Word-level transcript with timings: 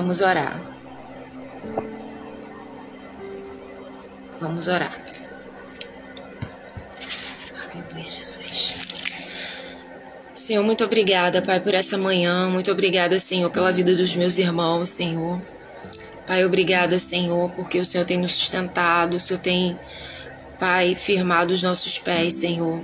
Vamos 0.00 0.22
orar. 0.22 0.58
Vamos 4.40 4.66
orar. 4.66 4.96
Senhor, 10.32 10.64
muito 10.64 10.82
obrigada, 10.82 11.42
Pai, 11.42 11.60
por 11.60 11.74
essa 11.74 11.98
manhã. 11.98 12.48
Muito 12.48 12.72
obrigada, 12.72 13.18
Senhor, 13.18 13.50
pela 13.50 13.70
vida 13.70 13.94
dos 13.94 14.16
meus 14.16 14.38
irmãos, 14.38 14.88
Senhor. 14.88 15.38
Pai, 16.26 16.46
obrigada, 16.46 16.98
Senhor, 16.98 17.50
porque 17.50 17.78
o 17.78 17.84
Senhor 17.84 18.06
tem 18.06 18.16
nos 18.16 18.32
sustentado, 18.32 19.16
o 19.16 19.20
Senhor 19.20 19.38
tem, 19.38 19.78
Pai, 20.58 20.94
firmado 20.94 21.52
os 21.52 21.62
nossos 21.62 21.98
pés, 21.98 22.32
Senhor, 22.32 22.82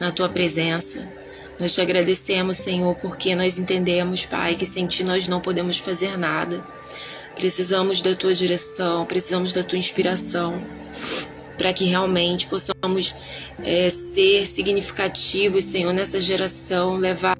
na 0.00 0.10
tua 0.10 0.28
presença. 0.28 1.08
Nós 1.58 1.74
te 1.74 1.80
agradecemos, 1.80 2.56
Senhor, 2.56 2.94
porque 2.96 3.34
nós 3.34 3.58
entendemos, 3.58 4.26
Pai, 4.26 4.56
que 4.56 4.66
sem 4.66 4.86
ti 4.86 5.04
nós 5.04 5.28
não 5.28 5.40
podemos 5.40 5.78
fazer 5.78 6.16
nada. 6.16 6.64
Precisamos 7.36 8.00
da 8.00 8.14
tua 8.14 8.34
direção, 8.34 9.06
precisamos 9.06 9.52
da 9.52 9.62
tua 9.62 9.78
inspiração 9.78 10.62
para 11.56 11.72
que 11.72 11.84
realmente 11.84 12.46
possamos 12.46 13.14
é, 13.62 13.88
ser 13.90 14.46
significativos, 14.46 15.64
Senhor, 15.64 15.92
nessa 15.92 16.20
geração, 16.20 16.96
levar, 16.96 17.36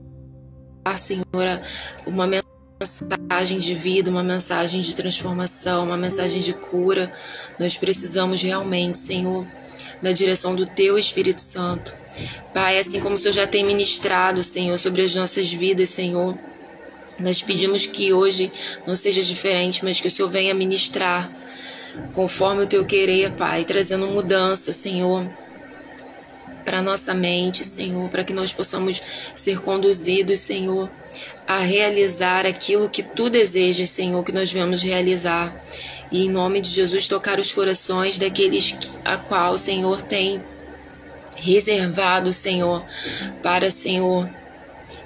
Senhor, 0.97 1.25
uma 2.07 2.29
mensagem 2.81 3.59
de 3.59 3.75
vida, 3.75 4.11
uma 4.11 4.23
mensagem 4.23 4.81
de 4.81 4.95
transformação, 4.95 5.85
uma 5.85 5.97
mensagem 5.97 6.41
de 6.41 6.53
cura. 6.53 7.13
Nós 7.59 7.77
precisamos 7.77 8.43
realmente, 8.43 8.99
Senhor, 8.99 9.47
da 10.03 10.13
direção 10.13 10.55
do 10.55 10.67
Teu 10.67 10.99
Espírito 10.99 11.41
Santo. 11.41 12.04
Pai, 12.53 12.79
assim 12.79 13.01
como 13.01 13.15
o 13.15 13.19
Senhor 13.19 13.35
já 13.35 13.47
tem 13.47 13.65
ministrado, 13.65 14.43
Senhor, 14.43 14.79
sobre 14.79 15.03
as 15.03 15.15
nossas 15.15 15.53
vidas, 15.53 15.91
Senhor. 15.91 16.39
Nós 17.19 17.43
pedimos 17.43 17.87
que 17.87 18.13
hoje 18.13 18.51
não 18.87 18.97
seja 18.97 19.23
diferente, 19.23 19.85
mas 19.85 20.01
que 20.01 20.09
o 20.09 20.11
Senhor 20.11 20.29
venha 20.29 20.55
ministrar 20.55 21.31
conforme 22.13 22.63
o 22.63 22.67
teu 22.67 22.85
querer, 22.85 23.33
Pai, 23.33 23.65
trazendo 23.65 24.07
mudança, 24.07 24.73
Senhor, 24.73 25.27
para 26.65 26.83
nossa 26.83 27.15
mente, 27.15 27.65
Senhor, 27.65 28.09
para 28.09 28.25
que 28.25 28.33
nós 28.33 28.53
possamos 28.53 29.01
ser 29.35 29.61
conduzidos, 29.61 30.41
Senhor, 30.41 30.91
a 31.47 31.59
realizar 31.59 32.47
aquilo 32.47 32.89
que 32.89 33.03
tu 33.03 33.29
desejas, 33.29 33.91
Senhor, 33.91 34.25
que 34.25 34.33
nós 34.33 34.53
vamos 34.53 34.83
realizar. 34.83 35.55
E 36.11 36.25
em 36.25 36.31
nome 36.31 36.61
de 36.61 36.71
Jesus 36.71 37.07
tocar 37.07 37.39
os 37.39 37.53
corações 37.53 38.19
daqueles 38.19 38.77
a 39.05 39.17
qual 39.17 39.55
o 39.55 39.59
Senhor 39.59 40.01
tem 40.03 40.43
reservado, 41.37 42.33
Senhor, 42.33 42.85
para, 43.43 43.71
Senhor, 43.71 44.29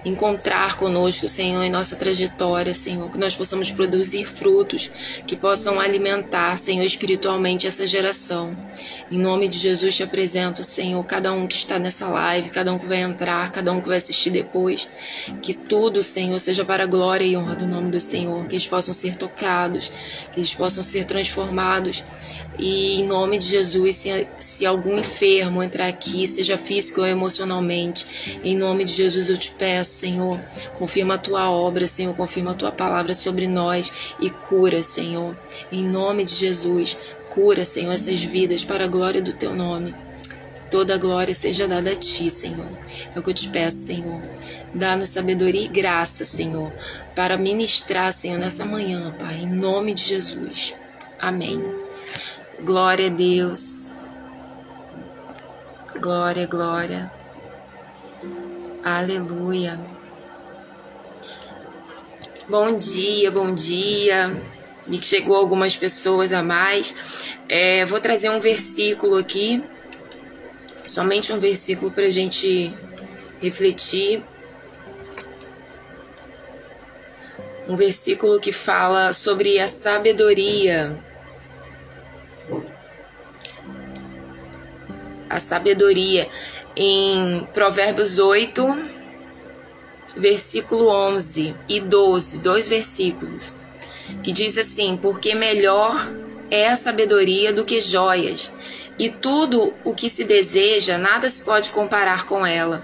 encontrar 0.05 0.77
conosco, 0.77 1.29
Senhor, 1.29 1.63
em 1.65 1.71
nossa 1.71 1.97
trajetória, 1.97 2.73
Senhor, 2.73 3.11
que 3.11 3.19
nós 3.19 3.35
possamos 3.37 3.71
produzir 3.71 4.25
frutos 4.25 4.91
que 5.27 5.37
possam 5.37 5.81
alimentar, 5.81 6.57
Senhor, 6.57 6.85
espiritualmente 6.85 7.67
essa 7.67 7.87
geração. 7.87 8.51
Em 9.11 9.19
nome 9.19 9.49
de 9.49 9.59
Jesus 9.59 9.97
te 9.97 10.03
apresento, 10.03 10.63
Senhor, 10.63 11.03
cada 11.05 11.33
um 11.33 11.47
que 11.47 11.55
está 11.55 11.79
nessa 11.79 12.09
live, 12.09 12.51
cada 12.51 12.73
um 12.73 12.79
que 12.79 12.87
vai 12.87 13.01
entrar, 13.01 13.51
cada 13.51 13.73
um 13.73 13.81
que 13.81 13.89
vai 13.89 13.97
assistir 13.97 14.31
depois, 14.31 14.89
que 15.43 15.57
tudo, 15.57 16.03
Senhor, 16.03 16.39
seja 16.39 16.65
para 16.65 16.85
a 16.85 16.87
glória 16.87 17.25
e 17.25 17.37
honra 17.37 17.57
do 17.57 17.67
nome 17.67 17.91
do 17.91 18.01
Senhor, 18.01 18.47
que 18.47 18.55
eles 18.55 18.67
possam 18.67 18.95
ser 18.95 19.17
tocados, 19.17 19.91
que 20.33 20.39
eles 20.39 20.55
possam 20.55 20.83
ser 20.83 21.05
transformados. 21.05 22.05
E 22.59 23.01
em 23.01 23.07
nome 23.07 23.39
de 23.39 23.47
Jesus, 23.47 23.97
se, 23.97 24.27
se 24.39 24.67
algum 24.67 24.99
enfermo 24.99 25.63
entrar 25.63 25.87
aqui, 25.87 26.27
seja 26.27 26.59
físico 26.59 27.01
ou 27.01 27.07
emocionalmente, 27.07 28.41
em 28.43 28.57
nome 28.57 28.85
de 28.85 28.93
Jesus 28.93 29.29
eu 29.29 29.39
te 29.39 29.51
peço 29.53 29.99
Senhor. 29.99 30.41
Confirma 30.75 31.15
a 31.15 31.19
tua 31.19 31.51
obra, 31.51 31.87
Senhor. 31.87 32.15
Confirma 32.15 32.53
a 32.53 32.55
tua 32.55 32.73
palavra 32.73 33.15
sobre 33.15 33.47
nós 33.47 34.15
e 34.21 34.31
cura, 34.31 34.83
Senhor. 34.83 35.37
Em 35.71 35.85
nome 35.85 36.25
de 36.25 36.35
Jesus, 36.35 36.97
cura, 37.31 37.65
Senhor, 37.65 37.93
essas 37.93 38.23
vidas 38.23 38.65
para 38.65 38.85
a 38.85 38.89
glória 38.89 39.21
do 39.21 39.33
teu 39.33 39.55
nome. 39.55 39.95
Toda 40.71 40.95
a 40.95 40.99
glória 40.99 41.35
seja 41.35 41.67
dada 41.67 41.93
a 41.93 41.97
ti, 41.97 42.29
Senhor. 42.31 42.69
É 43.15 43.19
o 43.19 43.23
que 43.23 43.31
eu 43.31 43.35
te 43.35 43.49
peço, 43.49 43.79
Senhor. 43.79 44.21
Dá-nos 44.75 45.09
sabedoria 45.09 45.65
e 45.65 45.69
graça, 45.69 46.25
Senhor, 46.25 46.71
para 47.15 47.39
ministrar, 47.39 48.13
Senhor, 48.13 48.39
nessa 48.39 48.67
manhã, 48.67 49.15
Pai, 49.19 49.37
em 49.37 49.49
nome 49.49 49.95
de 49.95 50.03
Jesus. 50.03 50.77
Amém. 51.19 51.88
Glória 52.61 53.07
a 53.07 53.09
Deus. 53.09 53.95
Glória, 56.01 56.45
glória. 56.45 57.13
Aleluia. 58.83 59.79
Bom 62.49 62.77
dia, 62.77 63.31
bom 63.31 63.55
dia. 63.55 64.35
Me 64.89 65.01
chegou 65.01 65.37
algumas 65.37 65.77
pessoas 65.77 66.33
a 66.33 66.43
mais. 66.43 67.33
É, 67.49 67.85
vou 67.85 68.01
trazer 68.01 68.29
um 68.29 68.41
versículo 68.41 69.17
aqui, 69.17 69.63
somente 70.85 71.33
um 71.33 71.39
versículo 71.39 71.93
para 71.93 72.07
a 72.07 72.11
gente 72.11 72.75
refletir. 73.41 74.21
Um 77.69 77.77
versículo 77.77 78.41
que 78.41 78.51
fala 78.51 79.13
sobre 79.13 79.61
a 79.61 79.69
sabedoria. 79.69 81.07
A 85.29 85.39
sabedoria 85.39 86.29
em 86.77 87.47
Provérbios 87.53 88.19
8, 88.19 88.65
versículo 90.17 90.89
11 90.89 91.55
e 91.69 91.81
12, 91.81 92.41
dois 92.41 92.69
versículos, 92.69 93.53
que 94.23 94.33
diz 94.33 94.57
assim: 94.57 94.97
Porque 95.01 95.35
melhor 95.35 95.95
é 96.51 96.69
a 96.69 96.77
sabedoria 96.77 97.53
do 97.53 97.65
que 97.65 97.81
joias, 97.81 98.53
e 98.99 99.11
tudo 99.11 99.75
o 99.85 99.95
que 99.95 100.09
se 100.09 100.25
deseja, 100.25 100.99
nada 100.99 101.29
se 101.29 101.43
pode 101.43 101.71
comparar 101.71 102.27
com 102.27 102.45
ela. 102.45 102.83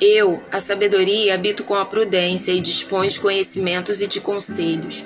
Eu, 0.00 0.42
a 0.52 0.60
sabedoria, 0.60 1.34
habito 1.34 1.64
com 1.64 1.74
a 1.74 1.84
prudência 1.84 2.52
e 2.52 2.60
disponho 2.60 3.10
de 3.10 3.18
conhecimentos 3.18 4.00
e 4.00 4.06
de 4.06 4.20
conselhos. 4.20 5.02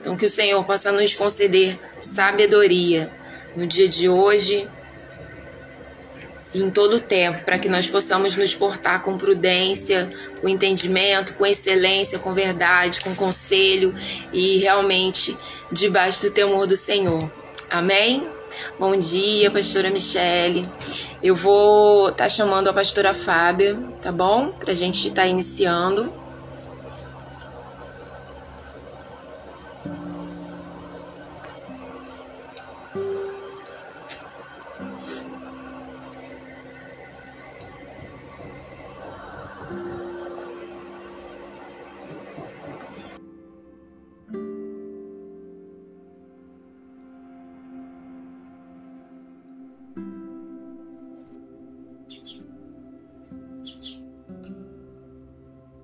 Então, 0.00 0.16
que 0.16 0.24
o 0.24 0.28
Senhor 0.28 0.64
possa 0.64 0.90
nos 0.90 1.14
conceder 1.14 1.78
sabedoria 2.00 3.12
no 3.54 3.64
dia 3.68 3.88
de 3.88 4.08
hoje, 4.08 4.68
em 6.54 6.70
todo 6.70 6.96
o 6.96 7.00
tempo, 7.00 7.44
para 7.44 7.58
que 7.58 7.68
nós 7.68 7.88
possamos 7.88 8.36
nos 8.36 8.54
portar 8.54 9.02
com 9.02 9.16
prudência, 9.16 10.08
com 10.40 10.48
entendimento, 10.48 11.34
com 11.34 11.46
excelência, 11.46 12.18
com 12.18 12.34
verdade, 12.34 13.00
com 13.00 13.14
conselho 13.14 13.94
e 14.32 14.58
realmente 14.58 15.36
debaixo 15.70 16.22
do 16.22 16.30
temor 16.30 16.66
do 16.66 16.76
Senhor. 16.76 17.30
Amém? 17.70 18.26
Bom 18.78 18.94
dia, 18.96 19.50
pastora 19.50 19.90
Michele. 19.90 20.64
Eu 21.22 21.34
vou 21.34 22.08
estar 22.08 22.24
tá 22.24 22.28
chamando 22.28 22.68
a 22.68 22.72
pastora 22.72 23.14
Fábia, 23.14 23.78
tá 24.02 24.12
bom? 24.12 24.52
Para 24.52 24.72
a 24.72 24.74
gente 24.74 25.08
estar 25.08 25.22
tá 25.22 25.28
iniciando. 25.28 26.21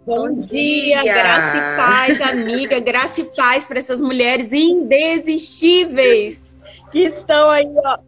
Bom 0.09 0.35
dia, 0.37 1.03
graça 1.03 1.59
e 1.59 1.61
paz, 1.77 2.21
amiga, 2.23 2.81
graça 2.91 3.21
e 3.21 3.25
paz 3.25 3.67
para 3.67 3.79
essas 3.79 4.01
mulheres 4.01 4.55
indesistíveis 4.55 6.57
que 6.91 7.01
estão 7.01 7.51
aí, 7.51 7.71
ó. 7.77 7.99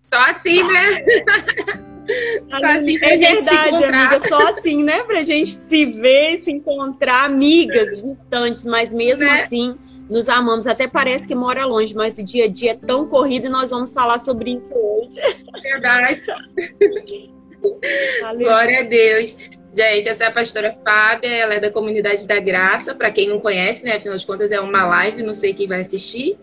Só 0.00 0.18
assim, 0.22 0.60
né? 0.66 0.90
Só 2.50 2.66
assim 2.66 2.98
é 3.00 3.16
verdade, 3.16 3.84
amiga, 3.84 4.18
só 4.18 4.48
assim, 4.48 4.82
né? 4.82 5.04
Pra 5.04 5.22
gente 5.22 5.50
se 5.50 5.92
ver, 5.92 6.38
se 6.38 6.50
encontrar, 6.50 7.26
amigas 7.26 8.02
distantes, 8.02 8.64
mas 8.64 8.92
mesmo 8.92 9.26
né? 9.26 9.34
assim 9.34 9.78
nos 10.08 10.28
amamos. 10.28 10.66
Até 10.66 10.88
parece 10.88 11.28
que 11.28 11.36
mora 11.36 11.64
longe, 11.64 11.94
mas 11.94 12.18
o 12.18 12.24
dia 12.24 12.46
a 12.46 12.48
dia 12.48 12.72
é 12.72 12.74
tão 12.74 13.06
corrido 13.06 13.46
e 13.46 13.48
nós 13.48 13.70
vamos 13.70 13.92
falar 13.92 14.18
sobre 14.18 14.56
isso 14.56 14.74
hoje. 14.74 15.20
Verdade. 15.62 16.26
Glória 18.36 18.80
a 18.80 18.82
Deus. 18.82 19.36
Gente, 19.72 20.08
essa 20.08 20.24
é 20.24 20.26
a 20.26 20.32
pastora 20.32 20.76
Fábia, 20.84 21.28
ela 21.28 21.54
é 21.54 21.60
da 21.60 21.70
Comunidade 21.70 22.26
da 22.26 22.40
Graça, 22.40 22.94
para 22.94 23.10
quem 23.10 23.28
não 23.28 23.38
conhece, 23.38 23.84
né? 23.84 23.96
Afinal 23.96 24.16
de 24.16 24.26
contas, 24.26 24.50
é 24.50 24.60
uma 24.60 24.84
live, 24.84 25.22
não 25.22 25.32
sei 25.32 25.54
quem 25.54 25.68
vai 25.68 25.80
assistir. 25.80 26.36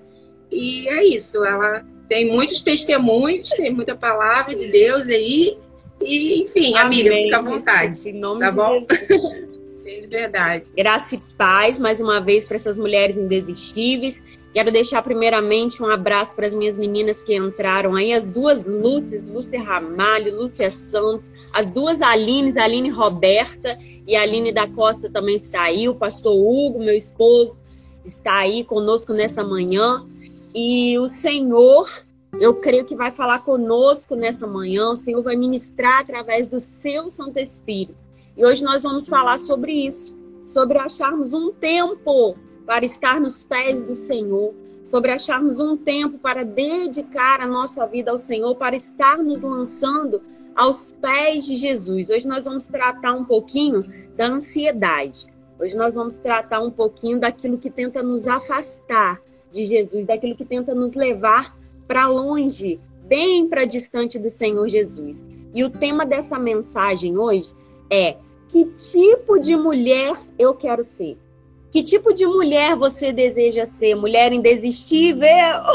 E 0.49 0.87
é 0.87 1.03
isso, 1.03 1.43
ela 1.43 1.83
tem 2.07 2.31
muitos 2.31 2.61
testemunhos, 2.61 3.49
tem 3.49 3.73
muita 3.73 3.95
palavra 3.95 4.55
de 4.55 4.71
Deus 4.71 5.07
aí. 5.07 5.57
E, 6.01 6.43
enfim, 6.43 6.75
Amém. 6.77 7.01
amiga, 7.01 7.15
fica 7.15 7.37
à 7.37 7.41
vontade. 7.41 8.09
Em 8.09 8.19
nome 8.19 8.39
tá 8.39 8.49
de 8.49 8.55
bom? 8.55 8.79
Jesus. 8.79 9.47
Verdade. 10.09 10.71
Graça 10.75 11.15
e 11.15 11.19
paz, 11.37 11.77
mais 11.79 11.99
uma 11.99 12.21
vez, 12.21 12.45
para 12.45 12.55
essas 12.55 12.77
mulheres 12.77 13.17
indesistíveis. 13.17 14.23
Quero 14.57 14.71
deixar 14.71 15.03
primeiramente 15.03 15.83
um 15.83 15.85
abraço 15.85 16.35
para 16.35 16.47
as 16.47 16.53
minhas 16.55 16.75
meninas 16.75 17.21
que 17.21 17.35
entraram 17.37 17.93
aí, 17.93 18.11
as 18.11 18.31
duas 18.31 18.65
Lúcias, 18.65 19.23
Lúcia 19.23 19.61
Ramalho, 19.61 20.35
Lúcia 20.35 20.71
Santos, 20.71 21.31
as 21.53 21.69
duas 21.69 22.01
Alines, 22.01 22.57
Aline 22.57 22.89
Roberta 22.89 23.69
e 24.07 24.15
Aline 24.15 24.51
da 24.51 24.67
Costa 24.67 25.11
também 25.11 25.35
está 25.35 25.61
aí, 25.61 25.87
o 25.87 25.93
pastor 25.93 26.33
Hugo, 26.33 26.79
meu 26.79 26.95
esposo, 26.95 27.59
está 28.03 28.37
aí 28.37 28.63
conosco 28.63 29.13
nessa 29.13 29.43
manhã. 29.43 30.03
E 30.55 30.97
o 30.97 31.07
Senhor, 31.07 31.87
eu 32.39 32.55
creio 32.55 32.83
que 32.83 32.95
vai 32.95 33.11
falar 33.11 33.45
conosco 33.45 34.15
nessa 34.15 34.47
manhã, 34.47 34.89
o 34.89 34.95
Senhor 34.95 35.21
vai 35.21 35.35
ministrar 35.35 35.99
através 35.99 36.47
do 36.47 36.59
seu 36.59 37.11
Santo 37.11 37.37
Espírito. 37.37 37.95
E 38.35 38.43
hoje 38.43 38.63
nós 38.63 38.81
vamos 38.81 39.07
falar 39.07 39.37
sobre 39.37 39.71
isso, 39.71 40.17
sobre 40.47 40.79
acharmos 40.79 41.31
um 41.31 41.51
tempo 41.51 42.35
para 42.67 42.83
estar 42.83 43.21
nos 43.21 43.41
pés 43.43 43.81
do 43.81 43.93
Senhor, 43.93 44.53
sobre 44.83 45.11
acharmos 45.11 45.59
um 45.61 45.77
tempo 45.77 46.19
para 46.19 46.43
dedicar 46.43 47.39
a 47.39 47.47
nossa 47.47 47.87
vida 47.87 48.11
ao 48.11 48.17
Senhor, 48.17 48.53
para 48.55 48.75
estar 48.75 49.17
nos 49.17 49.39
lançando 49.41 50.21
aos 50.53 50.91
pés 50.91 51.45
de 51.45 51.55
Jesus. 51.55 52.09
Hoje 52.09 52.27
nós 52.27 52.43
vamos 52.43 52.65
tratar 52.65 53.13
um 53.13 53.23
pouquinho 53.23 53.85
da 54.17 54.27
ansiedade. 54.27 55.27
Hoje 55.57 55.77
nós 55.77 55.95
vamos 55.95 56.17
tratar 56.17 56.59
um 56.59 56.69
pouquinho 56.69 57.19
daquilo 57.19 57.57
que 57.57 57.69
tenta 57.69 58.03
nos 58.03 58.27
afastar 58.27 59.21
de 59.49 59.65
Jesus, 59.65 60.05
daquilo 60.05 60.35
que 60.35 60.45
tenta 60.45 60.75
nos 60.75 60.93
levar 60.93 61.57
para 61.87 62.07
longe, 62.09 62.81
bem 63.05 63.47
para 63.47 63.63
distante 63.63 64.19
do 64.19 64.29
Senhor 64.29 64.67
Jesus. 64.67 65.23
E 65.53 65.63
o 65.63 65.69
tema 65.69 66.05
dessa 66.05 66.37
mensagem 66.37 67.17
hoje 67.17 67.53
é 67.89 68.17
que 68.49 68.65
tipo 68.65 69.39
de 69.39 69.55
mulher 69.55 70.17
eu 70.37 70.53
quero 70.53 70.83
ser? 70.83 71.17
Que 71.71 71.83
tipo 71.83 72.13
de 72.13 72.25
mulher 72.25 72.75
você 72.75 73.11
deseja 73.11 73.65
ser? 73.65 73.95
Mulher 73.95 74.31
indesistível? 74.31 75.27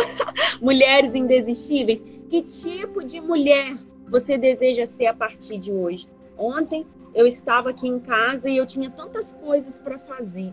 Mulheres 0.60 1.14
indesistíveis? 1.14 2.02
Que 2.28 2.42
tipo 2.42 3.04
de 3.04 3.20
mulher 3.20 3.76
você 4.08 4.38
deseja 4.38 4.86
ser 4.86 5.06
a 5.06 5.14
partir 5.14 5.58
de 5.58 5.70
hoje? 5.70 6.08
Ontem 6.36 6.86
eu 7.14 7.26
estava 7.26 7.70
aqui 7.70 7.86
em 7.86 8.00
casa 8.00 8.48
e 8.48 8.56
eu 8.56 8.66
tinha 8.66 8.90
tantas 8.90 9.32
coisas 9.32 9.78
para 9.78 9.98
fazer. 9.98 10.52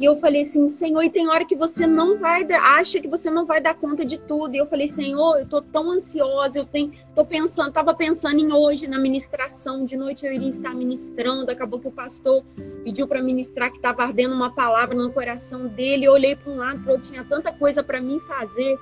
E 0.00 0.04
eu 0.06 0.16
falei 0.16 0.40
assim, 0.40 0.66
Senhor, 0.66 1.02
e 1.02 1.10
tem 1.10 1.28
hora 1.28 1.44
que 1.44 1.54
você 1.54 1.86
não 1.86 2.16
vai, 2.16 2.50
acha 2.50 2.98
que 2.98 3.06
você 3.06 3.30
não 3.30 3.44
vai 3.44 3.60
dar 3.60 3.74
conta 3.74 4.02
de 4.02 4.16
tudo. 4.16 4.54
E 4.54 4.56
eu 4.56 4.64
falei, 4.64 4.88
Senhor, 4.88 5.38
eu 5.38 5.46
tô 5.46 5.60
tão 5.60 5.90
ansiosa, 5.90 6.58
eu 6.58 6.64
tenho, 6.64 6.94
tô 7.14 7.22
pensando, 7.22 7.70
tava 7.70 7.92
pensando 7.92 8.40
em 8.40 8.50
hoje 8.50 8.88
na 8.88 8.98
ministração, 8.98 9.84
de 9.84 9.98
noite 9.98 10.24
eu 10.24 10.32
iria 10.32 10.48
estar 10.48 10.74
ministrando. 10.74 11.50
Acabou 11.50 11.78
que 11.78 11.88
o 11.88 11.92
pastor 11.92 12.42
pediu 12.82 13.06
para 13.06 13.20
ministrar 13.20 13.70
que 13.70 13.76
estava 13.76 14.02
ardendo 14.02 14.34
uma 14.34 14.54
palavra 14.54 14.96
no 14.96 15.12
coração 15.12 15.66
dele. 15.66 16.06
Eu 16.06 16.12
olhei 16.12 16.34
para 16.34 16.50
um 16.50 16.56
lado, 16.56 16.82
eu 16.90 16.98
tinha 16.98 17.22
tanta 17.22 17.52
coisa 17.52 17.82
para 17.82 18.00
mim 18.00 18.18
fazer 18.20 18.78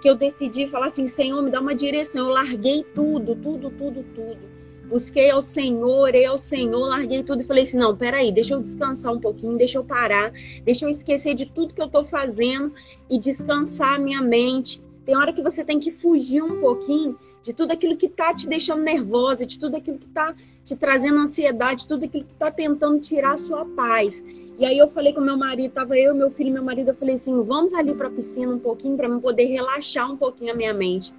que 0.00 0.08
eu 0.08 0.14
decidi 0.14 0.68
falar 0.68 0.86
assim, 0.86 1.08
Senhor, 1.08 1.42
me 1.42 1.50
dá 1.50 1.60
uma 1.60 1.74
direção. 1.74 2.28
Eu 2.28 2.32
larguei 2.32 2.84
tudo, 2.94 3.34
tudo, 3.34 3.70
tudo, 3.72 4.04
tudo 4.14 4.49
busquei 4.90 5.30
ao 5.30 5.40
Senhor, 5.40 6.00
orei 6.00 6.26
ao 6.26 6.36
Senhor, 6.36 6.80
larguei 6.80 7.22
tudo 7.22 7.42
e 7.42 7.44
falei 7.44 7.62
assim: 7.62 7.78
não, 7.78 7.96
peraí, 7.96 8.32
deixa 8.32 8.54
eu 8.54 8.60
descansar 8.60 9.12
um 9.12 9.20
pouquinho, 9.20 9.56
deixa 9.56 9.78
eu 9.78 9.84
parar, 9.84 10.32
deixa 10.64 10.84
eu 10.84 10.90
esquecer 10.90 11.34
de 11.34 11.46
tudo 11.46 11.72
que 11.72 11.80
eu 11.80 11.88
tô 11.88 12.04
fazendo 12.04 12.72
e 13.08 13.18
descansar 13.18 13.94
a 13.94 13.98
minha 13.98 14.20
mente. 14.20 14.82
Tem 15.06 15.16
hora 15.16 15.32
que 15.32 15.42
você 15.42 15.64
tem 15.64 15.78
que 15.78 15.92
fugir 15.92 16.42
um 16.42 16.60
pouquinho 16.60 17.16
de 17.42 17.52
tudo 17.54 17.72
aquilo 17.72 17.96
que 17.96 18.08
tá 18.08 18.34
te 18.34 18.48
deixando 18.48 18.82
nervosa, 18.82 19.46
de 19.46 19.58
tudo 19.58 19.76
aquilo 19.76 19.98
que 19.98 20.08
tá 20.08 20.34
te 20.64 20.76
trazendo 20.76 21.20
ansiedade, 21.20 21.86
tudo 21.86 22.04
aquilo 22.04 22.24
que 22.24 22.34
tá 22.34 22.50
tentando 22.50 23.00
tirar 23.00 23.32
a 23.32 23.38
sua 23.38 23.64
paz. 23.64 24.24
E 24.58 24.66
aí 24.66 24.76
eu 24.76 24.88
falei 24.88 25.14
com 25.14 25.22
meu 25.22 25.38
marido, 25.38 25.72
tava 25.72 25.98
eu, 25.98 26.14
meu 26.14 26.30
filho 26.30 26.50
e 26.50 26.52
meu 26.52 26.62
marido, 26.62 26.88
eu 26.88 26.94
falei 26.94 27.14
assim: 27.14 27.42
vamos 27.42 27.72
ali 27.72 27.94
para 27.94 28.08
a 28.08 28.10
piscina 28.10 28.52
um 28.52 28.58
pouquinho 28.58 28.96
para 28.96 29.08
eu 29.08 29.20
poder 29.20 29.44
relaxar 29.44 30.10
um 30.10 30.16
pouquinho 30.16 30.52
a 30.52 30.56
minha 30.56 30.74
mente. 30.74 31.14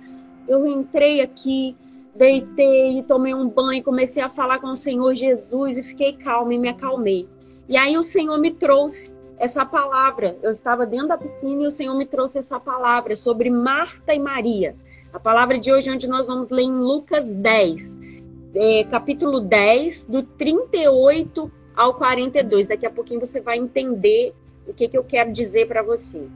Eu 0.47 0.67
entrei 0.67 1.21
aqui, 1.21 1.75
deitei, 2.15 3.03
tomei 3.03 3.33
um 3.33 3.47
banho, 3.47 3.83
comecei 3.83 4.21
a 4.21 4.29
falar 4.29 4.59
com 4.59 4.67
o 4.67 4.75
Senhor 4.75 5.13
Jesus 5.13 5.77
e 5.77 5.83
fiquei 5.83 6.13
calma 6.13 6.53
e 6.53 6.57
me 6.59 6.69
acalmei. 6.69 7.27
E 7.67 7.77
aí 7.77 7.97
o 7.97 8.03
Senhor 8.03 8.37
me 8.39 8.51
trouxe 8.51 9.13
essa 9.37 9.65
palavra. 9.65 10.37
Eu 10.43 10.51
estava 10.51 10.85
dentro 10.85 11.07
da 11.07 11.17
piscina 11.17 11.63
e 11.63 11.67
o 11.67 11.71
Senhor 11.71 11.95
me 11.95 12.05
trouxe 12.05 12.37
essa 12.37 12.59
palavra 12.59 13.15
sobre 13.15 13.49
Marta 13.49 14.13
e 14.13 14.19
Maria. 14.19 14.75
A 15.13 15.19
palavra 15.19 15.57
de 15.57 15.71
hoje, 15.71 15.89
onde 15.89 16.07
nós 16.07 16.27
vamos 16.27 16.49
ler 16.49 16.63
em 16.63 16.73
Lucas 16.73 17.33
10, 17.33 17.97
é, 18.53 18.83
capítulo 18.85 19.39
10, 19.41 20.05
do 20.05 20.23
38 20.23 21.51
ao 21.75 21.95
42. 21.95 22.67
Daqui 22.67 22.85
a 22.85 22.91
pouquinho 22.91 23.19
você 23.19 23.41
vai 23.41 23.57
entender 23.57 24.33
o 24.67 24.73
que, 24.73 24.87
que 24.87 24.97
eu 24.97 25.03
quero 25.03 25.31
dizer 25.31 25.67
para 25.67 25.81
você. 25.81 26.27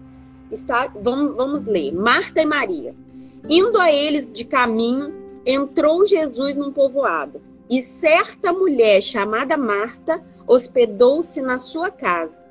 Está, 0.52 0.88
vamos, 0.88 1.36
vamos 1.36 1.66
ler. 1.66 1.94
Marta 1.94 2.42
e 2.42 2.46
Maria. 2.46 2.96
Indo 3.48 3.80
a 3.80 3.92
eles 3.92 4.32
de 4.32 4.46
caminho, 4.46 5.25
entrou 5.46 6.06
Jesus 6.06 6.58
num 6.58 6.72
povoado, 6.72 7.42
e 7.70 7.82
certa 7.82 8.52
mulher 8.52 9.02
chamada 9.02 9.58
Marta 9.58 10.24
hospedou-se 10.48 11.42
na 11.42 11.58
sua 11.58 11.90
casa. 11.92 12.44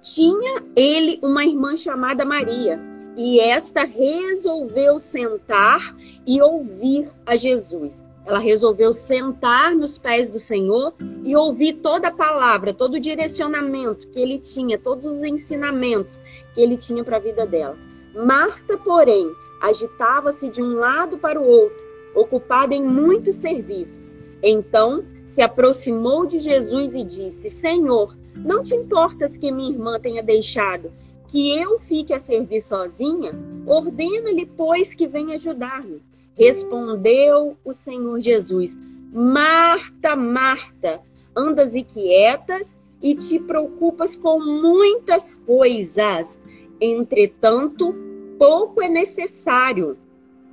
Tinha 0.00 0.64
ele 0.74 1.18
uma 1.22 1.44
irmã 1.44 1.76
chamada 1.76 2.24
Maria, 2.24 2.80
e 3.16 3.38
esta 3.38 3.84
resolveu 3.84 4.98
sentar 4.98 5.94
e 6.26 6.40
ouvir 6.40 7.08
a 7.26 7.36
Jesus. 7.36 8.02
Ela 8.24 8.38
resolveu 8.38 8.92
sentar 8.92 9.74
nos 9.74 9.98
pés 9.98 10.30
do 10.30 10.38
Senhor 10.38 10.94
e 11.24 11.34
ouvir 11.34 11.74
toda 11.74 12.08
a 12.08 12.12
palavra, 12.12 12.72
todo 12.72 12.94
o 12.94 13.00
direcionamento 13.00 14.06
que 14.08 14.20
ele 14.20 14.38
tinha, 14.38 14.78
todos 14.78 15.04
os 15.04 15.22
ensinamentos 15.22 16.20
que 16.54 16.60
ele 16.60 16.76
tinha 16.76 17.02
para 17.02 17.16
a 17.16 17.20
vida 17.20 17.46
dela. 17.46 17.76
Marta, 18.14 18.76
porém, 18.78 19.30
agitava-se 19.60 20.48
de 20.48 20.62
um 20.62 20.78
lado 20.78 21.18
para 21.18 21.40
o 21.40 21.46
outro 21.46 21.79
ocupada 22.14 22.74
em 22.74 22.82
muitos 22.82 23.36
serviços. 23.36 24.14
Então 24.42 25.04
se 25.26 25.42
aproximou 25.42 26.26
de 26.26 26.38
Jesus 26.38 26.94
e 26.94 27.04
disse: 27.04 27.50
Senhor, 27.50 28.16
não 28.36 28.62
te 28.62 28.74
importas 28.74 29.36
que 29.36 29.52
minha 29.52 29.70
irmã 29.70 29.98
tenha 30.00 30.22
deixado 30.22 30.90
que 31.30 31.56
eu 31.56 31.78
fique 31.78 32.12
a 32.12 32.20
servir 32.20 32.60
sozinha? 32.60 33.30
Ordena-lhe, 33.66 34.46
pois, 34.46 34.94
que 34.94 35.06
venha 35.06 35.36
ajudar-me. 35.36 36.02
Respondeu 36.34 37.56
o 37.64 37.72
Senhor 37.72 38.20
Jesus: 38.20 38.76
Marta, 39.12 40.16
Marta, 40.16 41.00
andas 41.36 41.76
inquietas 41.76 42.76
e 43.02 43.14
te 43.14 43.38
preocupas 43.38 44.16
com 44.16 44.40
muitas 44.40 45.34
coisas. 45.34 46.40
Entretanto, 46.80 47.94
pouco 48.38 48.82
é 48.82 48.88
necessário. 48.88 49.96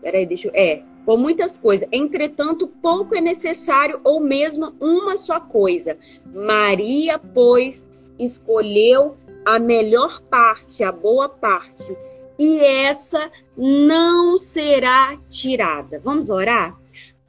Peraí, 0.01 0.25
deixa 0.25 0.47
eu. 0.49 0.51
É, 0.53 0.83
por 1.07 1.17
muitas 1.17 1.57
coisas. 1.57 1.87
Entretanto, 1.89 2.67
pouco 2.67 3.15
é 3.15 3.21
necessário, 3.21 4.01
ou 4.03 4.19
mesmo 4.19 4.73
uma 4.77 5.15
só 5.15 5.39
coisa. 5.39 5.97
Maria, 6.25 7.17
pois, 7.17 7.87
escolheu 8.19 9.15
a 9.45 9.57
melhor 9.57 10.19
parte, 10.23 10.83
a 10.83 10.91
boa 10.91 11.29
parte, 11.29 11.97
e 12.37 12.59
essa 12.59 13.31
não 13.55 14.37
será 14.37 15.17
tirada. 15.29 16.01
Vamos 16.03 16.29
orar? 16.29 16.77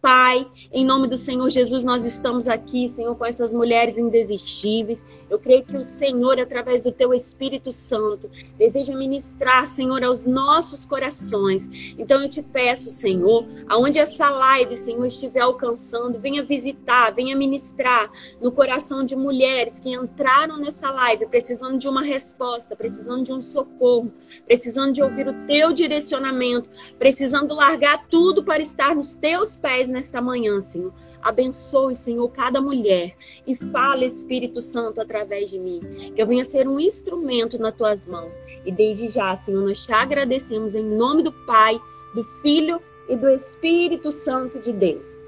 Pai, 0.01 0.47
em 0.73 0.85
nome 0.85 1.09
do 1.09 1.19
Senhor 1.19 1.51
Jesus, 1.51 1.83
nós 1.83 2.07
estamos 2.07 2.47
aqui, 2.47 2.89
Senhor, 2.89 3.17
com 3.17 3.25
essas 3.25 3.53
mulheres 3.53 3.99
indesistíveis. 3.99 5.05
Eu 5.29 5.41
creio 5.41 5.65
que 5.65 5.77
o 5.77 5.83
Senhor, 5.83 6.39
através 6.39 6.85
do 6.85 6.93
teu 6.93 7.13
Espírito 7.13 7.73
Santo, 7.73 8.31
deseja 8.57 8.97
ministrar, 8.97 9.67
Senhor, 9.67 10.03
aos 10.05 10.25
nossos 10.25 10.85
corações. 10.85 11.69
Então 11.99 12.23
eu 12.23 12.31
te 12.31 12.41
peço, 12.41 12.91
Senhor, 12.91 13.45
aonde 13.69 13.99
essa 13.99 14.31
live, 14.31 14.77
Senhor, 14.77 15.05
estiver 15.05 15.41
alcançando, 15.41 16.21
venha 16.21 16.45
visitar, 16.45 17.11
venha 17.11 17.37
ministrar 17.37 18.09
no 18.41 18.53
coração 18.53 19.05
de 19.05 19.17
mulheres 19.17 19.81
que 19.81 19.93
entraram 19.93 20.59
nessa 20.59 20.91
live 20.93 21.27
precisando 21.27 21.77
de 21.77 21.89
uma 21.89 22.03
resposta, 22.03 22.77
precisando 22.77 23.25
de 23.25 23.33
um 23.33 23.43
socorro, 23.43 24.13
precisando 24.47 24.93
de 24.93 25.03
ouvir 25.03 25.27
o 25.27 25.47
teu 25.47 25.73
direcionamento, 25.73 26.71
precisando 27.01 27.53
largar 27.53 28.07
tudo 28.07 28.45
para 28.45 28.63
estar 28.63 28.95
nos 28.95 29.17
teus 29.17 29.57
pés 29.57 29.88
nesta 29.89 30.21
manhã, 30.21 30.61
Senhor. 30.61 30.93
Abençoe, 31.21 31.95
Senhor, 31.95 32.29
cada 32.31 32.61
mulher 32.61 33.17
e 33.47 33.55
fale, 33.55 34.07
Espírito 34.07 34.61
Santo, 34.61 35.01
através 35.01 35.51
de 35.51 35.59
mim. 35.59 35.81
Que 36.15 36.23
eu 36.23 36.27
venha 36.27 36.45
ser 36.45 36.69
um 36.69 36.79
instrumento 36.79 37.59
nas 37.59 37.75
tuas 37.75 38.07
mãos. 38.07 38.39
E 38.65 38.71
desde 38.71 39.09
já, 39.09 39.35
Senhor, 39.37 39.63
nós 39.63 39.85
te 39.85 39.93
agradecemos 39.93 40.75
em 40.75 40.83
nome 40.83 41.23
do 41.23 41.33
Pai, 41.33 41.81
do 42.15 42.23
Filho 42.43 42.81
e 43.09 43.17
do 43.17 43.29
Espírito 43.29 44.11
Santo 44.13 44.61
de 44.61 44.73
Deus. 44.73 45.19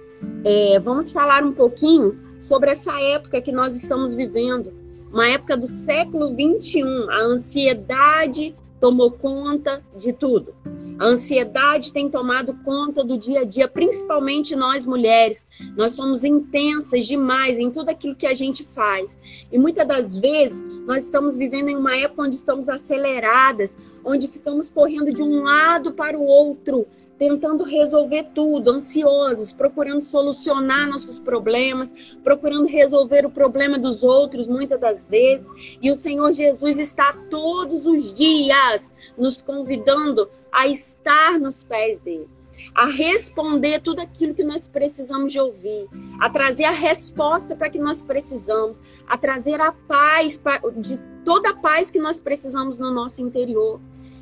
É, 0.44 0.78
vamos 0.78 1.10
falar 1.10 1.42
um 1.42 1.52
pouquinho 1.52 2.18
sobre 2.38 2.70
essa 2.70 2.98
época 3.00 3.40
que 3.40 3.52
nós 3.52 3.74
estamos 3.74 4.14
vivendo, 4.14 4.72
uma 5.12 5.28
época 5.28 5.56
do 5.56 5.66
século 5.66 6.34
21. 6.34 7.10
A 7.10 7.18
ansiedade 7.22 8.54
tomou 8.78 9.10
conta 9.10 9.82
de 9.96 10.12
tudo. 10.12 10.54
A 11.00 11.06
ansiedade 11.06 11.94
tem 11.94 12.10
tomado 12.10 12.52
conta 12.62 13.02
do 13.02 13.16
dia 13.16 13.40
a 13.40 13.44
dia, 13.44 13.66
principalmente 13.66 14.54
nós 14.54 14.84
mulheres. 14.84 15.48
Nós 15.74 15.94
somos 15.94 16.24
intensas 16.24 17.06
demais 17.06 17.58
em 17.58 17.70
tudo 17.70 17.88
aquilo 17.88 18.14
que 18.14 18.26
a 18.26 18.34
gente 18.34 18.62
faz. 18.62 19.16
E 19.50 19.58
muitas 19.58 19.88
das 19.88 20.14
vezes 20.14 20.62
nós 20.86 21.04
estamos 21.04 21.38
vivendo 21.38 21.70
em 21.70 21.76
uma 21.76 21.96
época 21.96 22.24
onde 22.24 22.34
estamos 22.34 22.68
aceleradas, 22.68 23.74
onde 24.04 24.28
ficamos 24.28 24.68
correndo 24.68 25.10
de 25.10 25.22
um 25.22 25.42
lado 25.42 25.90
para 25.92 26.18
o 26.18 26.22
outro, 26.22 26.86
tentando 27.20 27.64
resolver 27.64 28.28
tudo, 28.34 28.70
ansiosos, 28.70 29.52
procurando 29.52 30.00
solucionar 30.00 30.88
nossos 30.88 31.18
problemas, 31.18 31.92
procurando 32.24 32.66
resolver 32.66 33.26
o 33.26 33.30
problema 33.30 33.78
dos 33.78 34.02
outros 34.02 34.48
muitas 34.48 34.80
das 34.80 35.04
vezes. 35.04 35.46
E 35.82 35.90
o 35.90 35.94
Senhor 35.94 36.32
Jesus 36.32 36.78
está 36.78 37.12
todos 37.28 37.86
os 37.86 38.14
dias 38.14 38.90
nos 39.18 39.42
convidando 39.42 40.30
a 40.50 40.66
estar 40.66 41.38
nos 41.38 41.62
pés 41.62 41.98
dele, 41.98 42.26
a 42.74 42.86
responder 42.86 43.80
tudo 43.80 44.00
aquilo 44.00 44.32
que 44.32 44.42
nós 44.42 44.66
precisamos 44.66 45.30
de 45.30 45.38
ouvir, 45.38 45.88
a 46.18 46.30
trazer 46.30 46.64
a 46.64 46.70
resposta 46.70 47.54
para 47.54 47.68
que 47.68 47.78
nós 47.78 48.02
precisamos, 48.02 48.80
a 49.06 49.18
trazer 49.18 49.60
a 49.60 49.72
paz, 49.72 50.42
de 50.78 50.98
toda 51.22 51.50
a 51.50 51.56
paz 51.56 51.90
que 51.90 52.00
nós 52.00 52.18
precisamos 52.18 52.78
no 52.78 52.90
nosso 52.90 53.20
interior. 53.20 53.78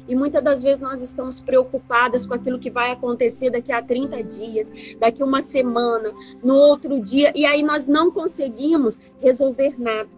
E 0.09 0.15
muitas 0.17 0.43
das 0.43 0.63
vezes 0.63 0.81
nós 0.81 1.03
estamos 1.03 1.39
preocupadas 1.39 2.25
com 2.25 2.35
aquilo 2.35 2.59
que 2.59 2.71
vai 2.71 2.91
acontecer 2.91 3.51
daqui 3.51 3.71
a 3.71 3.83
30 3.83 4.23
dias, 4.25 4.73
daqui 4.99 5.23
uma 5.23 5.43
semana, 5.43 6.13
no 6.43 6.55
outro 6.55 6.99
dia, 6.99 7.31
e 7.37 7.45
aí 7.45 7.63
nós 7.63 7.87
não 7.87 8.11
conseguimos 8.11 9.01
resolver 9.21 9.79
nada. 9.79 10.09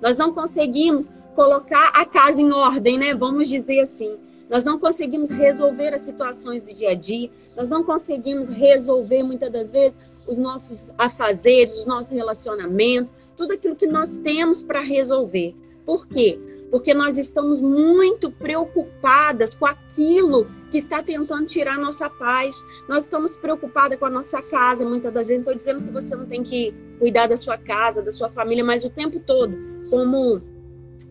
Nós 0.00 0.16
não 0.16 0.32
conseguimos 0.32 1.10
colocar 1.34 1.90
a 1.94 2.06
casa 2.06 2.40
em 2.40 2.52
ordem, 2.52 2.96
né? 2.96 3.14
Vamos 3.14 3.48
dizer 3.48 3.80
assim. 3.80 4.16
Nós 4.48 4.64
não 4.64 4.78
conseguimos 4.78 5.30
resolver 5.30 5.94
as 5.94 6.02
situações 6.02 6.62
do 6.62 6.72
dia 6.72 6.90
a 6.90 6.94
dia, 6.94 7.30
nós 7.56 7.68
não 7.68 7.82
conseguimos 7.82 8.46
resolver 8.46 9.22
muitas 9.22 9.50
das 9.50 9.70
vezes 9.70 9.98
os 10.26 10.38
nossos 10.38 10.90
afazeres, 10.98 11.78
os 11.78 11.86
nossos 11.86 12.12
relacionamentos, 12.12 13.12
tudo 13.36 13.52
aquilo 13.52 13.74
que 13.74 13.86
nós 13.86 14.16
temos 14.16 14.62
para 14.62 14.80
resolver. 14.80 15.54
Por 15.84 16.06
quê? 16.06 16.38
Porque 16.70 16.92
nós 16.92 17.18
estamos 17.18 17.60
muito 17.60 18.30
preocupadas 18.30 19.54
com 19.54 19.66
aquilo 19.66 20.46
que 20.70 20.78
está 20.78 21.02
tentando 21.02 21.46
tirar 21.46 21.78
nossa 21.78 22.10
paz. 22.10 22.54
Nós 22.88 23.04
estamos 23.04 23.36
preocupadas 23.36 23.98
com 23.98 24.06
a 24.06 24.10
nossa 24.10 24.42
casa, 24.42 24.84
muitas 24.84 25.12
das 25.12 25.28
vezes. 25.28 25.40
Estou 25.40 25.54
dizendo 25.54 25.84
que 25.84 25.90
você 25.90 26.16
não 26.16 26.26
tem 26.26 26.42
que 26.42 26.74
cuidar 26.98 27.28
da 27.28 27.36
sua 27.36 27.56
casa, 27.56 28.02
da 28.02 28.10
sua 28.10 28.28
família, 28.28 28.64
mas 28.64 28.84
o 28.84 28.90
tempo 28.90 29.20
todo, 29.20 29.56
como 29.88 30.42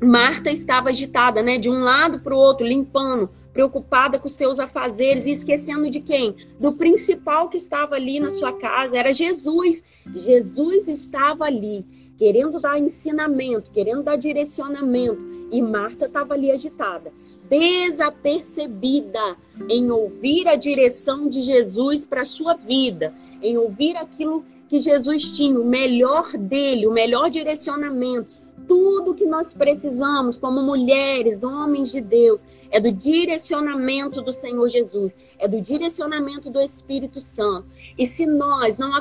Marta 0.01 0.51
estava 0.51 0.89
agitada, 0.89 1.41
né, 1.41 1.57
de 1.57 1.69
um 1.69 1.79
lado 1.79 2.19
para 2.19 2.35
o 2.35 2.37
outro, 2.37 2.65
limpando, 2.65 3.29
preocupada 3.53 4.19
com 4.19 4.27
os 4.27 4.33
seus 4.33 4.59
afazeres 4.59 5.25
e 5.25 5.31
esquecendo 5.31 5.89
de 5.89 6.01
quem? 6.01 6.35
Do 6.59 6.73
principal 6.73 7.47
que 7.47 7.57
estava 7.57 7.95
ali 7.95 8.19
na 8.19 8.29
sua 8.29 8.51
casa, 8.51 8.97
era 8.97 9.13
Jesus. 9.13 9.83
Jesus 10.13 10.87
estava 10.87 11.45
ali, 11.45 11.85
querendo 12.17 12.59
dar 12.59 12.79
ensinamento, 12.79 13.71
querendo 13.71 14.03
dar 14.03 14.17
direcionamento, 14.17 15.42
e 15.53 15.61
Marta 15.61 16.07
estava 16.07 16.33
ali 16.33 16.49
agitada, 16.49 17.13
desapercebida 17.47 19.37
em 19.69 19.91
ouvir 19.91 20.47
a 20.47 20.55
direção 20.55 21.29
de 21.29 21.43
Jesus 21.43 22.03
para 22.03 22.21
a 22.21 22.25
sua 22.25 22.55
vida, 22.55 23.13
em 23.39 23.55
ouvir 23.55 23.95
aquilo 23.95 24.43
que 24.67 24.79
Jesus 24.79 25.37
tinha, 25.37 25.59
o 25.59 25.63
melhor 25.63 26.35
dele, 26.35 26.87
o 26.87 26.91
melhor 26.91 27.29
direcionamento, 27.29 28.31
tudo 28.67 29.13
que 29.13 29.25
nós 29.25 29.53
precisamos 29.53 30.37
como 30.37 30.61
mulheres, 30.61 31.43
homens 31.43 31.91
de 31.91 32.01
Deus, 32.01 32.45
é 32.71 32.79
do 32.79 32.91
direcionamento 32.91 34.21
do 34.21 34.31
Senhor 34.31 34.67
Jesus, 34.69 35.15
é 35.37 35.47
do 35.47 35.61
direcionamento 35.61 36.49
do 36.49 36.59
Espírito 36.59 37.19
Santo. 37.19 37.67
E 37.97 38.07
se 38.07 38.25
nós 38.25 38.77
não 38.77 38.91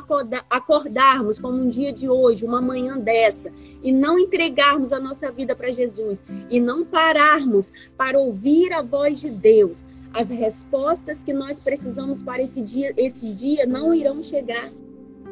acordarmos 0.50 1.38
como 1.38 1.59
um 1.59 1.69
dia 1.69 1.92
de 1.92 2.09
hoje, 2.09 2.45
uma 2.45 2.61
manhã 2.61 2.99
dessa, 2.99 3.52
e 3.83 3.92
não 3.92 4.19
entregarmos 4.19 4.92
a 4.92 5.00
nossa 5.00 5.31
vida 5.31 5.57
para 5.57 5.73
Jesus, 5.73 6.23
e 6.50 6.61
não 6.61 6.85
pararmos 6.85 7.73
para 7.97 8.19
ouvir 8.19 8.73
a 8.73 8.83
voz 8.83 9.21
de 9.21 9.31
Deus, 9.31 9.85
as 10.12 10.28
respostas 10.28 11.23
que 11.23 11.33
nós 11.33 11.59
precisamos 11.59 12.23
para 12.23 12.42
esse 12.42 12.61
dia, 12.61 12.92
esse 12.97 13.35
dia 13.35 13.66
não 13.66 13.95
irão 13.95 14.23
chegar. 14.23 14.71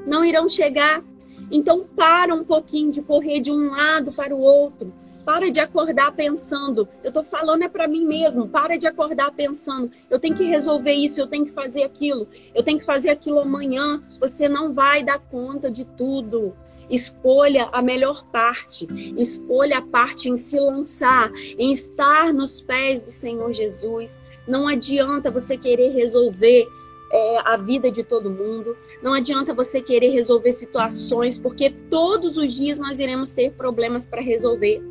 Não 0.07 0.25
irão 0.25 0.49
chegar 0.49 1.05
então, 1.51 1.85
para 1.97 2.35
um 2.35 2.45
pouquinho 2.45 2.91
de 2.91 3.03
correr 3.03 3.41
de 3.41 3.51
um 3.51 3.71
lado 3.71 4.15
para 4.15 4.35
o 4.35 4.41
outro. 4.41 4.93
Para 5.25 5.51
de 5.51 5.61
acordar 5.61 6.13
pensando, 6.13 6.89
eu 7.05 7.09
estou 7.09 7.23
falando 7.23 7.63
é 7.63 7.69
para 7.69 7.87
mim 7.87 8.05
mesmo. 8.05 8.49
Para 8.49 8.77
de 8.77 8.87
acordar 8.87 9.31
pensando, 9.33 9.91
eu 10.09 10.19
tenho 10.19 10.35
que 10.35 10.45
resolver 10.45 10.93
isso, 10.93 11.21
eu 11.21 11.27
tenho 11.27 11.45
que 11.45 11.53
fazer 11.53 11.83
aquilo, 11.83 12.27
eu 12.55 12.63
tenho 12.63 12.79
que 12.79 12.85
fazer 12.85 13.11
aquilo 13.11 13.41
amanhã. 13.41 14.03
Você 14.19 14.49
não 14.49 14.73
vai 14.73 15.03
dar 15.03 15.19
conta 15.19 15.71
de 15.71 15.85
tudo. 15.85 16.55
Escolha 16.89 17.69
a 17.71 17.81
melhor 17.81 18.25
parte. 18.33 18.89
Escolha 19.17 19.79
a 19.79 19.83
parte 19.83 20.29
em 20.29 20.37
se 20.37 20.59
lançar, 20.59 21.31
em 21.59 21.71
estar 21.71 22.33
nos 22.33 22.61
pés 22.61 23.01
do 23.01 23.13
Senhor 23.13 23.53
Jesus. 23.53 24.19
Não 24.49 24.67
adianta 24.67 25.31
você 25.31 25.57
querer 25.57 25.91
resolver 25.91 26.67
é, 27.11 27.39
a 27.45 27.57
vida 27.57 27.91
de 27.91 28.05
todo 28.05 28.31
mundo. 28.31 28.77
Não 29.03 29.13
adianta 29.13 29.53
você 29.53 29.81
querer 29.81 30.11
resolver 30.11 30.53
situações, 30.53 31.37
porque 31.37 31.71
todos 31.91 32.37
os 32.37 32.55
dias 32.55 32.79
nós 32.79 33.01
iremos 33.01 33.33
ter 33.33 33.53
problemas 33.53 34.07
para 34.07 34.21
resolver. 34.21 34.83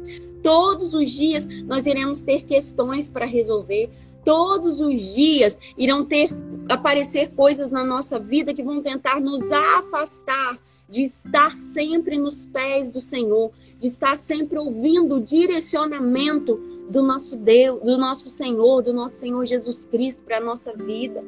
Todos 0.43 0.93
os 0.93 1.11
dias 1.11 1.47
nós 1.65 1.85
iremos 1.85 2.21
ter 2.21 2.43
questões 2.43 3.09
para 3.09 3.25
resolver. 3.25 3.89
Todos 4.23 4.81
os 4.81 5.13
dias 5.15 5.57
irão 5.77 6.05
ter 6.05 6.29
aparecer 6.67 7.31
coisas 7.31 7.71
na 7.71 7.83
nossa 7.83 8.19
vida 8.19 8.53
que 8.53 8.61
vão 8.61 8.81
tentar 8.81 9.19
nos 9.19 9.51
afastar 9.51 10.59
de 10.89 11.03
estar 11.03 11.55
sempre 11.55 12.17
nos 12.17 12.45
pés 12.45 12.89
do 12.89 12.99
Senhor, 12.99 13.51
de 13.79 13.87
estar 13.87 14.17
sempre 14.17 14.57
ouvindo 14.57 15.15
o 15.15 15.21
direcionamento 15.21 16.59
do 16.89 17.03
nosso 17.03 17.37
Deus, 17.37 17.79
do 17.81 17.97
nosso 17.97 18.27
Senhor, 18.27 18.81
do 18.81 18.91
nosso 18.91 19.17
Senhor 19.17 19.45
Jesus 19.45 19.85
Cristo 19.85 20.23
para 20.23 20.37
a 20.37 20.43
nossa 20.43 20.73
vida. 20.73 21.23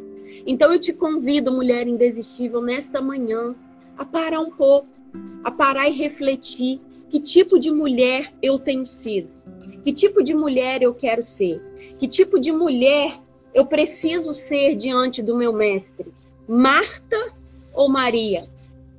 Então 0.46 0.74
eu 0.74 0.80
te 0.80 0.94
convido, 0.94 1.52
mulher 1.52 1.88
indesistível, 1.88 2.62
nesta 2.62 3.02
manhã, 3.02 3.56
a 3.98 4.06
parar 4.06 4.40
um 4.40 4.52
pouco, 4.52 4.88
a 5.44 5.52
parar 5.52 5.90
e 5.90 5.94
refletir 5.94 6.80
que 7.10 7.20
tipo 7.20 7.60
de 7.60 7.70
mulher 7.70 8.34
eu 8.42 8.58
tenho 8.58 8.88
sido, 8.88 9.30
que 9.84 9.92
tipo 9.92 10.24
de 10.24 10.34
mulher 10.34 10.82
eu 10.82 10.94
quero 10.94 11.22
ser, 11.22 11.62
que 12.00 12.08
tipo 12.08 12.40
de 12.40 12.52
mulher 12.52 13.20
eu 13.54 13.66
preciso 13.66 14.32
ser 14.32 14.76
diante 14.76 15.22
do 15.22 15.36
meu 15.36 15.52
mestre, 15.52 16.12
Marta 16.48 17.34
ou 17.74 17.90
Maria? 17.90 18.50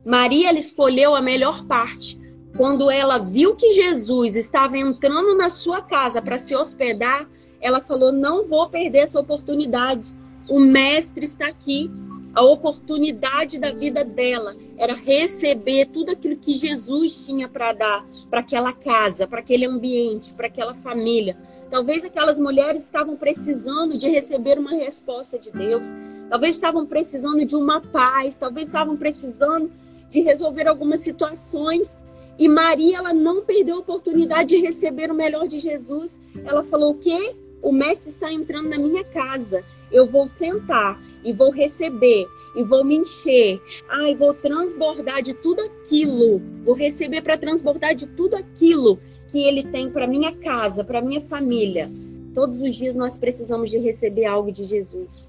Maria 0.04 0.48
ela 0.48 0.58
escolheu 0.58 1.14
a 1.14 1.22
melhor 1.22 1.64
parte. 1.66 2.20
Quando 2.56 2.90
ela 2.90 3.18
viu 3.18 3.56
que 3.56 3.72
Jesus 3.72 4.36
estava 4.36 4.76
entrando 4.76 5.34
na 5.34 5.48
sua 5.48 5.80
casa 5.80 6.20
para 6.20 6.38
se 6.38 6.54
hospedar, 6.54 7.26
ela 7.60 7.80
falou: 7.80 8.12
Não 8.12 8.46
vou 8.46 8.68
perder 8.68 8.98
essa 8.98 9.18
oportunidade. 9.18 10.12
O 10.48 10.58
mestre 10.58 11.24
está 11.24 11.46
aqui. 11.46 11.90
A 12.34 12.42
oportunidade 12.42 13.58
da 13.58 13.70
vida 13.72 14.02
dela 14.04 14.56
era 14.78 14.94
receber 14.94 15.86
tudo 15.86 16.12
aquilo 16.12 16.36
que 16.36 16.54
Jesus 16.54 17.26
tinha 17.26 17.46
para 17.46 17.74
dar 17.74 18.06
para 18.30 18.40
aquela 18.40 18.72
casa, 18.72 19.26
para 19.26 19.40
aquele 19.40 19.66
ambiente, 19.66 20.32
para 20.32 20.46
aquela 20.46 20.72
família. 20.72 21.36
Talvez 21.70 22.04
aquelas 22.04 22.40
mulheres 22.40 22.82
estavam 22.82 23.16
precisando 23.16 23.98
de 23.98 24.08
receber 24.08 24.58
uma 24.58 24.70
resposta 24.70 25.38
de 25.38 25.50
Deus. 25.50 25.88
Talvez 26.30 26.54
estavam 26.54 26.86
precisando 26.86 27.44
de 27.44 27.54
uma 27.54 27.82
paz, 27.82 28.34
talvez 28.34 28.68
estavam 28.68 28.96
precisando 28.96 29.70
de 30.08 30.20
resolver 30.20 30.66
algumas 30.66 31.00
situações. 31.00 31.98
E 32.38 32.48
Maria, 32.48 32.98
ela 32.98 33.12
não 33.12 33.42
perdeu 33.42 33.76
a 33.76 33.80
oportunidade 33.80 34.56
de 34.56 34.56
receber 34.56 35.10
o 35.10 35.14
melhor 35.14 35.46
de 35.46 35.58
Jesus. 35.58 36.18
Ela 36.44 36.64
falou: 36.64 36.92
"O 36.92 36.98
quê? 36.98 37.36
O 37.60 37.72
mestre 37.72 38.08
está 38.08 38.32
entrando 38.32 38.70
na 38.70 38.78
minha 38.78 39.04
casa 39.04 39.62
eu 39.92 40.06
vou 40.06 40.26
sentar 40.26 41.00
e 41.24 41.32
vou 41.32 41.50
receber 41.50 42.26
e 42.54 42.62
vou 42.62 42.84
me 42.84 42.96
encher. 42.96 43.60
Ai, 43.88 44.14
vou 44.14 44.34
transbordar 44.34 45.22
de 45.22 45.34
tudo 45.34 45.62
aquilo. 45.62 46.40
Vou 46.64 46.74
receber 46.74 47.22
para 47.22 47.38
transbordar 47.38 47.94
de 47.94 48.06
tudo 48.06 48.36
aquilo 48.36 48.98
que 49.30 49.42
ele 49.42 49.62
tem 49.64 49.90
para 49.90 50.06
minha 50.06 50.32
casa, 50.36 50.84
para 50.84 51.00
minha 51.00 51.20
família. 51.20 51.90
Todos 52.34 52.60
os 52.60 52.76
dias 52.76 52.96
nós 52.96 53.16
precisamos 53.16 53.70
de 53.70 53.78
receber 53.78 54.26
algo 54.26 54.52
de 54.52 54.64
Jesus. 54.64 55.28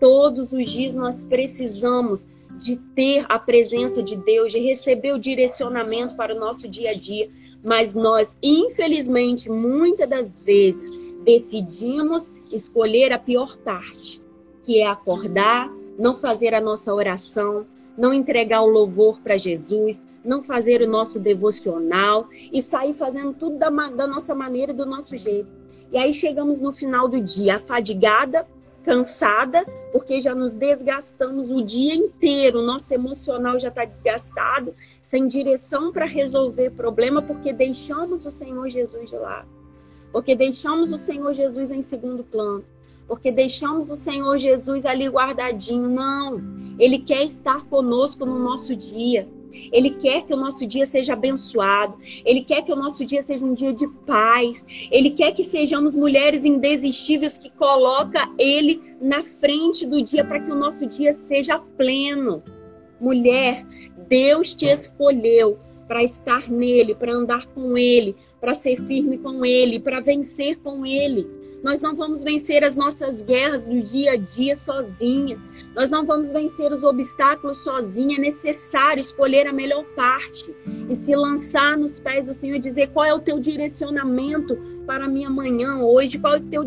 Todos 0.00 0.52
os 0.52 0.70
dias 0.70 0.94
nós 0.94 1.24
precisamos 1.24 2.26
de 2.58 2.76
ter 2.94 3.24
a 3.28 3.38
presença 3.38 4.02
de 4.02 4.16
Deus, 4.16 4.52
de 4.52 4.58
receber 4.58 5.12
o 5.12 5.18
direcionamento 5.18 6.16
para 6.16 6.34
o 6.34 6.38
nosso 6.38 6.68
dia 6.68 6.90
a 6.90 6.94
dia. 6.94 7.30
Mas 7.62 7.94
nós, 7.94 8.36
infelizmente, 8.42 9.48
muitas 9.48 10.08
das 10.08 10.36
vezes, 10.42 10.90
decidimos 11.24 12.32
escolher 12.52 13.12
a 13.12 13.18
pior 13.18 13.56
parte, 13.58 14.22
que 14.62 14.80
é 14.80 14.86
acordar, 14.86 15.70
não 15.98 16.14
fazer 16.14 16.54
a 16.54 16.60
nossa 16.60 16.94
oração, 16.94 17.66
não 17.96 18.12
entregar 18.12 18.62
o 18.62 18.70
louvor 18.70 19.20
para 19.20 19.36
Jesus, 19.36 20.00
não 20.24 20.42
fazer 20.42 20.82
o 20.82 20.88
nosso 20.88 21.18
devocional 21.18 22.28
e 22.52 22.62
sair 22.62 22.94
fazendo 22.94 23.34
tudo 23.34 23.58
da, 23.58 23.70
da 23.70 24.06
nossa 24.06 24.34
maneira, 24.34 24.72
do 24.72 24.86
nosso 24.86 25.16
jeito. 25.16 25.48
E 25.90 25.98
aí 25.98 26.12
chegamos 26.12 26.58
no 26.58 26.72
final 26.72 27.08
do 27.08 27.20
dia, 27.20 27.56
afadigada, 27.56 28.46
cansada, 28.82 29.64
porque 29.92 30.20
já 30.20 30.34
nos 30.34 30.54
desgastamos 30.54 31.50
o 31.50 31.62
dia 31.62 31.94
inteiro, 31.94 32.60
o 32.60 32.62
nosso 32.62 32.92
emocional 32.92 33.58
já 33.58 33.68
está 33.68 33.84
desgastado, 33.84 34.74
sem 35.00 35.26
direção 35.26 35.92
para 35.92 36.06
resolver 36.06 36.70
problema, 36.70 37.22
porque 37.22 37.52
deixamos 37.52 38.24
o 38.24 38.30
Senhor 38.30 38.68
Jesus 38.68 39.10
de 39.10 39.16
lado, 39.16 39.48
porque 40.12 40.34
deixamos 40.34 40.92
o 40.92 40.96
Senhor 40.96 41.32
Jesus 41.32 41.70
em 41.70 41.82
segundo 41.82 42.22
plano, 42.22 42.64
porque 43.08 43.32
deixamos 43.32 43.90
o 43.90 43.96
Senhor 43.96 44.38
Jesus 44.38 44.84
ali 44.84 45.08
guardadinho. 45.08 45.88
Não, 45.88 46.40
Ele 46.78 46.98
quer 46.98 47.24
estar 47.24 47.64
conosco 47.64 48.26
no 48.26 48.38
nosso 48.38 48.76
dia. 48.76 49.26
Ele 49.70 49.90
quer 49.90 50.22
que 50.22 50.32
o 50.32 50.36
nosso 50.36 50.66
dia 50.66 50.86
seja 50.86 51.12
abençoado. 51.12 51.98
Ele 52.24 52.42
quer 52.42 52.62
que 52.62 52.72
o 52.72 52.76
nosso 52.76 53.04
dia 53.04 53.22
seja 53.22 53.44
um 53.44 53.52
dia 53.52 53.72
de 53.72 53.86
paz. 54.06 54.64
Ele 54.90 55.10
quer 55.10 55.32
que 55.32 55.44
sejamos 55.44 55.94
mulheres 55.94 56.44
indesistíveis 56.44 57.36
que 57.36 57.50
coloca 57.50 58.30
ele 58.38 58.82
na 59.00 59.22
frente 59.22 59.86
do 59.86 60.02
dia 60.02 60.24
para 60.24 60.40
que 60.40 60.50
o 60.50 60.54
nosso 60.54 60.86
dia 60.86 61.12
seja 61.12 61.58
pleno. 61.58 62.42
Mulher, 63.00 63.66
Deus 64.08 64.54
te 64.54 64.66
escolheu 64.66 65.58
para 65.86 66.02
estar 66.02 66.50
nele, 66.50 66.94
para 66.94 67.12
andar 67.12 67.46
com 67.46 67.76
ele, 67.76 68.16
para 68.42 68.54
ser 68.54 68.76
firme 68.76 69.18
com 69.18 69.44
ele, 69.44 69.78
para 69.78 70.00
vencer 70.00 70.56
com 70.56 70.84
ele. 70.84 71.30
Nós 71.62 71.80
não 71.80 71.94
vamos 71.94 72.24
vencer 72.24 72.64
as 72.64 72.74
nossas 72.74 73.22
guerras 73.22 73.68
do 73.68 73.78
dia 73.78 74.14
a 74.14 74.16
dia 74.16 74.56
sozinha. 74.56 75.40
Nós 75.76 75.88
não 75.88 76.04
vamos 76.04 76.30
vencer 76.30 76.72
os 76.72 76.82
obstáculos 76.82 77.62
sozinha. 77.62 78.16
É 78.16 78.20
necessário 78.20 78.98
escolher 78.98 79.46
a 79.46 79.52
melhor 79.52 79.84
parte 79.94 80.52
e 80.90 80.96
se 80.96 81.14
lançar 81.14 81.78
nos 81.78 82.00
pés 82.00 82.26
do 82.26 82.32
Senhor 82.32 82.56
e 82.56 82.58
dizer 82.58 82.90
qual 82.90 83.06
é 83.06 83.14
o 83.14 83.20
teu 83.20 83.38
direcionamento 83.38 84.58
para 84.88 85.04
a 85.04 85.08
minha 85.08 85.30
manhã 85.30 85.78
hoje, 85.78 86.18
qual 86.18 86.34
é 86.34 86.38
o 86.38 86.40
teu, 86.40 86.66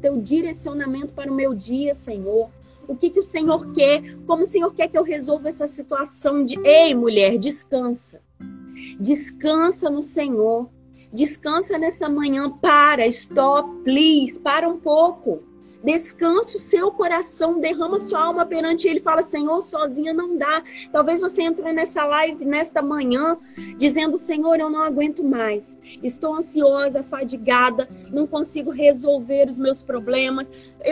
teu 0.00 0.16
direcionamento 0.18 1.12
para 1.12 1.28
o 1.28 1.34
meu 1.34 1.54
dia, 1.54 1.92
Senhor. 1.92 2.50
O 2.86 2.94
que, 2.94 3.10
que 3.10 3.18
o 3.18 3.24
Senhor 3.24 3.72
quer? 3.72 4.16
Como 4.28 4.44
o 4.44 4.46
Senhor 4.46 4.72
quer 4.72 4.86
que 4.86 4.96
eu 4.96 5.02
resolva 5.02 5.48
essa 5.48 5.66
situação 5.66 6.44
de. 6.44 6.56
Ei, 6.64 6.94
mulher, 6.94 7.36
descansa. 7.36 8.20
Descansa 9.00 9.90
no 9.90 10.02
Senhor. 10.02 10.68
Descansa 11.12 11.78
nessa 11.78 12.08
manhã, 12.08 12.50
para, 12.50 13.06
stop, 13.06 13.82
please, 13.82 14.38
para 14.40 14.68
um 14.68 14.78
pouco. 14.78 15.42
Descanse 15.82 16.56
o 16.56 16.58
seu 16.58 16.90
coração, 16.90 17.60
derrama 17.60 18.00
sua 18.00 18.24
alma 18.24 18.44
perante 18.44 18.88
Ele. 18.88 19.00
Fala, 19.00 19.22
Senhor, 19.22 19.60
sozinha 19.60 20.12
não 20.12 20.36
dá. 20.36 20.62
Talvez 20.92 21.20
você 21.20 21.42
entrou 21.42 21.72
nessa 21.72 22.04
live 22.04 22.44
nesta 22.44 22.82
manhã 22.82 23.38
dizendo, 23.76 24.18
Senhor, 24.18 24.58
eu 24.58 24.68
não 24.68 24.82
aguento 24.82 25.22
mais. 25.22 25.78
Estou 26.02 26.34
ansiosa, 26.34 27.02
fadigada, 27.02 27.88
não 28.10 28.26
consigo 28.26 28.70
resolver 28.70 29.48
os 29.48 29.56
meus 29.56 29.82
problemas. 29.82 30.50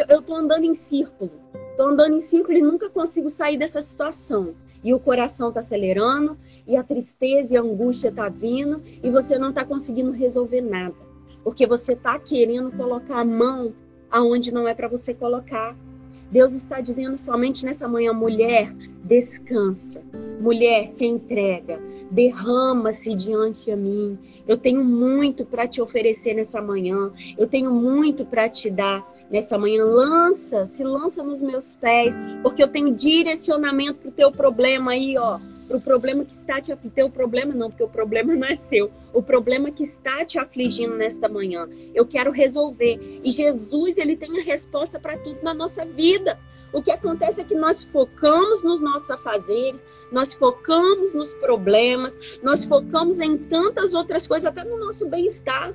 Eu 0.09 0.21
estou 0.21 0.37
andando 0.37 0.64
em 0.64 0.75
círculo. 0.75 1.33
Estou 1.71 1.88
andando 1.88 2.14
em 2.14 2.21
círculo 2.21 2.57
e 2.57 2.62
nunca 2.62 2.88
consigo 2.88 3.28
sair 3.28 3.59
dessa 3.59 3.83
situação 3.83 4.55
e 4.87 4.95
o 4.95 5.00
coração 5.00 5.49
está 5.49 5.59
acelerando, 5.59 6.38
e 6.64 6.76
a 6.76 6.83
tristeza 6.85 7.55
e 7.55 7.57
a 7.57 7.61
angústia 7.61 8.07
está 8.07 8.28
vindo, 8.28 8.81
e 9.02 9.11
você 9.11 9.37
não 9.37 9.49
está 9.49 9.64
conseguindo 9.64 10.12
resolver 10.12 10.61
nada. 10.61 10.95
Porque 11.43 11.66
você 11.66 11.95
está 11.95 12.16
querendo 12.21 12.71
colocar 12.71 13.19
a 13.19 13.25
mão 13.25 13.75
aonde 14.09 14.55
não 14.55 14.69
é 14.69 14.75
para 14.75 14.87
você 14.87 15.12
colocar. 15.12 15.76
Deus 16.31 16.55
está 16.55 16.81
dizendo 16.81 17.19
somente 17.19 17.64
nessa 17.64 17.88
manhã, 17.88 18.12
mulher, 18.12 18.73
descansa. 19.02 20.00
Mulher, 20.40 20.87
se 20.87 21.05
entrega. 21.05 21.81
Derrama-se 22.09 23.12
diante 23.12 23.73
a 23.73 23.76
mim. 23.76 24.16
Eu 24.47 24.57
tenho 24.57 24.85
muito 24.85 25.45
para 25.45 25.66
te 25.66 25.83
oferecer 25.83 26.35
nessa 26.35 26.62
manhã. 26.62 27.11
Eu 27.37 27.49
tenho 27.49 27.73
muito 27.73 28.25
para 28.25 28.49
te 28.49 28.71
dar 28.71 29.05
nessa 29.30 29.59
manhã. 29.59 29.85
Lança, 29.85 30.66
se 30.66 30.83
lança 30.85 31.23
nos 31.23 31.42
meus 31.42 31.75
pés, 31.75 32.14
porque 32.42 32.62
eu 32.62 32.68
tenho 32.68 32.95
direcionamento 32.95 34.00
para 34.00 34.09
o 34.09 34.12
teu 34.12 34.30
problema 34.30 34.92
aí, 34.92 35.16
ó. 35.16 35.38
Para 35.66 35.78
o 35.78 35.80
problema 35.80 36.25
que 36.25 36.33
está 36.33 36.60
te 36.60 36.71
afligindo. 36.71 36.95
Teu 36.95 37.10
problema 37.10 37.52
não, 37.52 37.69
porque 37.69 37.82
o 37.82 37.89
problema 37.89 38.36
não 38.36 38.47
é 38.47 38.56
seu. 38.56 38.91
O 39.12 39.21
problema 39.21 39.71
que 39.73 39.82
está 39.82 40.25
te 40.25 40.39
afligindo 40.39 40.95
nesta 40.95 41.28
manhã. 41.28 41.69
Eu 41.93 42.06
quero 42.06 42.30
resolver. 42.30 43.21
E 43.25 43.30
Jesus, 43.32 43.99
ele 43.99 44.17
tem 44.17 44.39
a 44.39 44.45
resposta 44.45 44.99
para 45.00 45.19
tudo 45.19 45.41
na 45.43 45.52
nossa 45.52 45.84
vida. 45.84 46.39
O 46.73 46.80
que 46.80 46.91
acontece 46.91 47.41
é 47.41 47.45
que 47.45 47.54
nós 47.54 47.82
focamos 47.84 48.62
nos 48.62 48.80
nossos 48.80 49.10
afazeres, 49.10 49.84
nós 50.12 50.34
focamos 50.34 51.12
nos 51.12 51.32
problemas, 51.34 52.17
nós 52.43 52.65
focamos 52.65 53.19
em 53.19 53.36
tantas 53.36 53.95
outras 53.95 54.26
coisas, 54.26 54.47
até 54.47 54.62
no 54.62 54.78
nosso 54.78 55.08
bem-estar. 55.08 55.75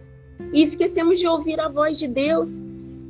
E 0.53 0.61
esquecemos 0.61 1.19
de 1.19 1.27
ouvir 1.27 1.59
a 1.59 1.67
voz 1.67 1.97
de 1.97 2.07
Deus 2.07 2.61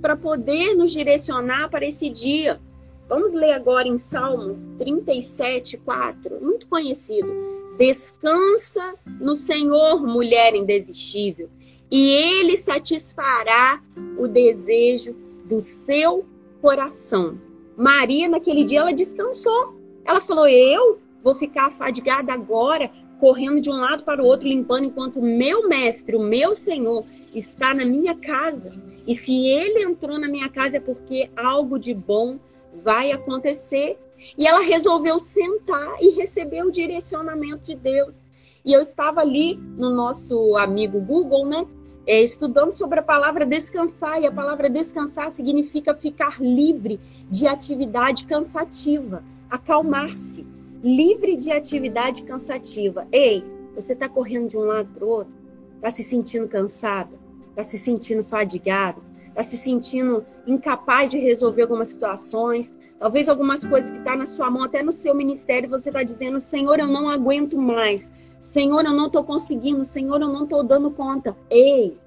para 0.02 0.18
poder 0.18 0.76
nos 0.76 0.92
direcionar 0.92 1.70
para 1.70 1.86
esse 1.86 2.10
dia. 2.10 2.60
Vamos 3.08 3.34
ler 3.34 3.52
agora 3.52 3.88
em 3.88 3.98
Salmos 3.98 4.60
37, 4.78 5.78
4, 5.78 6.42
muito 6.42 6.68
conhecido. 6.68 7.32
Descansa 7.78 8.96
no 9.20 9.36
Senhor, 9.36 10.02
mulher 10.06 10.56
indesistível, 10.56 11.50
e 11.90 12.10
Ele 12.10 12.56
satisfará 12.58 13.82
o 14.18 14.28
desejo 14.28 15.14
do 15.46 15.60
seu 15.60 16.26
coração. 16.62 17.38
Maria, 17.76 18.30
naquele 18.30 18.64
dia, 18.64 18.80
ela 18.80 18.94
descansou. 18.94 19.76
Ela 20.06 20.22
falou: 20.22 20.48
Eu 20.48 21.00
vou 21.24 21.36
ficar 21.36 21.72
fadigada 21.72 22.32
agora, 22.32 22.90
correndo 23.20 23.60
de 23.60 23.70
um 23.70 23.80
lado 23.80 24.04
para 24.04 24.22
o 24.22 24.26
outro, 24.26 24.48
limpando, 24.48 24.86
enquanto 24.86 25.22
meu 25.22 25.68
mestre, 25.68 26.16
o 26.16 26.22
meu 26.22 26.56
Senhor, 26.56 27.06
está 27.34 27.74
na 27.74 27.86
minha 27.86 28.16
casa. 28.16 28.74
E 29.08 29.16
se 29.16 29.48
ele 29.48 29.84
entrou 29.84 30.20
na 30.20 30.28
minha 30.28 30.50
casa 30.50 30.78
é 30.78 30.80
porque 30.80 31.30
algo 31.36 31.80
de 31.80 31.94
bom 31.94 32.40
vai 32.74 33.12
acontecer. 33.12 33.98
E 34.38 34.46
ela 34.46 34.62
resolveu 34.62 35.20
sentar 35.20 35.96
e 36.00 36.12
receber 36.12 36.64
o 36.64 36.72
direcionamento 36.72 37.64
de 37.64 37.76
Deus. 37.76 38.24
E 38.64 38.72
eu 38.72 38.82
estava 38.82 39.22
ali 39.22 39.56
no 39.56 39.90
nosso 39.90 40.56
amigo 40.56 41.00
Google, 41.00 41.46
né? 41.48 41.66
É, 42.06 42.22
estudando 42.22 42.74
sobre 42.74 43.00
a 43.00 43.04
palavra 43.04 43.46
descansar. 43.46 44.22
E 44.22 44.28
a 44.28 44.32
palavra 44.32 44.70
descansar 44.70 45.32
significa 45.32 45.96
ficar 45.96 46.40
livre 46.40 47.00
de 47.30 47.48
atividade 47.48 48.26
cansativa, 48.26 49.24
acalmar-se, 49.50 50.46
livre 50.84 51.36
de 51.36 51.52
atividade 51.52 52.24
cansativa. 52.24 53.08
Ei, 53.12 53.44
você 53.76 53.94
está 53.94 54.08
correndo 54.08 54.50
de 54.50 54.58
um 54.58 54.66
lado 54.66 54.90
para 54.94 55.06
o 55.06 55.10
outro? 55.10 55.34
Está 55.78 55.90
se 55.90 56.04
sentindo 56.04 56.48
cansada? 56.48 57.20
Está 57.52 57.64
se 57.64 57.78
sentindo 57.78 58.24
fadigado, 58.24 59.04
está 59.30 59.44
se 59.44 59.56
sentindo 59.56 60.26
incapaz 60.48 61.10
de 61.10 61.18
resolver 61.18 61.62
algumas 61.64 61.90
situações, 61.90 62.74
talvez 63.00 63.30
algumas 63.30 63.64
coisas 63.64 63.92
que 63.92 63.98
estão 63.98 64.14
tá 64.14 64.20
na 64.20 64.26
sua 64.26 64.50
mão, 64.50 64.64
até 64.64 64.82
no 64.84 64.92
seu 64.92 65.14
ministério, 65.14 65.70
você 65.70 65.90
está 65.90 66.04
dizendo: 66.04 66.40
Senhor, 66.40 66.80
eu 66.80 66.88
não 66.88 67.10
aguento 67.10 67.58
mais, 67.58 68.12
Senhor, 68.40 68.84
eu 68.86 68.94
não 68.94 69.08
estou 69.08 69.24
conseguindo, 69.24 69.86
Senhor, 69.86 70.22
eu 70.22 70.28
não 70.28 70.44
estou 70.44 70.64
dando 70.64 70.90
conta. 70.92 71.36
Ei, 71.50 71.98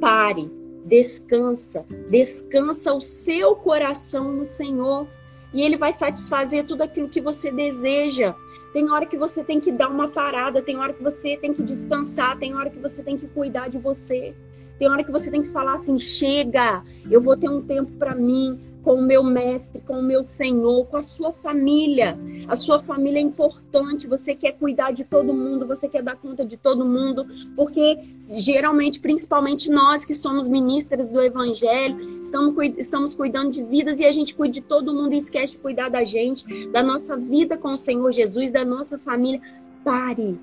pare, 0.00 0.50
descansa, 0.84 1.86
descansa 2.10 2.92
o 2.92 3.00
seu 3.00 3.56
coração 3.56 4.32
no 4.32 4.44
Senhor 4.44 5.06
e 5.52 5.62
Ele 5.62 5.76
vai 5.76 5.92
satisfazer 5.92 6.64
tudo 6.64 6.82
aquilo 6.82 7.08
que 7.08 7.20
você 7.20 7.50
deseja. 7.50 8.34
Tem 8.72 8.90
hora 8.90 9.06
que 9.06 9.16
você 9.16 9.42
tem 9.42 9.60
que 9.60 9.72
dar 9.72 9.88
uma 9.88 10.08
parada, 10.08 10.60
tem 10.60 10.78
hora 10.78 10.92
que 10.92 11.02
você 11.02 11.36
tem 11.36 11.54
que 11.54 11.62
descansar, 11.62 12.38
tem 12.38 12.54
hora 12.54 12.68
que 12.68 12.78
você 12.78 13.02
tem 13.02 13.16
que 13.16 13.26
cuidar 13.26 13.68
de 13.68 13.78
você. 13.78 14.34
Tem 14.78 14.88
hora 14.88 15.02
que 15.04 15.10
você 15.10 15.30
tem 15.30 15.42
que 15.42 15.48
falar 15.48 15.74
assim: 15.74 15.98
chega, 15.98 16.82
eu 17.10 17.20
vou 17.20 17.36
ter 17.36 17.48
um 17.48 17.60
tempo 17.60 17.90
para 17.92 18.14
mim, 18.14 18.58
com 18.82 18.94
o 18.94 19.02
meu 19.02 19.22
mestre, 19.22 19.82
com 19.86 19.98
o 19.98 20.02
meu 20.02 20.22
Senhor, 20.22 20.86
com 20.86 20.96
a 20.96 21.02
sua 21.02 21.32
família. 21.32 22.18
A 22.46 22.56
sua 22.56 22.78
família 22.78 23.18
é 23.18 23.22
importante, 23.22 24.06
você 24.06 24.34
quer 24.34 24.52
cuidar 24.52 24.92
de 24.92 25.04
todo 25.04 25.34
mundo, 25.34 25.66
você 25.66 25.88
quer 25.88 26.02
dar 26.02 26.16
conta 26.16 26.44
de 26.44 26.56
todo 26.56 26.86
mundo, 26.86 27.26
porque 27.54 27.98
geralmente, 28.36 29.00
principalmente 29.00 29.70
nós 29.70 30.04
que 30.04 30.14
somos 30.14 30.48
ministras 30.48 31.10
do 31.10 31.20
Evangelho, 31.20 32.20
estamos, 32.22 32.54
estamos 32.78 33.14
cuidando 33.14 33.50
de 33.50 33.62
vidas 33.62 34.00
e 34.00 34.06
a 34.06 34.12
gente 34.12 34.34
cuida 34.34 34.54
de 34.54 34.62
todo 34.62 34.94
mundo 34.94 35.12
e 35.12 35.18
esquece 35.18 35.52
de 35.52 35.58
cuidar 35.58 35.90
da 35.90 36.04
gente, 36.04 36.66
da 36.68 36.82
nossa 36.82 37.16
vida 37.16 37.58
com 37.58 37.72
o 37.72 37.76
Senhor 37.76 38.10
Jesus, 38.12 38.50
da 38.50 38.64
nossa 38.64 38.96
família. 38.96 39.40
Pare, 39.84 40.38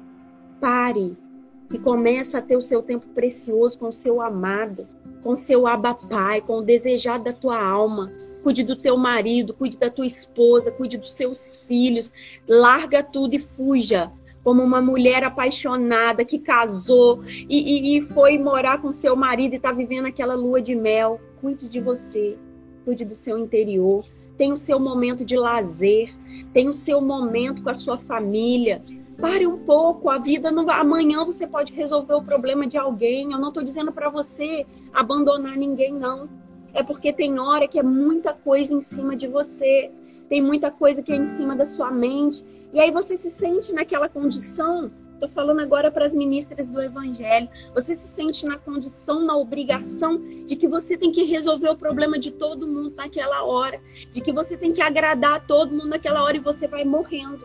pare 0.60 1.25
e 1.72 1.80
começa 1.80 2.38
a 2.38 2.42
ter 2.42 2.56
o 2.56 2.62
seu 2.62 2.82
tempo 2.82 3.08
precioso 3.08 3.80
com 3.80 3.88
o 3.88 3.92
seu 3.92 4.22
amado, 4.22 4.88
com 5.24 5.32
o 5.32 5.36
seu 5.36 5.66
abapai, 5.66 6.42
com 6.42 6.58
o 6.58 6.62
desejado 6.62 7.24
da 7.24 7.34
tua 7.34 7.60
alma. 7.62 8.12
Cuide 8.44 8.64
do 8.64 8.76
teu 8.76 8.96
marido, 8.96 9.54
cuide 9.54 9.78
da 9.78 9.90
tua 9.90 10.06
esposa, 10.06 10.72
cuide 10.72 10.98
dos 10.98 11.14
seus 11.14 11.56
filhos. 11.56 12.12
Larga 12.48 13.02
tudo 13.02 13.34
e 13.34 13.40
fuja. 13.40 14.12
Como 14.44 14.62
uma 14.62 14.80
mulher 14.80 15.24
apaixonada 15.24 16.24
que 16.24 16.38
casou 16.38 17.24
e, 17.26 17.96
e, 17.96 17.98
e 17.98 18.04
foi 18.04 18.38
morar 18.38 18.80
com 18.80 18.92
seu 18.92 19.16
marido 19.16 19.54
e 19.54 19.56
está 19.56 19.72
vivendo 19.72 20.06
aquela 20.06 20.36
lua 20.36 20.62
de 20.62 20.76
mel. 20.76 21.20
Cuide 21.42 21.68
de 21.68 21.82
você, 21.82 22.38
cuide 22.84 23.04
do 23.04 23.16
seu 23.16 23.40
interior. 23.40 24.06
Tem 24.38 24.54
o 24.54 24.58
seu 24.58 24.80
momento 24.80 25.26
de 25.26 25.36
lazer, 25.36 26.14
tem 26.54 26.68
o 26.70 26.74
seu 26.74 27.02
momento 27.02 27.64
com 27.64 27.70
a 27.70 27.74
sua 27.74 27.98
família 27.98 28.84
Pare 29.20 29.48
um 29.48 29.58
pouco, 29.60 30.10
a 30.10 30.18
vida 30.18 30.52
não. 30.52 30.70
Amanhã 30.70 31.24
você 31.24 31.48
pode 31.48 31.74
resolver 31.74 32.14
o 32.14 32.24
problema 32.24 32.68
de 32.68 32.78
alguém. 32.78 33.32
Eu 33.32 33.40
não 33.40 33.50
estou 33.50 33.64
dizendo 33.64 33.92
para 33.92 34.10
você 34.10 34.66
abandonar 34.94 35.58
ninguém, 35.58 35.94
não. 35.94 36.30
É 36.74 36.84
porque 36.84 37.14
tem 37.14 37.40
hora 37.40 37.68
que 37.68 37.80
é 37.80 37.84
muita 37.84 38.34
coisa 38.34 38.74
em 38.74 38.82
cima 38.82 39.16
de 39.16 39.28
você, 39.28 39.90
tem 40.28 40.42
muita 40.42 40.70
coisa 40.70 41.02
que 41.02 41.14
é 41.14 41.16
em 41.16 41.26
cima 41.26 41.56
da 41.56 41.66
sua 41.66 41.90
mente, 41.90 42.46
e 42.74 42.80
aí 42.82 42.92
você 42.92 43.16
se 43.16 43.30
sente 43.30 43.72
naquela 43.72 44.10
condição. 44.10 44.92
Estou 45.14 45.30
falando 45.30 45.62
agora 45.62 45.90
para 45.90 46.06
as 46.06 46.14
ministras 46.14 46.70
do 46.70 46.82
Evangelho. 46.82 47.48
Você 47.74 47.96
se 47.96 48.10
sente 48.10 48.46
na 48.46 48.58
condição, 48.58 49.24
na 49.24 49.38
obrigação 49.38 50.22
de 50.46 50.58
que 50.58 50.68
você 50.68 50.98
tem 50.98 51.14
que 51.14 51.24
resolver 51.24 51.70
o 51.70 51.78
problema 51.78 52.20
de 52.20 52.32
todo 52.32 52.68
mundo 52.68 52.94
naquela 52.94 53.46
hora, 53.46 53.80
de 54.12 54.20
que 54.20 54.34
você 54.34 54.58
tem 54.58 54.74
que 54.74 54.82
agradar 54.82 55.48
todo 55.48 55.72
mundo 55.72 55.88
naquela 55.88 56.22
hora 56.22 56.36
e 56.36 56.42
você 56.42 56.68
vai 56.68 56.84
morrendo, 56.84 57.40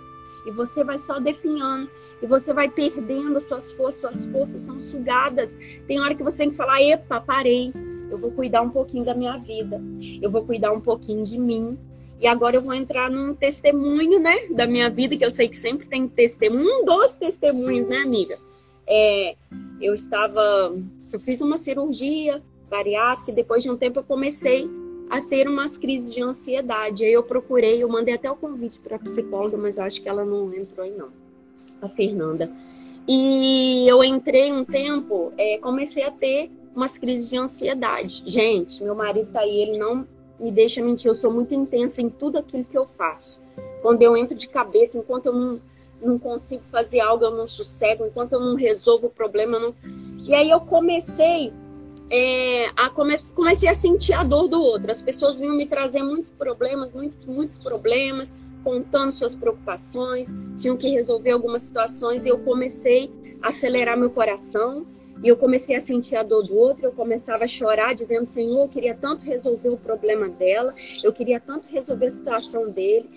e 0.46 0.50
você 0.50 0.82
vai 0.84 0.98
só 0.98 1.18
definhando, 1.18 1.90
e 2.22 2.26
você 2.26 2.52
vai 2.52 2.68
perdendo 2.68 3.36
as 3.36 3.44
suas 3.44 3.72
forças, 3.72 4.00
suas 4.00 4.24
forças 4.26 4.62
são 4.62 4.78
sugadas. 4.78 5.56
Tem 5.86 6.00
hora 6.00 6.14
que 6.14 6.22
você 6.22 6.38
tem 6.38 6.50
que 6.50 6.56
falar: 6.56 6.82
epa, 6.82 7.20
parei, 7.20 7.64
eu 8.10 8.18
vou 8.18 8.30
cuidar 8.30 8.62
um 8.62 8.70
pouquinho 8.70 9.04
da 9.04 9.14
minha 9.14 9.36
vida, 9.38 9.80
eu 10.20 10.30
vou 10.30 10.44
cuidar 10.44 10.72
um 10.72 10.80
pouquinho 10.80 11.24
de 11.24 11.38
mim, 11.38 11.78
e 12.20 12.26
agora 12.26 12.56
eu 12.56 12.62
vou 12.62 12.74
entrar 12.74 13.10
num 13.10 13.34
testemunho, 13.34 14.20
né, 14.20 14.48
da 14.50 14.66
minha 14.66 14.90
vida, 14.90 15.16
que 15.16 15.24
eu 15.24 15.30
sei 15.30 15.48
que 15.48 15.58
sempre 15.58 15.86
tem 15.86 16.06
testemunho, 16.06 16.82
um 16.82 16.84
dos 16.84 17.16
testemunhos, 17.16 17.88
né, 17.88 17.98
amiga? 17.98 18.34
É, 18.86 19.36
eu 19.80 19.94
estava, 19.94 20.74
eu 21.12 21.20
fiz 21.20 21.40
uma 21.40 21.56
cirurgia 21.56 22.42
bariátrica 22.68 23.30
e 23.30 23.34
depois 23.34 23.62
de 23.62 23.70
um 23.70 23.76
tempo 23.76 24.00
eu 24.00 24.04
comecei 24.04 24.68
a 25.10 25.20
ter 25.22 25.48
umas 25.48 25.76
crises 25.76 26.14
de 26.14 26.22
ansiedade. 26.22 27.04
Aí 27.04 27.12
eu 27.12 27.22
procurei, 27.22 27.82
eu 27.82 27.88
mandei 27.88 28.14
até 28.14 28.30
o 28.30 28.36
convite 28.36 28.78
para 28.78 28.96
a 28.96 28.98
psicóloga, 28.98 29.58
mas 29.58 29.76
eu 29.76 29.84
acho 29.84 30.00
que 30.00 30.08
ela 30.08 30.24
não 30.24 30.52
entrou 30.54 30.84
aí 30.84 30.92
não, 30.92 31.08
a 31.82 31.88
Fernanda. 31.88 32.56
E 33.08 33.86
eu 33.88 34.04
entrei 34.04 34.52
um 34.52 34.64
tempo, 34.64 35.32
é, 35.36 35.58
comecei 35.58 36.04
a 36.04 36.12
ter 36.12 36.50
umas 36.74 36.96
crises 36.96 37.28
de 37.28 37.36
ansiedade. 37.36 38.22
Gente, 38.26 38.82
meu 38.84 38.94
marido 38.94 39.32
tá 39.32 39.40
aí, 39.40 39.60
ele 39.62 39.76
não 39.76 40.06
me 40.38 40.52
deixa 40.52 40.82
mentir, 40.82 41.08
eu 41.08 41.14
sou 41.14 41.30
muito 41.30 41.52
intensa 41.52 42.00
em 42.00 42.08
tudo 42.08 42.38
aquilo 42.38 42.64
que 42.64 42.78
eu 42.78 42.86
faço. 42.86 43.42
Quando 43.82 44.00
eu 44.02 44.16
entro 44.16 44.36
de 44.36 44.48
cabeça, 44.48 44.96
enquanto 44.96 45.26
eu 45.26 45.32
não, 45.32 45.58
não 46.00 46.18
consigo 46.18 46.62
fazer 46.62 47.00
algo, 47.00 47.24
eu 47.24 47.32
não 47.32 47.42
sossego, 47.42 48.06
enquanto 48.06 48.34
eu 48.34 48.40
não 48.40 48.54
resolvo 48.54 49.08
o 49.08 49.10
problema, 49.10 49.58
não... 49.58 49.74
E 50.24 50.34
aí 50.34 50.50
eu 50.50 50.60
comecei 50.60 51.52
é, 52.10 52.66
a 52.76 52.90
come, 52.90 53.16
comecei 53.34 53.68
a 53.68 53.74
sentir 53.74 54.12
a 54.12 54.22
dor 54.22 54.48
do 54.48 54.60
outro. 54.60 54.90
As 54.90 55.00
pessoas 55.00 55.38
vinham 55.38 55.56
me 55.56 55.68
trazer 55.68 56.02
muitos 56.02 56.30
problemas, 56.30 56.92
muitos, 56.92 57.24
muitos 57.26 57.56
problemas, 57.56 58.34
contando 58.64 59.12
suas 59.12 59.34
preocupações, 59.34 60.28
tinham 60.58 60.76
que 60.76 60.88
resolver 60.90 61.30
algumas 61.30 61.62
situações, 61.62 62.26
e 62.26 62.28
eu 62.28 62.40
comecei 62.40 63.10
a 63.42 63.48
acelerar 63.48 63.96
meu 63.96 64.10
coração, 64.10 64.84
e 65.22 65.28
eu 65.28 65.36
comecei 65.36 65.76
a 65.76 65.80
sentir 65.80 66.16
a 66.16 66.22
dor 66.22 66.42
do 66.42 66.56
outro, 66.56 66.86
eu 66.86 66.92
começava 66.92 67.44
a 67.44 67.48
chorar, 67.48 67.94
dizendo: 67.94 68.26
Senhor, 68.26 68.62
eu 68.62 68.68
queria 68.68 68.94
tanto 68.94 69.22
resolver 69.22 69.68
o 69.68 69.76
problema 69.76 70.26
dela, 70.30 70.70
eu 71.02 71.12
queria 71.12 71.38
tanto 71.38 71.68
resolver 71.68 72.06
a 72.06 72.10
situação 72.10 72.66
dele. 72.66 73.08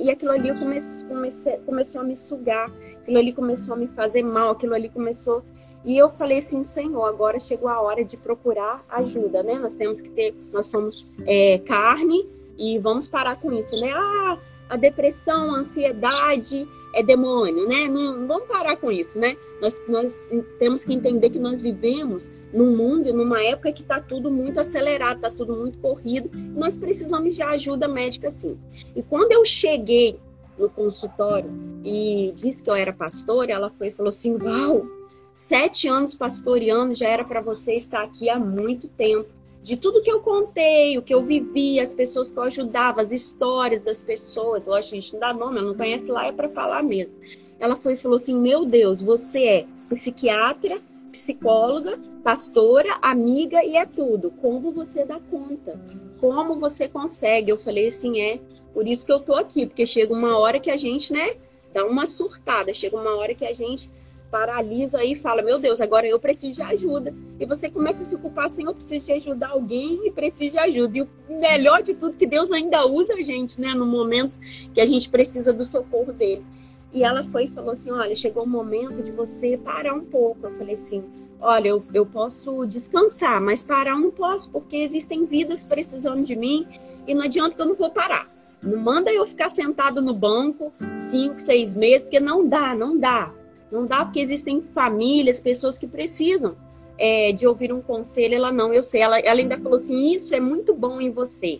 E 0.00 0.10
aquilo 0.10 0.32
ali 0.32 0.56
comece, 0.58 1.04
comecei, 1.04 1.56
começou 1.58 2.00
a 2.00 2.04
me 2.04 2.16
sugar, 2.16 2.68
aquilo 3.00 3.18
ali 3.18 3.32
começou 3.32 3.74
a 3.74 3.76
me 3.76 3.86
fazer 3.88 4.22
mal, 4.22 4.50
aquilo 4.50 4.74
ali 4.74 4.88
começou. 4.88 5.44
E 5.84 5.96
eu 5.96 6.10
falei 6.10 6.38
assim, 6.38 6.62
Senhor, 6.62 7.04
agora 7.04 7.40
chegou 7.40 7.68
a 7.68 7.80
hora 7.80 8.04
de 8.04 8.16
procurar 8.18 8.74
ajuda, 8.90 9.42
né? 9.42 9.58
Nós 9.58 9.74
temos 9.74 10.00
que 10.00 10.10
ter, 10.10 10.34
nós 10.52 10.66
somos 10.66 11.06
é, 11.26 11.58
carne 11.58 12.28
e 12.58 12.78
vamos 12.78 13.08
parar 13.08 13.40
com 13.40 13.52
isso, 13.52 13.78
né? 13.80 13.90
Ah, 13.92 14.36
a 14.68 14.76
depressão, 14.76 15.54
a 15.54 15.58
ansiedade, 15.58 16.68
é 16.94 17.02
demônio, 17.02 17.68
né? 17.68 17.88
Não, 17.88 18.26
vamos 18.26 18.46
parar 18.48 18.76
com 18.76 18.90
isso, 18.90 19.18
né? 19.18 19.36
Nós, 19.60 19.80
nós 19.88 20.28
temos 20.58 20.84
que 20.84 20.92
entender 20.92 21.30
que 21.30 21.38
nós 21.38 21.60
vivemos 21.60 22.30
num 22.52 22.76
mundo, 22.76 23.12
numa 23.12 23.42
época 23.42 23.72
que 23.72 23.82
está 23.82 24.00
tudo 24.00 24.30
muito 24.30 24.58
acelerado, 24.60 25.16
está 25.16 25.30
tudo 25.30 25.56
muito 25.56 25.78
corrido. 25.78 26.30
Nós 26.56 26.76
precisamos 26.76 27.36
de 27.36 27.42
ajuda 27.42 27.86
médica, 27.86 28.30
sim. 28.30 28.58
E 28.94 29.02
quando 29.02 29.32
eu 29.32 29.44
cheguei 29.44 30.18
no 30.58 30.70
consultório 30.70 31.50
e 31.84 32.32
disse 32.34 32.62
que 32.62 32.70
eu 32.70 32.74
era 32.74 32.92
pastora, 32.92 33.52
ela 33.52 33.70
foi 33.70 33.88
e 33.88 33.92
falou 33.92 34.10
assim: 34.10 34.36
Uau, 34.36 34.99
sete 35.40 35.88
anos 35.88 36.14
pastoreando 36.14 36.94
já 36.94 37.08
era 37.08 37.24
para 37.24 37.42
você 37.42 37.72
estar 37.72 38.02
aqui 38.02 38.28
há 38.28 38.38
muito 38.38 38.88
tempo 38.88 39.40
de 39.62 39.80
tudo 39.80 40.02
que 40.02 40.10
eu 40.10 40.20
contei, 40.20 40.96
o 40.96 41.02
que 41.02 41.12
eu 41.12 41.20
vivi, 41.20 41.78
as 41.80 41.92
pessoas 41.92 42.30
que 42.30 42.38
eu 42.38 42.44
ajudava, 42.44 43.02
as 43.02 43.12
histórias 43.12 43.82
das 43.82 44.02
pessoas. 44.02 44.66
Lógico, 44.66 44.96
a 44.96 45.00
gente 45.00 45.12
não 45.12 45.20
dá 45.20 45.34
nome, 45.34 45.58
ela 45.58 45.68
não 45.68 45.76
conhece 45.76 46.10
lá, 46.10 46.26
é 46.26 46.32
para 46.32 46.48
falar 46.48 46.82
mesmo. 46.82 47.14
Ela 47.58 47.76
foi 47.76 47.94
e 47.94 47.96
falou 47.96 48.16
assim: 48.16 48.34
Meu 48.34 48.62
Deus, 48.62 49.00
você 49.00 49.44
é 49.44 49.66
psiquiatra, 49.76 50.74
psicóloga, 51.08 51.98
pastora, 52.22 52.98
amiga 53.02 53.62
e 53.64 53.76
é 53.76 53.84
tudo. 53.84 54.30
Como 54.40 54.72
você 54.72 55.04
dá 55.04 55.20
conta? 55.20 55.78
Como 56.20 56.58
você 56.58 56.88
consegue? 56.88 57.50
Eu 57.50 57.56
falei 57.56 57.86
assim: 57.86 58.20
É, 58.20 58.40
por 58.72 58.86
isso 58.86 59.04
que 59.04 59.12
eu 59.12 59.20
tô 59.20 59.34
aqui, 59.34 59.66
porque 59.66 59.84
chega 59.84 60.14
uma 60.14 60.38
hora 60.38 60.58
que 60.58 60.70
a 60.70 60.76
gente, 60.76 61.12
né, 61.12 61.34
dá 61.74 61.84
uma 61.84 62.06
surtada, 62.06 62.72
chega 62.72 62.96
uma 62.96 63.16
hora 63.16 63.34
que 63.34 63.44
a 63.44 63.52
gente 63.52 63.90
paralisa 64.30 65.04
e 65.04 65.14
fala: 65.14 65.42
Meu 65.42 65.60
Deus, 65.60 65.80
agora 65.80 66.06
eu 66.06 66.20
preciso 66.20 66.54
de 66.54 66.62
ajuda. 66.62 67.12
E 67.38 67.44
você 67.44 67.68
começa 67.68 68.02
a 68.02 68.06
se 68.06 68.14
ocupar 68.14 68.46
assim: 68.46 68.64
Eu 68.64 68.74
preciso 68.74 69.06
de 69.06 69.12
ajudar 69.12 69.50
alguém 69.50 70.06
e 70.06 70.10
preciso 70.10 70.52
de 70.54 70.58
ajuda. 70.58 70.98
E 70.98 71.02
o 71.02 71.08
melhor 71.40 71.82
de 71.82 71.94
tudo, 71.94 72.16
que 72.16 72.26
Deus 72.26 72.50
ainda 72.52 72.86
usa 72.86 73.14
a 73.14 73.22
gente, 73.22 73.60
né, 73.60 73.74
no 73.74 73.86
momento 73.86 74.38
que 74.72 74.80
a 74.80 74.86
gente 74.86 75.08
precisa 75.08 75.52
do 75.52 75.64
socorro 75.64 76.12
dele. 76.12 76.44
E 76.92 77.04
ela 77.04 77.24
foi 77.24 77.44
e 77.44 77.48
falou 77.48 77.70
assim: 77.70 77.90
Olha, 77.90 78.14
chegou 78.14 78.44
o 78.44 78.48
momento 78.48 79.02
de 79.02 79.10
você 79.12 79.58
parar 79.58 79.94
um 79.94 80.04
pouco. 80.04 80.46
Eu 80.46 80.50
falei 80.52 80.74
assim: 80.74 81.04
Olha, 81.40 81.68
eu, 81.68 81.78
eu 81.94 82.06
posso 82.06 82.66
descansar, 82.66 83.40
mas 83.40 83.62
parar 83.62 83.92
eu 83.92 83.98
não 83.98 84.10
posso, 84.10 84.50
porque 84.50 84.76
existem 84.76 85.26
vidas 85.26 85.64
precisando 85.64 86.24
de 86.24 86.36
mim 86.36 86.66
e 87.06 87.14
não 87.14 87.24
adianta 87.24 87.56
que 87.56 87.62
eu 87.62 87.66
não 87.66 87.76
vou 87.76 87.90
parar. 87.90 88.28
Não 88.62 88.78
manda 88.78 89.10
eu 89.12 89.26
ficar 89.26 89.50
sentado 89.50 90.00
no 90.02 90.14
banco 90.14 90.72
cinco, 91.10 91.38
seis 91.38 91.74
meses, 91.74 92.04
porque 92.04 92.20
não 92.20 92.46
dá, 92.46 92.74
não 92.74 92.96
dá. 92.98 93.32
Não 93.70 93.86
dá 93.86 94.04
porque 94.04 94.20
existem 94.20 94.60
famílias, 94.60 95.40
pessoas 95.40 95.78
que 95.78 95.86
precisam 95.86 96.56
é, 96.98 97.32
de 97.32 97.46
ouvir 97.46 97.72
um 97.72 97.80
conselho. 97.80 98.34
Ela 98.34 98.52
não, 98.52 98.72
eu 98.72 98.82
sei. 98.82 99.00
Ela, 99.00 99.18
ela 99.20 99.40
ainda 99.40 99.58
falou 99.58 99.76
assim: 99.76 100.12
Isso 100.12 100.34
é 100.34 100.40
muito 100.40 100.74
bom 100.74 101.00
em 101.00 101.10
você. 101.10 101.54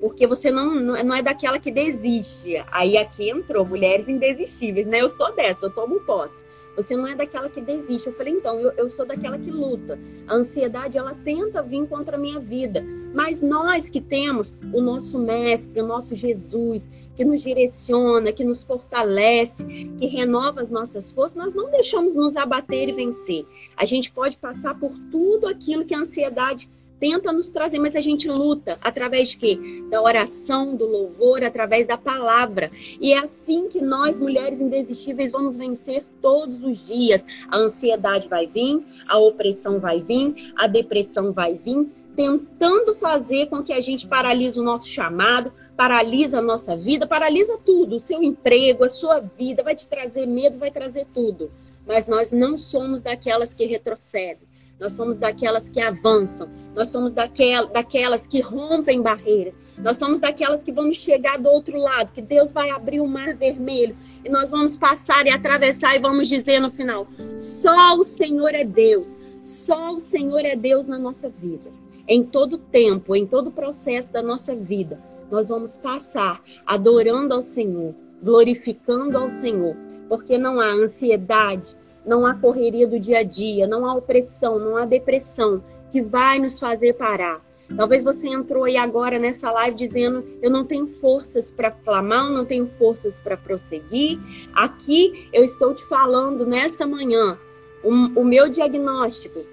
Porque 0.00 0.26
você 0.26 0.50
não, 0.50 0.74
não 0.74 1.14
é 1.14 1.22
daquela 1.22 1.58
que 1.58 1.70
desiste. 1.70 2.56
Aí 2.72 2.96
aqui 2.96 3.30
entrou 3.30 3.64
mulheres 3.64 4.06
indesistíveis, 4.06 4.86
né? 4.86 5.00
Eu 5.00 5.08
sou 5.08 5.34
dessa, 5.34 5.66
eu 5.66 5.70
tomo 5.70 6.00
posse. 6.00 6.44
Você 6.76 6.96
não 6.96 7.06
é 7.06 7.16
daquela 7.16 7.48
que 7.48 7.60
desiste. 7.60 8.06
Eu 8.06 8.12
falei, 8.12 8.34
então, 8.34 8.60
eu, 8.60 8.72
eu 8.76 8.88
sou 8.88 9.06
daquela 9.06 9.38
que 9.38 9.50
luta. 9.50 9.98
A 10.28 10.34
ansiedade, 10.34 10.98
ela 10.98 11.14
tenta 11.14 11.62
vir 11.62 11.86
contra 11.88 12.16
a 12.16 12.20
minha 12.20 12.38
vida. 12.38 12.84
Mas 13.14 13.40
nós 13.40 13.88
que 13.88 14.00
temos 14.00 14.54
o 14.72 14.80
nosso 14.80 15.18
mestre, 15.18 15.80
o 15.80 15.86
nosso 15.86 16.14
Jesus, 16.14 16.86
que 17.16 17.24
nos 17.24 17.42
direciona, 17.42 18.30
que 18.30 18.44
nos 18.44 18.62
fortalece, 18.62 19.64
que 19.98 20.06
renova 20.06 20.60
as 20.60 20.70
nossas 20.70 21.10
forças, 21.10 21.36
nós 21.36 21.54
não 21.54 21.70
deixamos 21.70 22.14
nos 22.14 22.36
abater 22.36 22.90
e 22.90 22.92
vencer. 22.92 23.40
A 23.76 23.86
gente 23.86 24.12
pode 24.12 24.36
passar 24.36 24.78
por 24.78 24.90
tudo 25.10 25.48
aquilo 25.48 25.86
que 25.86 25.94
a 25.94 26.00
ansiedade 26.00 26.68
tenta 26.98 27.32
nos 27.32 27.50
trazer, 27.50 27.78
mas 27.78 27.94
a 27.94 28.00
gente 28.00 28.28
luta 28.28 28.74
através 28.82 29.30
de 29.30 29.38
quê? 29.38 29.58
Da 29.90 30.02
oração, 30.02 30.74
do 30.74 30.86
louvor, 30.86 31.44
através 31.44 31.86
da 31.86 31.96
palavra. 31.96 32.68
E 33.00 33.12
é 33.12 33.18
assim 33.18 33.68
que 33.68 33.80
nós, 33.80 34.18
mulheres 34.18 34.60
indesistíveis, 34.60 35.32
vamos 35.32 35.56
vencer 35.56 36.04
todos 36.20 36.62
os 36.64 36.86
dias. 36.86 37.24
A 37.50 37.58
ansiedade 37.58 38.28
vai 38.28 38.46
vir, 38.46 38.82
a 39.08 39.18
opressão 39.18 39.78
vai 39.78 40.00
vir, 40.00 40.52
a 40.56 40.66
depressão 40.66 41.32
vai 41.32 41.54
vir, 41.54 41.90
tentando 42.14 42.94
fazer 42.94 43.46
com 43.46 43.62
que 43.62 43.72
a 43.72 43.80
gente 43.80 44.06
paralise 44.06 44.58
o 44.58 44.62
nosso 44.62 44.88
chamado, 44.88 45.52
paralisa 45.76 46.38
a 46.38 46.42
nossa 46.42 46.74
vida, 46.74 47.06
paralisa 47.06 47.58
tudo, 47.64 47.96
o 47.96 48.00
seu 48.00 48.22
emprego, 48.22 48.84
a 48.84 48.88
sua 48.88 49.20
vida, 49.20 49.62
vai 49.62 49.74
te 49.74 49.86
trazer 49.86 50.26
medo, 50.26 50.58
vai 50.58 50.70
trazer 50.70 51.06
tudo. 51.12 51.48
Mas 51.86 52.08
nós 52.08 52.32
não 52.32 52.56
somos 52.56 53.02
daquelas 53.02 53.52
que 53.52 53.66
retrocedem 53.66 54.55
nós 54.78 54.92
somos 54.92 55.16
daquelas 55.16 55.68
que 55.68 55.80
avançam, 55.80 56.48
nós 56.74 56.88
somos 56.88 57.14
daquel, 57.14 57.68
daquelas 57.68 58.26
que 58.26 58.40
rompem 58.40 59.00
barreiras, 59.00 59.54
nós 59.78 59.98
somos 59.98 60.20
daquelas 60.20 60.62
que 60.62 60.72
vamos 60.72 60.96
chegar 60.96 61.38
do 61.38 61.48
outro 61.48 61.78
lado, 61.78 62.12
que 62.12 62.22
Deus 62.22 62.50
vai 62.50 62.70
abrir 62.70 63.00
o 63.00 63.06
mar 63.06 63.34
vermelho. 63.34 63.94
E 64.24 64.28
nós 64.28 64.50
vamos 64.50 64.76
passar 64.76 65.26
e 65.26 65.30
atravessar 65.30 65.94
e 65.94 65.98
vamos 65.98 66.28
dizer 66.28 66.60
no 66.60 66.70
final: 66.70 67.06
só 67.38 67.96
o 67.96 68.02
Senhor 68.02 68.54
é 68.54 68.64
Deus, 68.64 69.22
só 69.42 69.94
o 69.94 70.00
Senhor 70.00 70.44
é 70.44 70.56
Deus 70.56 70.88
na 70.88 70.98
nossa 70.98 71.28
vida. 71.28 71.70
Em 72.08 72.22
todo 72.22 72.58
tempo, 72.58 73.14
em 73.14 73.26
todo 73.26 73.50
processo 73.50 74.12
da 74.12 74.22
nossa 74.22 74.54
vida, 74.54 75.00
nós 75.30 75.48
vamos 75.48 75.76
passar 75.76 76.42
adorando 76.64 77.34
ao 77.34 77.42
Senhor, 77.42 77.94
glorificando 78.22 79.18
ao 79.18 79.30
Senhor, 79.30 79.76
porque 80.08 80.38
não 80.38 80.60
há 80.60 80.68
ansiedade, 80.68 81.76
não 82.06 82.24
há 82.24 82.34
correria 82.34 82.86
do 82.86 82.98
dia 82.98 83.18
a 83.18 83.22
dia, 83.22 83.66
não 83.66 83.84
há 83.84 83.94
opressão, 83.94 84.58
não 84.58 84.76
há 84.76 84.86
depressão 84.86 85.62
que 85.90 86.00
vai 86.00 86.38
nos 86.38 86.58
fazer 86.58 86.94
parar. 86.94 87.36
Talvez 87.74 88.04
você 88.04 88.28
entrou 88.28 88.64
aí 88.64 88.76
agora 88.76 89.18
nessa 89.18 89.50
live 89.50 89.76
dizendo: 89.76 90.24
Eu 90.40 90.50
não 90.50 90.64
tenho 90.64 90.86
forças 90.86 91.50
para 91.50 91.70
clamar, 91.70 92.26
eu 92.26 92.32
não 92.32 92.44
tenho 92.44 92.66
forças 92.66 93.18
para 93.18 93.36
prosseguir. 93.36 94.18
Aqui 94.54 95.28
eu 95.32 95.44
estou 95.44 95.74
te 95.74 95.84
falando 95.84 96.46
nesta 96.46 96.86
manhã, 96.86 97.36
o, 97.82 98.20
o 98.20 98.24
meu 98.24 98.48
diagnóstico, 98.48 99.44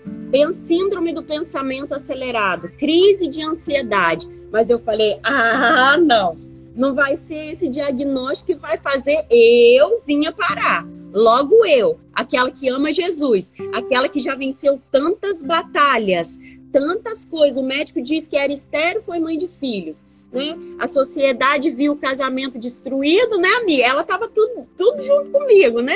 síndrome 0.54 1.13
do 1.13 1.24
pensamento 1.24 1.94
acelerado, 1.94 2.70
crise 2.78 3.28
de 3.28 3.44
ansiedade. 3.44 4.30
Mas 4.52 4.70
eu 4.70 4.78
falei, 4.78 5.20
ah, 5.24 5.98
não, 5.98 6.38
não 6.76 6.96
vai 6.96 7.16
ser 7.16 7.52
esse 7.52 7.70
diagnóstico 7.70 8.54
que 8.54 8.60
vai 8.60 8.78
fazer 8.78 9.26
eu 9.30 10.02
vinha 10.06 10.32
parar. 10.32 10.86
Logo 11.14 11.64
eu, 11.66 12.00
aquela 12.14 12.50
que 12.50 12.68
ama 12.68 12.92
Jesus, 12.92 13.52
aquela 13.72 14.10
que 14.10 14.20
já 14.20 14.34
venceu 14.34 14.82
tantas 14.92 15.44
batalhas, 15.44 16.40
tantas 16.72 17.24
coisas. 17.24 17.56
O 17.56 17.66
médico 17.66 18.02
disse 18.02 18.28
que 18.28 18.36
era 18.36 18.52
estéreo, 18.52 19.02
foi 19.02 19.20
mãe 19.20 19.38
de 19.38 19.48
filhos. 19.48 20.04
Né? 20.32 20.58
A 20.80 20.88
sociedade 20.88 21.70
viu 21.70 21.92
o 21.92 21.96
casamento 21.96 22.58
destruído, 22.58 23.38
né, 23.38 23.50
amiga? 23.62 23.84
Ela 23.84 24.02
estava 24.02 24.28
tudo, 24.28 24.68
tudo 24.76 25.04
junto 25.04 25.30
comigo, 25.30 25.80
né? 25.80 25.96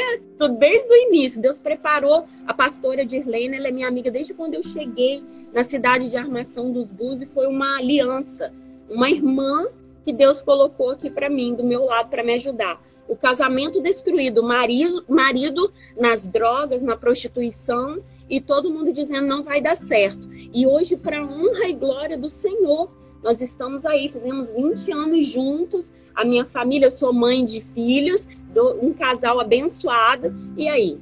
Desde 0.59 0.87
o 0.87 0.95
início. 0.95 1.41
Deus 1.41 1.59
preparou 1.59 2.27
a 2.45 2.53
pastora 2.53 3.03
Dirlene, 3.03 3.57
ela 3.57 3.69
é 3.69 3.71
minha 3.71 3.87
amiga 3.87 4.11
desde 4.11 4.35
quando 4.35 4.53
eu 4.53 4.61
cheguei 4.61 5.23
na 5.51 5.63
cidade 5.63 6.07
de 6.07 6.17
Armação 6.17 6.71
dos 6.71 6.91
Búzios 6.91 7.23
e 7.23 7.33
foi 7.33 7.47
uma 7.47 7.77
aliança, 7.77 8.53
uma 8.87 9.09
irmã 9.09 9.65
que 10.07 10.13
Deus 10.13 10.41
colocou 10.41 10.91
aqui 10.91 11.09
para 11.09 11.29
mim, 11.29 11.53
do 11.53 11.65
meu 11.65 11.83
lado, 11.83 12.09
para 12.09 12.23
me 12.23 12.33
ajudar. 12.35 12.81
O 13.09 13.15
casamento 13.17 13.81
destruído, 13.81 14.39
o 14.39 14.47
marido, 14.47 15.03
marido 15.05 15.69
nas 15.99 16.25
drogas, 16.25 16.81
na 16.81 16.95
prostituição 16.95 18.01
e 18.29 18.39
todo 18.39 18.71
mundo 18.71 18.93
dizendo 18.93 19.27
não 19.27 19.43
vai 19.43 19.59
dar 19.59 19.75
certo. 19.75 20.25
E 20.53 20.65
hoje, 20.65 20.95
para 20.95 21.25
honra 21.25 21.67
e 21.67 21.73
glória 21.73 22.17
do 22.17 22.29
Senhor, 22.29 22.89
nós 23.21 23.41
estamos 23.41 23.85
aí, 23.85 24.07
fizemos 24.07 24.49
20 24.49 24.93
anos 24.93 25.27
juntos. 25.27 25.91
A 26.15 26.23
minha 26.23 26.45
família, 26.45 26.85
eu 26.85 26.91
sou 26.91 27.11
mãe 27.11 27.43
de 27.43 27.59
filhos, 27.59 28.29
um 28.81 28.93
casal 28.93 29.41
abençoado. 29.41 30.33
E 30.55 30.69
aí? 30.69 30.97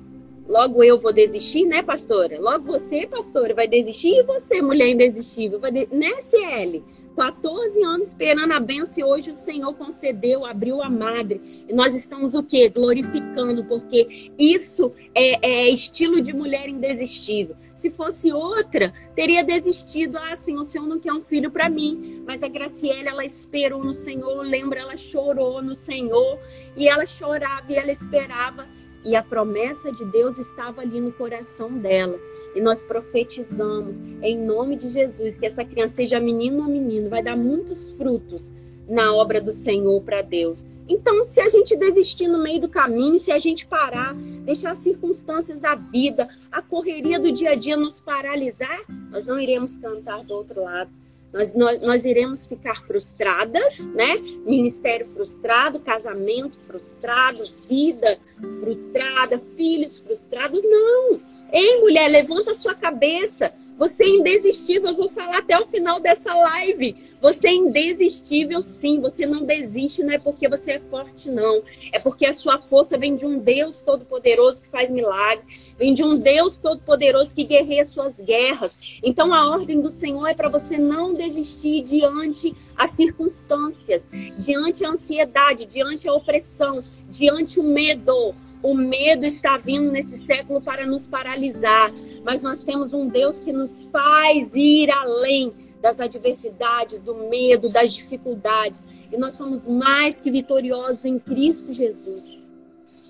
Logo 0.48 0.84
eu 0.84 0.98
vou 0.98 1.14
desistir, 1.14 1.66
né, 1.66 1.84
pastora? 1.84 2.40
Logo 2.42 2.66
você, 2.66 3.06
pastora, 3.06 3.54
vai 3.54 3.68
desistir. 3.68 4.16
E 4.16 4.24
você, 4.24 4.64
mulher 4.64 4.90
indesistível, 4.90 5.60
vai 5.60 5.72
de... 5.72 5.88
né, 5.92 6.22
CL? 6.22 6.84
14 7.16 7.82
anos 7.84 8.08
esperando 8.10 8.52
a 8.52 8.60
benção 8.60 9.00
e 9.00 9.04
hoje 9.04 9.30
o 9.30 9.34
Senhor 9.34 9.74
concedeu, 9.74 10.46
abriu 10.46 10.82
a 10.82 10.90
madre. 10.90 11.66
E 11.68 11.74
nós 11.74 11.96
estamos 11.96 12.36
o 12.36 12.44
quê? 12.44 12.70
Glorificando, 12.70 13.64
porque 13.64 14.32
isso 14.38 14.94
é, 15.14 15.48
é 15.48 15.70
estilo 15.70 16.22
de 16.22 16.34
mulher 16.34 16.68
indesistível. 16.68 17.56
Se 17.76 17.90
fosse 17.90 18.32
outra, 18.32 18.94
teria 19.16 19.44
desistido. 19.44 20.18
Ah, 20.18 20.36
sim, 20.36 20.58
o 20.58 20.64
Senhor 20.64 20.88
não 20.88 21.00
quer 21.00 21.12
um 21.12 21.22
filho 21.22 21.52
para 21.52 21.70
mim. 21.70 22.24
Mas 22.26 22.42
a 22.42 22.48
Graciela, 22.48 23.10
ela 23.10 23.26
esperou 23.26 23.84
no 23.84 23.94
Senhor. 23.94 24.42
Lembra, 24.44 24.80
ela 24.80 24.96
chorou 24.96 25.62
no 25.62 25.76
Senhor. 25.76 26.40
E 26.76 26.88
ela 26.88 27.06
chorava 27.06 27.72
e 27.72 27.76
ela 27.76 27.92
esperava. 27.92 28.66
E 29.04 29.16
a 29.16 29.22
promessa 29.22 29.92
de 29.92 30.06
Deus 30.06 30.40
estava 30.40 30.82
ali 30.82 31.02
no 31.02 31.12
coração 31.12 31.78
dela. 31.78 32.18
E 32.56 32.62
nós 32.62 32.82
profetizamos 32.82 34.00
em 34.22 34.38
nome 34.38 34.76
de 34.76 34.90
Jesus 34.90 35.38
que 35.38 35.46
essa 35.46 35.66
criança 35.66 35.96
seja 35.96 36.20
menino 36.20 36.64
ou 36.64 36.70
menino, 36.70 37.10
vai 37.10 37.22
dar 37.22 37.36
muitos 37.36 37.90
frutos 37.96 38.52
na 38.88 39.14
obra 39.14 39.42
do 39.42 39.52
Senhor 39.52 40.02
para 40.02 40.22
Deus. 40.22 40.66
Então, 40.88 41.26
se 41.26 41.42
a 41.42 41.50
gente 41.50 41.76
desistir 41.76 42.28
no 42.28 42.42
meio 42.42 42.62
do 42.62 42.70
caminho, 42.70 43.18
se 43.18 43.32
a 43.32 43.40
gente 43.40 43.66
parar, 43.66 44.14
deixar 44.14 44.72
as 44.72 44.80
circunstâncias 44.80 45.62
da 45.62 45.76
vida, 45.76 46.28
a 46.52 46.62
correria 46.62 47.20
do 47.20 47.32
dia 47.32 47.52
a 47.52 47.56
dia 47.56 47.76
nos 47.76 48.00
paralisar, 48.00 48.80
nós 49.12 49.26
não 49.26 49.40
iremos 49.40 49.78
cantar 49.78 50.24
do 50.24 50.34
outro 50.36 50.62
lado. 50.62 50.92
Nós, 51.36 51.54
nós, 51.54 51.82
nós 51.82 52.06
iremos 52.06 52.46
ficar 52.46 52.82
frustradas, 52.84 53.88
né? 53.88 54.16
Ministério 54.46 55.06
frustrado, 55.06 55.82
casamento 55.82 56.58
frustrado, 56.58 57.44
vida 57.68 58.18
frustrada, 58.62 59.38
filhos 59.38 60.00
frustrados. 60.00 60.62
Não! 60.64 61.18
Ei, 61.52 61.82
mulher, 61.82 62.08
levanta 62.08 62.52
a 62.52 62.56
sua 62.56 62.74
cabeça. 62.74 63.54
Você 63.78 64.04
é 64.04 64.10
indesistível, 64.10 64.90
eu 64.90 64.96
vou 64.96 65.10
falar 65.10 65.40
até 65.40 65.60
o 65.60 65.68
final 65.68 66.00
dessa 66.00 66.34
live. 66.34 66.96
Você 67.22 67.50
é 67.50 67.54
indesistível, 67.54 68.62
sim. 68.62 69.02
Você 69.02 69.26
não 69.26 69.44
desiste, 69.44 70.02
não 70.02 70.14
é 70.14 70.20
porque 70.20 70.48
você 70.48 70.74
é 70.74 70.80
forte, 70.80 71.30
não. 71.30 71.62
É 71.92 72.02
porque 72.02 72.26
a 72.26 72.34
sua 72.34 72.62
força 72.64 72.98
vem 72.98 73.16
de 73.16 73.26
um 73.26 73.38
Deus 73.38 73.82
todo-poderoso 73.82 74.62
que 74.62 74.70
faz 74.70 74.90
milagre, 74.90 75.44
vem 75.78 75.94
de 75.94 76.04
um 76.04 76.22
Deus 76.22 76.56
todo-poderoso 76.56 77.36
que 77.36 77.44
guerreia 77.44 77.84
suas 77.84 78.22
guerras. 78.22 78.80
Então 79.04 79.34
a 79.34 79.50
ordem 79.50 79.82
do 79.82 79.90
Senhor 79.90 80.28
é 80.28 80.34
para 80.34 80.48
você 80.48 80.78
não 80.78 81.14
desistir 81.14 81.82
diante 81.82 82.56
as 82.78 82.92
circunstâncias, 82.92 84.08
diante 84.38 84.86
a 84.86 84.90
ansiedade, 84.90 85.66
diante 85.66 86.08
a 86.08 86.14
opressão, 86.14 86.82
diante 87.10 87.60
o 87.60 87.64
medo. 87.64 88.34
O 88.64 88.74
medo 88.74 89.26
está 89.26 89.58
vindo 89.58 89.92
nesse 89.92 90.18
século 90.18 90.62
para 90.62 90.86
nos 90.86 91.06
paralisar 91.06 91.92
mas 92.26 92.42
nós 92.42 92.64
temos 92.64 92.92
um 92.92 93.08
Deus 93.08 93.44
que 93.44 93.54
nos 93.54 93.84
faz 93.92 94.56
ir 94.56 94.90
além 94.90 95.54
das 95.80 96.00
adversidades, 96.00 97.00
do 97.00 97.14
medo, 97.30 97.72
das 97.72 97.94
dificuldades. 97.94 98.84
E 99.14 99.16
nós 99.16 99.34
somos 99.34 99.68
mais 99.68 100.20
que 100.20 100.32
vitoriosos 100.32 101.06
em 101.06 101.20
Cristo 101.20 101.72
Jesus. 101.72 102.48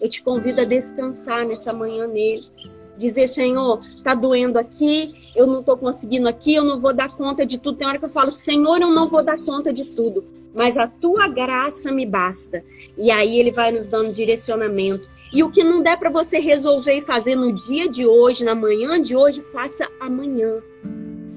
Eu 0.01 0.09
te 0.09 0.21
convido 0.21 0.59
a 0.59 0.65
descansar 0.65 1.47
nessa 1.47 1.71
manhã 1.71 2.05
nele. 2.05 2.43
Dizer, 2.97 3.27
Senhor, 3.27 3.81
tá 4.03 4.13
doendo 4.13 4.59
aqui, 4.59 5.31
eu 5.33 5.47
não 5.47 5.63
tô 5.63 5.77
conseguindo 5.77 6.27
aqui, 6.27 6.53
eu 6.53 6.65
não 6.65 6.77
vou 6.77 6.93
dar 6.93 7.15
conta 7.15 7.45
de 7.45 7.57
tudo. 7.57 7.77
Tem 7.77 7.87
hora 7.87 7.97
que 7.97 8.05
eu 8.05 8.09
falo, 8.09 8.33
Senhor, 8.33 8.81
eu 8.81 8.91
não 8.91 9.07
vou 9.07 9.23
dar 9.23 9.37
conta 9.45 9.71
de 9.71 9.95
tudo, 9.95 10.25
mas 10.53 10.77
a 10.77 10.87
tua 10.87 11.29
graça 11.29 11.89
me 11.89 12.05
basta. 12.05 12.63
E 12.97 13.09
aí 13.09 13.39
ele 13.39 13.51
vai 13.51 13.71
nos 13.71 13.87
dando 13.87 14.11
direcionamento. 14.11 15.07
E 15.35 15.43
o 15.43 15.49
que 15.49 15.65
não 15.65 15.81
der 15.81 15.99
para 15.99 16.09
você 16.09 16.39
resolver 16.39 16.93
e 16.93 17.01
fazer 17.01 17.35
no 17.35 17.51
dia 17.51 17.89
de 17.89 18.07
hoje, 18.07 18.45
na 18.45 18.55
manhã 18.55 19.01
de 19.01 19.17
hoje, 19.17 19.41
faça 19.41 19.85
amanhã. 19.99 20.63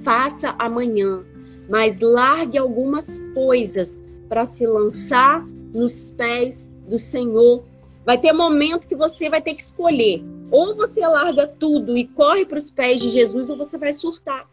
Faça 0.04 0.54
amanhã. 0.56 1.26
Mas 1.68 1.98
largue 1.98 2.56
algumas 2.56 3.20
coisas 3.34 3.98
para 4.28 4.46
se 4.46 4.64
lançar 4.64 5.44
nos 5.74 6.12
pés 6.12 6.64
do 6.86 6.96
Senhor. 6.96 7.64
Vai 8.06 8.16
ter 8.16 8.32
momento 8.32 8.86
que 8.86 8.94
você 8.94 9.28
vai 9.28 9.42
ter 9.42 9.54
que 9.54 9.62
escolher. 9.62 10.22
Ou 10.48 10.76
você 10.76 11.04
larga 11.04 11.48
tudo 11.48 11.98
e 11.98 12.06
corre 12.06 12.46
para 12.46 12.58
os 12.58 12.70
pés 12.70 13.02
de 13.02 13.08
Jesus, 13.08 13.50
ou 13.50 13.56
você 13.56 13.76
vai 13.76 13.92
surtar. 13.92 14.48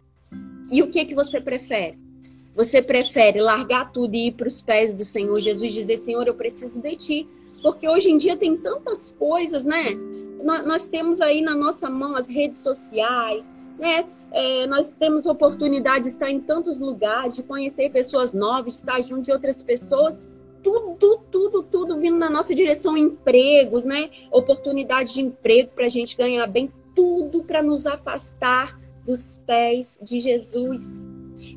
E 0.72 0.82
o 0.82 0.90
que 0.90 1.06
que 1.06 1.14
você 1.14 1.40
prefere? 1.40 2.00
Você 2.56 2.82
prefere 2.82 3.40
largar 3.42 3.92
tudo 3.92 4.16
e 4.16 4.30
ir 4.30 4.32
para 4.32 4.48
os 4.48 4.64
pés 4.64 4.92
do 4.92 5.06
Senhor 5.06 5.40
Jesus 5.40 5.72
dizer: 5.72 5.98
Senhor, 5.98 6.26
eu 6.26 6.34
preciso 6.34 6.82
de 6.82 6.96
ti 6.96 7.30
porque 7.62 7.88
hoje 7.88 8.10
em 8.10 8.18
dia 8.18 8.36
tem 8.36 8.58
tantas 8.58 9.12
coisas, 9.12 9.66
né? 9.66 9.92
Nós 10.44 10.86
temos 10.88 11.22
aí 11.22 11.42
na 11.42 11.56
nossa 11.56 11.90
mão 11.90 12.16
as 12.16 12.28
redes 12.28 12.60
sociais, 12.60 13.50
né? 13.80 14.06
É, 14.32 14.68
nós 14.68 14.90
temos 14.90 15.26
oportunidade 15.26 16.04
de 16.04 16.10
estar 16.10 16.30
em 16.30 16.40
tantos 16.40 16.80
lugares, 16.80 17.36
de 17.36 17.44
conhecer 17.44 17.90
pessoas 17.90 18.34
novas, 18.34 18.74
de 18.74 18.80
estar 18.80 19.02
junto 19.04 19.22
de 19.22 19.32
outras 19.32 19.64
pessoas. 19.64 20.20
Tudo, 20.62 21.20
tudo, 21.32 21.64
tudo 21.64 21.98
vindo 21.98 22.20
na 22.20 22.30
nossa 22.30 22.54
direção, 22.54 22.98
empregos, 22.98 23.86
né? 23.86 24.10
Oportunidade 24.32 25.14
de 25.14 25.22
emprego 25.22 25.72
para 25.76 25.86
a 25.86 25.90
gente 25.90 26.18
ganhar 26.18 26.46
bem, 26.48 26.72
tudo 26.96 27.44
para 27.44 27.64
nos 27.64 27.88
afastar 27.88 28.80
dos 29.06 29.40
pés 29.46 30.00
de 30.02 30.20
Jesus. 30.20 30.90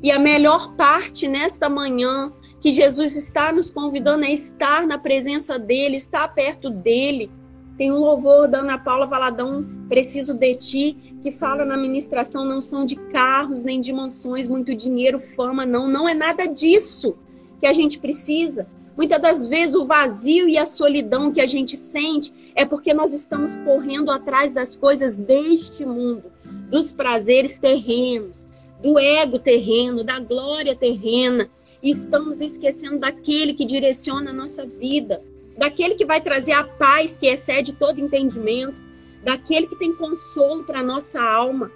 E 0.01 0.11
a 0.11 0.19
melhor 0.19 0.75
parte 0.75 1.27
nesta 1.27 1.69
manhã 1.69 2.31
que 2.61 2.71
Jesus 2.71 3.15
está 3.15 3.51
nos 3.51 3.69
convidando 3.69 4.25
a 4.25 4.29
estar 4.29 4.85
na 4.85 4.97
presença 4.97 5.57
dele, 5.57 5.95
estar 5.95 6.27
perto 6.29 6.69
dele. 6.69 7.31
Tem 7.77 7.91
um 7.91 7.99
louvor 7.99 8.47
da 8.47 8.59
Ana 8.59 8.77
Paula 8.77 9.05
Valadão, 9.05 9.65
Preciso 9.87 10.33
de 10.33 10.55
Ti, 10.55 11.15
que 11.23 11.31
fala 11.31 11.63
na 11.63 11.77
ministração, 11.77 12.43
não 12.43 12.61
são 12.61 12.83
de 12.83 12.97
carros, 12.97 13.63
nem 13.63 13.79
de 13.79 13.93
mansões, 13.93 14.49
muito 14.49 14.75
dinheiro, 14.75 15.19
fama, 15.19 15.65
não. 15.65 15.87
Não 15.87 16.07
é 16.07 16.13
nada 16.13 16.45
disso 16.45 17.15
que 17.59 17.65
a 17.65 17.71
gente 17.71 17.97
precisa. 17.97 18.67
Muitas 18.97 19.21
das 19.21 19.47
vezes 19.47 19.75
o 19.75 19.85
vazio 19.85 20.49
e 20.49 20.57
a 20.57 20.65
solidão 20.65 21.31
que 21.31 21.39
a 21.39 21.47
gente 21.47 21.77
sente 21.77 22.51
é 22.53 22.65
porque 22.65 22.93
nós 22.93 23.13
estamos 23.13 23.55
correndo 23.55 24.11
atrás 24.11 24.51
das 24.51 24.75
coisas 24.75 25.15
deste 25.15 25.85
mundo, 25.85 26.25
dos 26.69 26.91
prazeres 26.91 27.57
terrenos, 27.57 28.45
do 28.81 28.99
ego 28.99 29.39
terreno, 29.39 30.03
da 30.03 30.19
glória 30.19 30.75
terrena 30.75 31.49
e 31.81 31.89
estamos 31.89 32.41
esquecendo 32.41 32.99
daquele 32.99 33.53
que 33.53 33.65
direciona 33.65 34.31
a 34.31 34.33
nossa 34.33 34.65
vida, 34.65 35.21
daquele 35.57 35.95
que 35.95 36.05
vai 36.05 36.21
trazer 36.21 36.51
a 36.53 36.63
paz 36.63 37.17
que 37.17 37.27
excede 37.27 37.73
todo 37.73 37.99
entendimento, 37.99 38.75
daquele 39.23 39.67
que 39.67 39.77
tem 39.77 39.93
consolo 39.93 40.63
para 40.63 40.83
nossa 40.83 41.21
alma, 41.21 41.71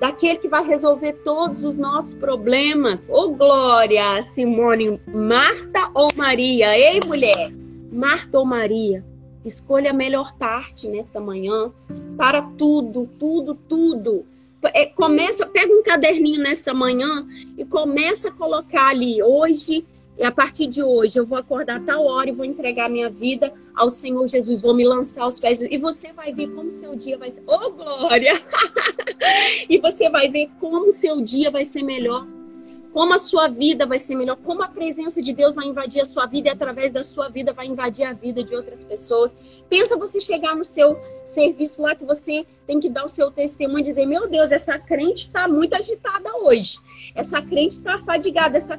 daquele 0.00 0.38
que 0.38 0.48
vai 0.48 0.64
resolver 0.66 1.12
todos 1.24 1.64
os 1.64 1.76
nossos 1.76 2.14
problemas. 2.14 3.08
Ô 3.08 3.24
oh, 3.24 3.30
glória, 3.30 4.24
Simone, 4.32 5.00
Marta 5.12 5.90
ou 5.94 6.08
Maria? 6.16 6.76
Ei, 6.76 7.00
mulher, 7.06 7.52
Marta 7.92 8.38
ou 8.38 8.44
Maria? 8.44 9.04
Escolha 9.44 9.90
a 9.90 9.94
melhor 9.94 10.34
parte 10.36 10.88
nesta 10.88 11.20
manhã 11.20 11.70
para 12.16 12.42
tudo, 12.42 13.08
tudo, 13.18 13.54
tudo 13.54 14.24
é, 14.72 14.86
começa, 14.86 15.46
pega 15.46 15.72
um 15.72 15.82
caderninho 15.82 16.40
nesta 16.40 16.72
manhã 16.72 17.26
e 17.58 17.64
começa 17.64 18.28
a 18.28 18.32
colocar 18.32 18.88
ali, 18.88 19.22
hoje 19.22 19.84
E 20.16 20.24
a 20.24 20.30
partir 20.30 20.66
de 20.68 20.82
hoje 20.82 21.18
eu 21.18 21.26
vou 21.26 21.36
acordar 21.36 21.84
tal 21.84 22.06
hora 22.06 22.30
e 22.30 22.32
vou 22.32 22.44
entregar 22.44 22.88
minha 22.88 23.10
vida 23.10 23.52
ao 23.74 23.90
Senhor 23.90 24.26
Jesus, 24.28 24.60
vou 24.60 24.74
me 24.74 24.84
lançar 24.84 25.22
aos 25.22 25.40
pés. 25.40 25.60
E 25.62 25.76
você 25.76 26.12
vai 26.12 26.32
ver 26.32 26.48
como 26.54 26.70
seu 26.70 26.94
dia 26.94 27.18
vai 27.18 27.30
ser. 27.30 27.42
Oh, 27.46 27.72
glória! 27.72 28.40
e 29.68 29.78
você 29.78 30.08
vai 30.08 30.28
ver 30.28 30.48
como 30.60 30.92
seu 30.92 31.20
dia 31.20 31.50
vai 31.50 31.64
ser 31.64 31.82
melhor 31.82 32.26
como 32.94 33.12
a 33.12 33.18
sua 33.18 33.48
vida 33.48 33.84
vai 33.86 33.98
ser 33.98 34.14
melhor, 34.14 34.36
como 34.36 34.62
a 34.62 34.68
presença 34.68 35.20
de 35.20 35.32
Deus 35.32 35.52
vai 35.52 35.66
invadir 35.66 36.00
a 36.00 36.04
sua 36.04 36.26
vida 36.26 36.48
e 36.48 36.52
através 36.52 36.92
da 36.92 37.02
sua 37.02 37.28
vida 37.28 37.52
vai 37.52 37.66
invadir 37.66 38.04
a 38.04 38.12
vida 38.12 38.44
de 38.44 38.54
outras 38.54 38.84
pessoas. 38.84 39.36
Pensa 39.68 39.98
você 39.98 40.20
chegar 40.20 40.54
no 40.54 40.64
seu 40.64 40.96
serviço 41.24 41.82
lá 41.82 41.96
que 41.96 42.04
você 42.04 42.46
tem 42.68 42.78
que 42.78 42.88
dar 42.88 43.04
o 43.04 43.08
seu 43.08 43.32
testemunho 43.32 43.80
e 43.80 43.82
dizer: 43.82 44.06
Meu 44.06 44.28
Deus, 44.28 44.52
essa 44.52 44.78
crente 44.78 45.26
está 45.26 45.48
muito 45.48 45.74
agitada 45.74 46.30
hoje. 46.44 46.78
Essa 47.16 47.42
crente 47.42 47.78
está 47.78 47.98
fadigada. 47.98 48.56
Essa 48.56 48.78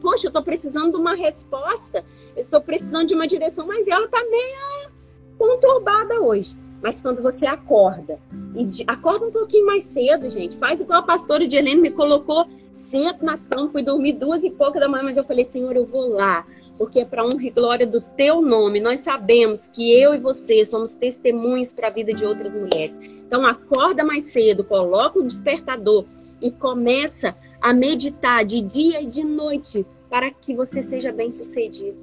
Poxa, 0.00 0.26
eu 0.26 0.28
estou 0.28 0.44
precisando 0.44 0.92
de 0.92 0.98
uma 0.98 1.16
resposta, 1.16 2.04
eu 2.36 2.40
estou 2.40 2.60
precisando 2.60 3.08
de 3.08 3.14
uma 3.14 3.26
direção, 3.26 3.66
mas 3.66 3.88
ela 3.88 4.04
está 4.04 4.22
meio 4.30 4.92
conturbada 5.36 6.20
hoje. 6.20 6.56
Mas 6.80 7.00
quando 7.00 7.20
você 7.20 7.46
acorda, 7.46 8.20
e 8.54 8.84
acorda 8.86 9.26
um 9.26 9.32
pouquinho 9.32 9.66
mais 9.66 9.82
cedo, 9.82 10.30
gente, 10.30 10.56
faz 10.56 10.80
igual 10.80 11.00
a 11.00 11.02
pastora 11.02 11.48
de 11.48 11.56
Helena 11.56 11.80
me 11.80 11.90
colocou 11.90 12.46
cedo 12.76 13.24
na 13.24 13.36
cama, 13.36 13.70
fui 13.70 13.82
dormir 13.82 14.12
duas 14.12 14.44
e 14.44 14.50
pouca 14.50 14.78
da 14.78 14.88
manhã, 14.88 15.04
mas 15.04 15.16
eu 15.16 15.24
falei, 15.24 15.44
Senhor, 15.44 15.74
eu 15.74 15.84
vou 15.84 16.08
lá, 16.08 16.46
porque 16.78 17.00
é 17.00 17.04
para 17.04 17.24
honra 17.24 17.46
e 17.46 17.50
glória 17.50 17.86
do 17.86 18.00
teu 18.00 18.40
nome. 18.40 18.80
Nós 18.80 19.00
sabemos 19.00 19.66
que 19.66 19.92
eu 19.98 20.14
e 20.14 20.18
você 20.18 20.64
somos 20.64 20.94
testemunhos 20.94 21.72
para 21.72 21.88
a 21.88 21.90
vida 21.90 22.12
de 22.12 22.24
outras 22.24 22.52
mulheres. 22.52 22.94
Então 23.26 23.44
acorda 23.44 24.04
mais 24.04 24.24
cedo, 24.24 24.62
coloca 24.62 25.18
o 25.18 25.22
despertador 25.22 26.04
e 26.40 26.50
começa 26.50 27.36
a 27.60 27.72
meditar 27.72 28.44
de 28.44 28.60
dia 28.60 29.02
e 29.02 29.06
de 29.06 29.24
noite 29.24 29.84
para 30.08 30.30
que 30.30 30.54
você 30.54 30.82
seja 30.82 31.10
bem 31.10 31.30
sucedido 31.30 31.96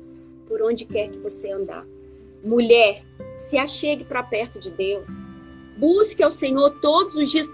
por 0.48 0.62
onde 0.62 0.86
quer 0.86 1.10
que 1.10 1.20
você 1.20 1.52
andar. 1.52 1.86
Mulher, 2.44 3.04
se 3.38 3.58
achegue 3.58 4.04
para 4.04 4.22
perto 4.22 4.60
de 4.60 4.72
Deus. 4.72 5.08
Busque 5.78 6.22
ao 6.22 6.32
Senhor 6.32 6.70
todos 6.82 7.16
os 7.16 7.32
dias, 7.32 7.50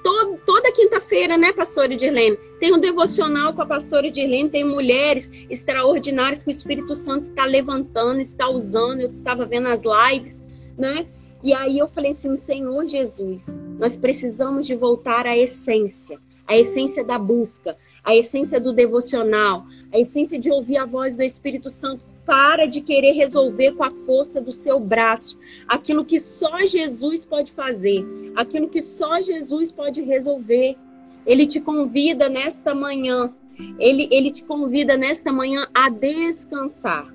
toda 0.45 0.71
quinta-feira, 0.73 1.37
né, 1.37 1.53
pastora 1.53 1.95
Dirlene? 1.95 2.37
Tem 2.59 2.73
um 2.73 2.79
devocional 2.79 3.53
com 3.53 3.61
a 3.61 3.65
pastora 3.65 4.11
Dirlene, 4.11 4.49
tem 4.49 4.63
mulheres 4.63 5.31
extraordinárias 5.49 6.43
que 6.43 6.49
o 6.49 6.51
Espírito 6.51 6.93
Santo 6.93 7.23
está 7.23 7.45
levantando, 7.45 8.19
está 8.19 8.49
usando. 8.49 9.01
Eu 9.01 9.09
estava 9.09 9.45
vendo 9.45 9.67
as 9.67 9.83
lives, 9.83 10.41
né? 10.77 11.07
E 11.41 11.53
aí 11.53 11.77
eu 11.77 11.87
falei 11.87 12.11
assim, 12.11 12.35
Senhor 12.35 12.85
Jesus, 12.85 13.47
nós 13.79 13.95
precisamos 13.95 14.67
de 14.67 14.75
voltar 14.75 15.25
à 15.25 15.37
essência, 15.37 16.19
a 16.45 16.57
essência 16.57 17.03
da 17.03 17.17
busca, 17.17 17.77
a 18.03 18.15
essência 18.15 18.59
do 18.59 18.73
devocional, 18.73 19.65
a 19.93 19.97
essência 19.97 20.37
de 20.37 20.51
ouvir 20.51 20.77
a 20.77 20.85
voz 20.85 21.15
do 21.15 21.23
Espírito 21.23 21.69
Santo 21.69 22.03
para 22.29 22.67
de 22.67 22.79
querer 22.79 23.13
resolver 23.13 23.71
com 23.71 23.83
a 23.83 23.89
força 23.89 24.39
do 24.39 24.51
seu 24.51 24.79
braço 24.79 25.39
aquilo 25.67 26.05
que 26.05 26.19
só 26.19 26.63
Jesus 26.63 27.25
pode 27.25 27.51
fazer, 27.51 28.05
aquilo 28.35 28.69
que 28.69 28.83
só 28.83 29.19
Jesus 29.19 29.71
pode 29.71 30.01
resolver. 30.01 30.77
Ele 31.25 31.47
te 31.47 31.59
convida 31.59 32.29
nesta 32.29 32.75
manhã, 32.75 33.33
ele, 33.79 34.07
ele 34.11 34.29
te 34.29 34.43
convida 34.43 34.95
nesta 34.95 35.33
manhã 35.33 35.67
a 35.73 35.89
descansar. 35.89 37.11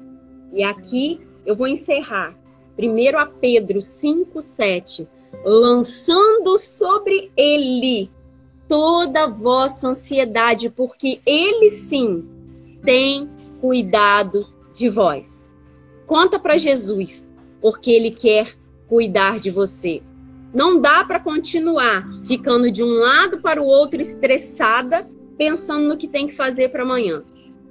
E 0.52 0.64
aqui 0.64 1.20
eu 1.46 1.54
vou 1.54 1.68
encerrar. 1.68 2.36
Primeiro 2.74 3.16
a 3.16 3.24
Pedro 3.24 3.80
5:7, 3.80 5.06
lançando 5.44 6.58
sobre 6.58 7.30
ele 7.36 8.10
toda 8.66 9.28
vossa 9.28 9.90
ansiedade, 9.90 10.68
porque 10.70 11.20
ele 11.24 11.70
sim 11.70 12.28
tem 12.82 13.30
cuidado 13.60 14.52
de 14.74 14.88
vós. 14.88 15.48
Conta 16.06 16.38
para 16.38 16.58
Jesus, 16.58 17.26
porque 17.60 17.90
ele 17.90 18.10
quer 18.10 18.56
cuidar 18.86 19.40
de 19.40 19.50
você. 19.50 20.02
Não 20.52 20.80
dá 20.80 21.04
para 21.04 21.18
continuar 21.18 22.04
ficando 22.24 22.70
de 22.70 22.82
um 22.82 23.00
lado 23.00 23.40
para 23.40 23.60
o 23.60 23.66
outro 23.66 24.00
estressada, 24.00 25.08
pensando 25.38 25.88
no 25.88 25.96
que 25.96 26.06
tem 26.06 26.26
que 26.26 26.34
fazer 26.34 26.68
para 26.68 26.82
amanhã. 26.82 27.24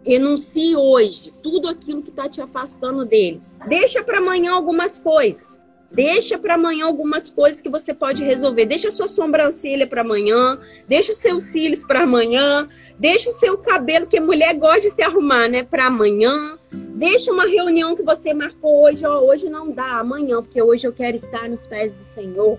Renuncie 0.05 0.75
hoje 0.75 1.31
tudo 1.41 1.69
aquilo 1.69 2.03
que 2.03 2.09
está 2.09 2.27
te 2.27 2.41
afastando 2.41 3.05
dele. 3.05 3.41
Deixa 3.67 4.03
para 4.03 4.17
amanhã 4.17 4.51
algumas 4.51 4.99
coisas. 4.99 5.57
Deixa 5.93 6.39
para 6.39 6.56
amanhã 6.56 6.86
algumas 6.86 7.29
coisas 7.29 7.62
que 7.62 7.69
você 7.69 7.93
pode 7.93 8.23
resolver. 8.23 8.65
Deixa 8.65 8.88
a 8.88 8.91
sua 8.91 9.08
sobrancelha 9.08 9.86
para 9.86 10.01
amanhã, 10.01 10.60
deixa 10.88 11.12
os 11.12 11.19
seus 11.19 11.43
cílios 11.43 11.84
para 11.84 12.01
amanhã, 12.01 12.67
deixa 12.97 13.29
o 13.29 13.34
seu 13.34 13.60
cabelo, 13.60 14.08
que 14.08 14.19
mulher 14.19 14.56
gosta 14.56 14.82
de 14.82 14.89
se 14.89 15.03
arrumar, 15.03 15.47
né, 15.47 15.62
para 15.62 15.86
amanhã. 15.86 16.58
Deixa 16.71 17.32
uma 17.32 17.45
reunião 17.45 17.95
que 17.95 18.01
você 18.01 18.34
marcou 18.34 18.86
hoje, 18.86 19.06
hoje 19.06 19.49
não 19.51 19.69
dá, 19.69 19.99
amanhã, 19.99 20.41
porque 20.41 20.60
hoje 20.60 20.88
eu 20.88 20.93
quero 20.93 21.15
estar 21.15 21.47
nos 21.47 21.67
pés 21.67 21.93
do 21.93 22.01
Senhor. 22.01 22.58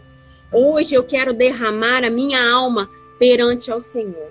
Hoje 0.53 0.95
eu 0.95 1.03
quero 1.03 1.35
derramar 1.35 2.05
a 2.05 2.11
minha 2.11 2.41
alma 2.41 2.89
perante 3.19 3.69
ao 3.69 3.81
Senhor. 3.81 4.31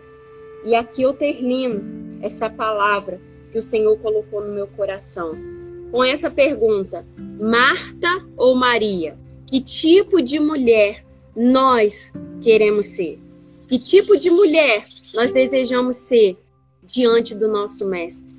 E 0.64 0.76
aqui 0.76 1.02
eu 1.02 1.12
termino 1.12 2.22
essa 2.22 2.50
palavra 2.50 3.20
que 3.52 3.58
o 3.58 3.62
Senhor 3.62 3.98
colocou 4.00 4.40
no 4.40 4.54
meu 4.54 4.68
coração 4.68 5.34
com 5.94 6.04
essa 6.04 6.32
pergunta: 6.32 7.06
Marta 7.40 8.26
ou 8.36 8.56
Maria? 8.56 9.16
Que 9.46 9.62
tipo 9.62 10.24
de 10.24 10.40
mulher 10.40 11.06
nós 11.36 12.12
queremos 12.42 12.88
ser? 12.88 13.20
Que 13.68 13.78
tipo 13.78 14.18
de 14.18 14.32
mulher 14.32 14.84
nós 15.14 15.30
desejamos 15.30 15.98
ser 15.98 16.36
diante 16.82 17.36
do 17.36 17.48
nosso 17.48 17.88
Mestre? 17.88 18.36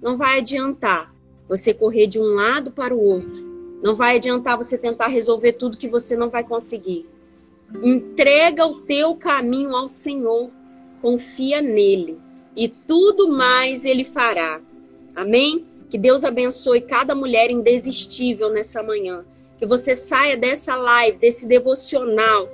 Não 0.00 0.16
vai 0.16 0.38
adiantar 0.38 1.14
você 1.46 1.74
correr 1.74 2.06
de 2.06 2.18
um 2.18 2.34
lado 2.34 2.72
para 2.72 2.94
o 2.94 3.04
outro. 3.04 3.44
Não 3.82 3.94
vai 3.94 4.16
adiantar 4.16 4.56
você 4.56 4.78
tentar 4.78 5.08
resolver 5.08 5.52
tudo 5.52 5.76
que 5.76 5.86
você 5.86 6.16
não 6.16 6.30
vai 6.30 6.42
conseguir. 6.42 7.06
Entrega 7.82 8.64
o 8.64 8.80
teu 8.80 9.14
caminho 9.16 9.76
ao 9.76 9.90
Senhor, 9.90 10.50
confia 11.02 11.60
nele 11.60 12.18
e 12.56 12.66
tudo 12.66 13.28
mais 13.28 13.84
ele 13.84 14.04
fará. 14.04 14.58
Amém? 15.14 15.66
Que 15.94 15.98
Deus 15.98 16.24
abençoe 16.24 16.80
cada 16.80 17.14
mulher 17.14 17.52
indesistível 17.52 18.50
nessa 18.50 18.82
manhã. 18.82 19.24
Que 19.56 19.64
você 19.64 19.94
saia 19.94 20.36
dessa 20.36 20.74
live, 20.74 21.18
desse 21.18 21.46
devocional, 21.46 22.48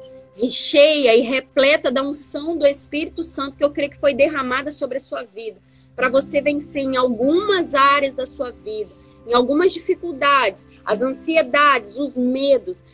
cheia 0.51 1.17
e 1.17 1.23
repleta 1.23 1.91
da 1.91 2.03
unção 2.03 2.55
do 2.55 2.67
Espírito 2.67 3.23
Santo 3.23 3.57
que 3.57 3.65
eu 3.65 3.71
creio 3.71 3.93
que 3.93 3.99
foi 3.99 4.13
derramada 4.13 4.71
sobre 4.71 4.99
a 4.99 5.01
sua 5.01 5.23
vida, 5.23 5.57
para 5.97 6.11
você 6.11 6.43
vencer 6.43 6.83
em 6.83 6.99
algumas 6.99 7.75
áreas 7.75 8.15
da 8.15 8.27
sua 8.27 8.51
vida, 8.51 8.91
em 9.27 9.35
algumas 9.35 9.73
dificuldades, 9.73 10.67
as 10.85 11.03
ansiedades, 11.03 11.99
os 11.99 12.17
medos, 12.17 12.85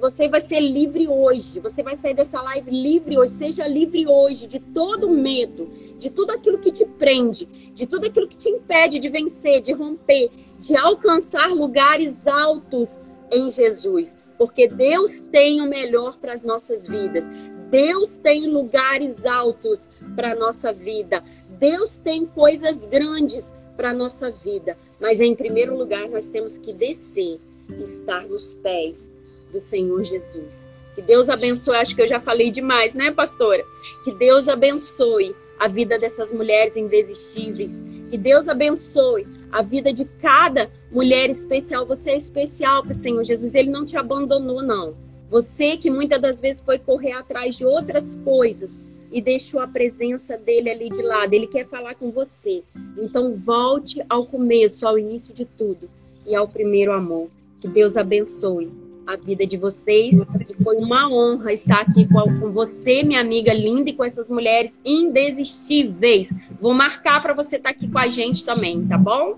você 0.00 0.28
vai 0.28 0.40
ser 0.40 0.60
livre 0.60 1.06
hoje. 1.06 1.60
Você 1.60 1.82
vai 1.82 1.94
sair 1.94 2.14
dessa 2.14 2.42
live 2.42 2.70
livre 2.70 3.18
hoje. 3.18 3.34
Seja 3.34 3.68
livre 3.68 4.06
hoje 4.06 4.46
de 4.46 4.58
todo 4.58 5.08
medo, 5.08 5.70
de 5.98 6.10
tudo 6.10 6.32
aquilo 6.32 6.58
que 6.58 6.72
te 6.72 6.84
prende, 6.84 7.46
de 7.72 7.86
tudo 7.86 8.06
aquilo 8.06 8.26
que 8.26 8.36
te 8.36 8.48
impede 8.48 8.98
de 8.98 9.08
vencer, 9.08 9.60
de 9.60 9.72
romper, 9.72 10.30
de 10.58 10.76
alcançar 10.76 11.48
lugares 11.50 12.26
altos 12.26 12.98
em 13.30 13.50
Jesus. 13.50 14.16
Porque 14.36 14.66
Deus 14.66 15.20
tem 15.20 15.60
o 15.60 15.68
melhor 15.68 16.18
para 16.18 16.32
as 16.32 16.42
nossas 16.42 16.86
vidas. 16.86 17.24
Deus 17.70 18.16
tem 18.16 18.46
lugares 18.46 19.24
altos 19.24 19.88
para 20.14 20.32
a 20.32 20.36
nossa 20.36 20.72
vida. 20.72 21.22
Deus 21.58 21.96
tem 21.96 22.26
coisas 22.26 22.86
grandes 22.86 23.52
para 23.76 23.90
a 23.90 23.94
nossa 23.94 24.30
vida. 24.30 24.76
Mas 25.00 25.20
em 25.20 25.34
primeiro 25.34 25.76
lugar, 25.76 26.08
nós 26.08 26.26
temos 26.26 26.56
que 26.58 26.72
descer 26.72 27.38
e 27.68 27.82
estar 27.82 28.26
nos 28.26 28.54
pés 28.54 29.10
do 29.52 29.60
Senhor 29.60 30.02
Jesus. 30.04 30.66
Que 30.94 31.02
Deus 31.02 31.28
abençoe, 31.28 31.76
acho 31.76 31.94
que 31.94 32.02
eu 32.02 32.08
já 32.08 32.18
falei 32.18 32.50
demais, 32.50 32.94
né, 32.94 33.10
pastora? 33.10 33.62
Que 34.02 34.12
Deus 34.12 34.48
abençoe 34.48 35.36
a 35.58 35.68
vida 35.68 35.98
dessas 35.98 36.32
mulheres 36.32 36.76
indesistíveis. 36.76 37.82
Que 38.10 38.16
Deus 38.16 38.48
abençoe 38.48 39.26
a 39.52 39.62
vida 39.62 39.92
de 39.92 40.04
cada 40.20 40.70
mulher 40.90 41.28
especial. 41.28 41.84
Você 41.86 42.10
é 42.10 42.16
especial 42.16 42.82
para 42.82 42.92
o 42.92 42.94
Senhor 42.94 43.22
Jesus. 43.24 43.54
Ele 43.54 43.70
não 43.70 43.84
te 43.84 43.96
abandonou, 43.96 44.62
não. 44.62 44.94
Você 45.28 45.76
que 45.76 45.90
muitas 45.90 46.20
das 46.20 46.40
vezes 46.40 46.62
foi 46.62 46.78
correr 46.78 47.12
atrás 47.12 47.56
de 47.56 47.64
outras 47.64 48.14
coisas 48.24 48.78
e 49.10 49.20
deixou 49.20 49.60
a 49.60 49.66
presença 49.66 50.36
dele 50.36 50.70
ali 50.70 50.88
de 50.88 51.02
lado. 51.02 51.32
Ele 51.32 51.46
quer 51.46 51.66
falar 51.66 51.94
com 51.94 52.10
você. 52.10 52.62
Então 52.96 53.34
volte 53.34 54.02
ao 54.08 54.26
começo, 54.26 54.86
ao 54.86 54.98
início 54.98 55.34
de 55.34 55.44
tudo 55.44 55.88
e 56.26 56.34
ao 56.34 56.48
primeiro 56.48 56.92
amor. 56.92 57.28
Que 57.60 57.68
Deus 57.68 57.96
abençoe 57.96 58.70
a 59.06 59.16
vida 59.16 59.46
de 59.46 59.56
vocês. 59.56 60.20
E 60.48 60.62
foi 60.62 60.76
uma 60.76 61.08
honra 61.08 61.52
estar 61.52 61.80
aqui 61.80 62.06
com, 62.08 62.50
você, 62.50 63.02
minha 63.02 63.20
amiga 63.20 63.52
linda, 63.54 63.90
e 63.90 63.92
com 63.92 64.04
essas 64.04 64.28
mulheres 64.28 64.78
indesistíveis. 64.84 66.32
Vou 66.60 66.74
marcar 66.74 67.22
para 67.22 67.32
você 67.32 67.56
estar 67.56 67.70
aqui 67.70 67.88
com 67.88 67.98
a 67.98 68.08
gente 68.08 68.44
também, 68.44 68.84
tá 68.86 68.98
bom? 68.98 69.36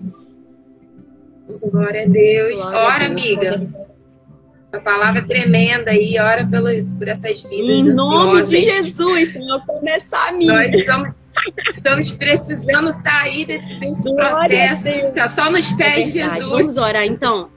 Glória 1.71 2.03
a 2.03 2.07
Deus. 2.07 2.61
Glória 2.61 2.79
ora, 2.79 3.05
a 3.05 3.09
Deus. 3.09 3.11
amiga. 3.11 3.88
Essa 4.71 4.79
palavra 4.79 5.25
tremenda 5.25 5.89
aí, 5.89 6.19
ora 6.19 6.45
pelo, 6.45 6.69
por 6.99 7.07
essas 7.07 7.41
vidas. 7.41 7.75
Em 7.75 7.83
nome 7.91 8.43
de 8.43 8.61
Jesus, 8.61 9.33
Senhor, 9.33 9.65
começar 9.65 10.29
a 10.29 10.31
mim. 10.33 10.45
Nós 10.45 10.71
estamos 10.71 11.09
Estamos 11.71 12.11
precisando 12.11 12.91
sair 12.91 13.45
desse, 13.45 13.73
desse 13.79 14.13
processo. 14.13 14.87
Está 14.89 15.27
só 15.27 15.49
nos 15.49 15.71
pés 15.73 15.99
é 15.99 16.03
de 16.03 16.11
Jesus. 16.11 16.47
Vamos 16.47 16.77
orar 16.77 17.05
então. 17.05 17.49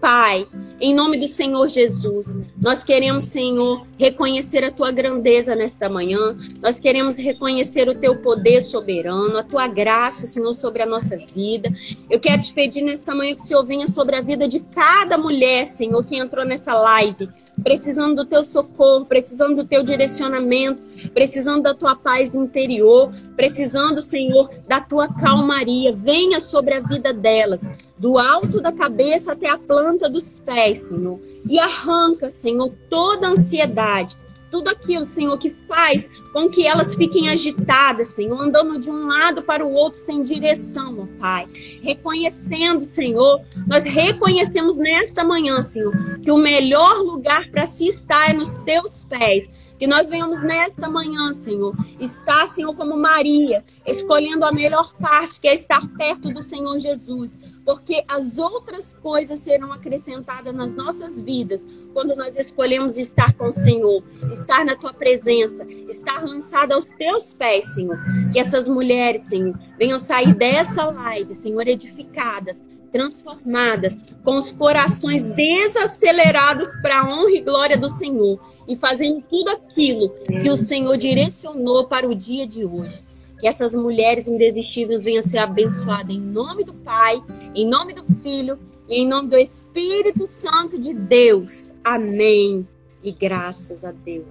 Pai, 0.00 0.46
em 0.80 0.94
nome 0.94 1.18
do 1.18 1.28
Senhor 1.28 1.68
Jesus, 1.68 2.40
nós 2.56 2.82
queremos, 2.82 3.24
Senhor, 3.24 3.86
reconhecer 3.98 4.64
a 4.64 4.70
tua 4.70 4.90
grandeza 4.90 5.54
nesta 5.54 5.90
manhã. 5.90 6.34
Nós 6.62 6.80
queremos 6.80 7.18
reconhecer 7.18 7.86
o 7.86 7.94
teu 7.94 8.16
poder 8.16 8.62
soberano, 8.62 9.36
a 9.36 9.44
tua 9.44 9.68
graça, 9.68 10.26
Senhor, 10.26 10.54
sobre 10.54 10.82
a 10.82 10.86
nossa 10.86 11.18
vida. 11.18 11.70
Eu 12.08 12.18
quero 12.18 12.40
te 12.40 12.54
pedir 12.54 12.82
nesta 12.82 13.14
manhã 13.14 13.34
que 13.34 13.42
o 13.42 13.46
Senhor 13.46 13.66
venha 13.66 13.86
sobre 13.86 14.16
a 14.16 14.22
vida 14.22 14.48
de 14.48 14.60
cada 14.60 15.18
mulher, 15.18 15.66
Senhor, 15.66 16.02
que 16.02 16.16
entrou 16.16 16.46
nessa 16.46 16.72
live 16.74 17.28
precisando 17.62 18.16
do 18.16 18.24
teu 18.24 18.42
socorro, 18.42 19.04
precisando 19.04 19.56
do 19.56 19.64
teu 19.64 19.82
direcionamento, 19.82 20.82
precisando 21.10 21.62
da 21.62 21.74
tua 21.74 21.94
paz 21.94 22.34
interior, 22.34 23.12
precisando, 23.36 24.00
Senhor, 24.00 24.50
da 24.66 24.80
tua 24.80 25.08
calmaria. 25.08 25.92
Venha 25.92 26.40
sobre 26.40 26.74
a 26.74 26.80
vida 26.80 27.12
delas, 27.12 27.62
do 27.98 28.18
alto 28.18 28.60
da 28.60 28.72
cabeça 28.72 29.32
até 29.32 29.48
a 29.48 29.58
planta 29.58 30.08
dos 30.08 30.40
pés, 30.44 30.78
Senhor, 30.80 31.20
e 31.48 31.58
arranca, 31.58 32.30
Senhor, 32.30 32.72
toda 32.88 33.26
a 33.26 33.30
ansiedade, 33.30 34.16
tudo 34.50 34.68
aquilo, 34.68 35.04
Senhor, 35.04 35.36
que 35.38 35.50
faz 35.50 36.08
com 36.32 36.48
que 36.48 36.66
elas 36.66 36.94
fiquem 36.94 37.28
agitadas, 37.28 38.08
Senhor, 38.08 38.40
andando 38.40 38.78
de 38.78 38.90
um 38.90 39.06
lado 39.06 39.42
para 39.42 39.64
o 39.64 39.72
outro 39.72 40.00
sem 40.00 40.22
direção, 40.22 41.00
ó 41.00 41.20
Pai. 41.20 41.48
Reconhecendo, 41.82 42.82
Senhor, 42.82 43.40
nós 43.66 43.84
reconhecemos 43.84 44.78
nesta 44.78 45.24
manhã, 45.24 45.62
Senhor, 45.62 45.92
que 46.20 46.30
o 46.30 46.36
melhor 46.36 46.98
lugar 46.98 47.50
para 47.50 47.66
se 47.66 47.86
estar 47.88 48.30
é 48.30 48.32
nos 48.32 48.56
teus 48.56 49.04
pés. 49.04 49.48
Que 49.78 49.86
nós 49.86 50.08
venhamos 50.08 50.42
nesta 50.42 50.90
manhã, 50.90 51.32
Senhor, 51.32 51.74
estar, 51.98 52.46
Senhor, 52.48 52.74
como 52.74 52.98
Maria, 52.98 53.64
escolhendo 53.86 54.44
a 54.44 54.52
melhor 54.52 54.94
parte, 54.96 55.40
que 55.40 55.48
é 55.48 55.54
estar 55.54 55.88
perto 55.96 56.30
do 56.34 56.42
Senhor 56.42 56.78
Jesus. 56.78 57.38
Porque 57.70 58.02
as 58.08 58.36
outras 58.36 58.94
coisas 58.94 59.38
serão 59.38 59.72
acrescentadas 59.72 60.52
nas 60.52 60.74
nossas 60.74 61.20
vidas 61.20 61.64
quando 61.94 62.16
nós 62.16 62.34
escolhemos 62.34 62.98
estar 62.98 63.32
com 63.34 63.48
o 63.48 63.52
Senhor, 63.52 64.02
estar 64.32 64.64
na 64.64 64.74
tua 64.74 64.92
presença, 64.92 65.64
estar 65.88 66.24
lançada 66.24 66.74
aos 66.74 66.86
teus 66.86 67.32
pés, 67.32 67.66
Senhor. 67.66 67.96
Que 68.32 68.40
essas 68.40 68.68
mulheres, 68.68 69.28
Senhor, 69.28 69.56
venham 69.78 70.00
sair 70.00 70.34
dessa 70.34 70.84
live, 70.86 71.32
Senhor, 71.32 71.68
edificadas, 71.68 72.60
transformadas, 72.90 73.96
com 74.24 74.36
os 74.36 74.50
corações 74.50 75.22
desacelerados 75.22 76.66
para 76.82 77.02
a 77.02 77.04
honra 77.04 77.30
e 77.30 77.40
glória 77.40 77.78
do 77.78 77.88
Senhor 77.88 78.40
e 78.66 78.74
fazendo 78.74 79.22
tudo 79.30 79.48
aquilo 79.50 80.10
que 80.42 80.50
o 80.50 80.56
Senhor 80.56 80.96
direcionou 80.96 81.86
para 81.86 82.08
o 82.08 82.16
dia 82.16 82.48
de 82.48 82.64
hoje. 82.64 83.00
Que 83.40 83.46
essas 83.46 83.74
mulheres 83.74 84.28
indesistíveis 84.28 85.04
venham 85.04 85.22
ser 85.22 85.38
abençoadas 85.38 86.14
em 86.14 86.20
nome 86.20 86.64
do 86.64 86.74
Pai, 86.74 87.22
em 87.54 87.66
nome 87.66 87.94
do 87.94 88.02
Filho 88.02 88.58
e 88.88 89.02
em 89.02 89.08
nome 89.08 89.28
do 89.28 89.38
Espírito 89.38 90.26
Santo 90.26 90.78
de 90.78 90.92
Deus. 90.92 91.72
Amém. 91.82 92.66
E 93.02 93.12
graças 93.12 93.84
a 93.84 93.92
Deus. 93.92 94.26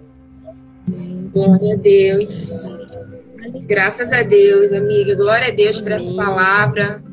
Glória 1.34 1.74
a 1.74 1.78
Deus. 1.78 2.78
Graças 3.66 4.14
a 4.14 4.22
Deus, 4.22 4.72
amiga. 4.72 5.16
Glória 5.16 5.48
a 5.48 5.52
Deus 5.52 5.82
por 5.82 5.92
essa 5.92 6.14
palavra 6.14 7.04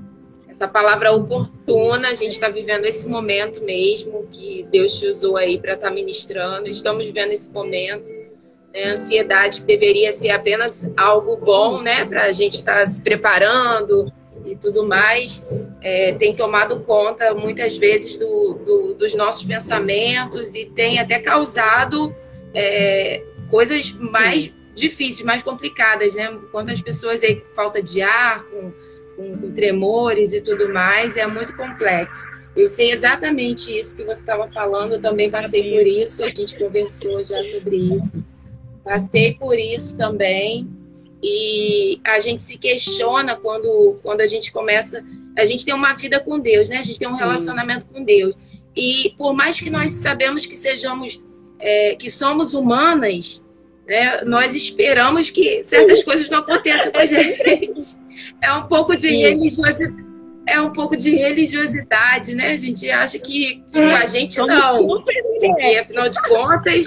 essa 0.57 0.67
palavra 0.67 1.13
oportuna. 1.13 2.09
A 2.09 2.15
gente 2.15 2.33
está 2.33 2.49
vivendo 2.49 2.87
esse 2.87 3.09
momento 3.09 3.63
mesmo 3.63 4.27
que 4.33 4.67
Deus 4.73 4.99
te 4.99 5.07
usou 5.07 5.37
aí 5.37 5.61
para 5.61 5.75
estar 5.75 5.89
tá 5.89 5.95
ministrando. 5.95 6.69
Estamos 6.69 7.07
vivendo 7.07 7.33
esse 7.33 7.53
momento. 7.53 8.11
Né? 8.77 8.91
Ansiedade 8.91 9.61
que 9.61 9.67
deveria 9.67 10.13
ser 10.13 10.31
apenas 10.31 10.91
algo 10.97 11.37
bom, 11.37 11.81
né? 11.81 12.05
Para 12.05 12.25
a 12.25 12.33
gente 12.33 12.55
estar 12.55 12.81
tá 12.81 12.87
se 12.87 13.03
preparando 13.03 14.13
e 14.45 14.55
tudo 14.55 14.87
mais, 14.87 15.43
é, 15.83 16.13
tem 16.15 16.37
tomado 16.37 16.81
conta 16.81 17.35
muitas 17.35 17.77
vezes 17.79 18.17
do, 18.17 18.55
do, 18.55 18.95
dos 18.95 19.15
nossos 19.15 19.45
pensamentos 19.45 20.55
e 20.55 20.67
tem 20.67 21.01
até 21.01 21.19
causado 21.19 22.15
é, 22.55 23.25
coisas 23.51 23.91
mais 23.93 24.45
Sim. 24.45 24.55
difíceis, 24.75 25.27
mais 25.27 25.43
complicadas, 25.43 26.15
né? 26.15 26.39
Quantas 26.53 26.81
pessoas 26.81 27.23
aí 27.25 27.37
com 27.37 27.55
falta 27.55 27.83
de 27.83 28.03
ar, 28.03 28.45
com 28.45 28.73
com, 29.17 29.35
com 29.35 29.53
tremores 29.53 30.33
e 30.33 30.41
tudo 30.41 30.69
mais, 30.73 31.17
é 31.17 31.27
muito 31.27 31.57
complexo. 31.57 32.25
Eu 32.55 32.69
sei 32.69 32.91
exatamente 32.91 33.77
isso 33.77 33.97
que 33.97 34.05
você 34.05 34.21
estava 34.21 34.49
falando, 34.51 34.95
eu 34.95 35.01
também 35.01 35.31
passei 35.31 35.75
por 35.75 35.87
isso, 35.87 36.25
a 36.25 36.29
gente 36.29 36.59
conversou 36.59 37.23
já 37.25 37.43
sobre 37.43 37.77
isso. 37.77 38.13
Passei 38.87 39.35
por 39.35 39.59
isso 39.59 39.97
também. 39.97 40.71
E 41.21 41.99
a 42.05 42.21
gente 42.21 42.41
se 42.41 42.57
questiona 42.57 43.35
quando, 43.35 43.99
quando 44.01 44.21
a 44.21 44.27
gente 44.29 44.53
começa. 44.53 45.05
A 45.37 45.45
gente 45.45 45.65
tem 45.65 45.75
uma 45.75 45.93
vida 45.95 46.21
com 46.21 46.39
Deus, 46.39 46.69
né? 46.69 46.79
A 46.79 46.83
gente 46.83 46.97
tem 46.97 47.09
um 47.09 47.15
Sim. 47.15 47.19
relacionamento 47.19 47.85
com 47.87 48.05
Deus. 48.05 48.35
E 48.77 49.13
por 49.19 49.35
mais 49.35 49.59
que 49.59 49.69
nós 49.69 49.91
sabemos 49.91 50.47
que 50.47 50.55
sejamos, 50.55 51.21
é, 51.59 51.97
que 51.97 52.09
somos 52.09 52.55
humanas, 52.55 53.43
né? 53.89 54.23
Nós 54.25 54.55
esperamos 54.55 55.31
que 55.31 55.65
certas 55.65 56.05
coisas 56.05 56.29
não 56.31 56.39
aconteçam 56.39 56.93
com 56.93 56.99
a 56.99 57.05
gente. 57.05 57.97
É 58.41 58.53
um 58.53 58.69
pouco 58.69 58.97
de 58.97 59.09
religiosidade. 59.09 60.07
É 60.49 60.61
um 60.61 60.73
pouco 60.73 60.97
de 60.97 61.11
religiosidade, 61.11 62.33
né? 62.37 62.53
A 62.53 62.57
gente 62.57 62.89
acha 62.89 63.19
que, 63.19 63.65
a 63.75 64.07
gente 64.07 64.39
não. 64.39 65.03
Porque, 65.03 65.79
afinal 65.81 66.09
de 66.09 66.23
contas, 66.23 66.87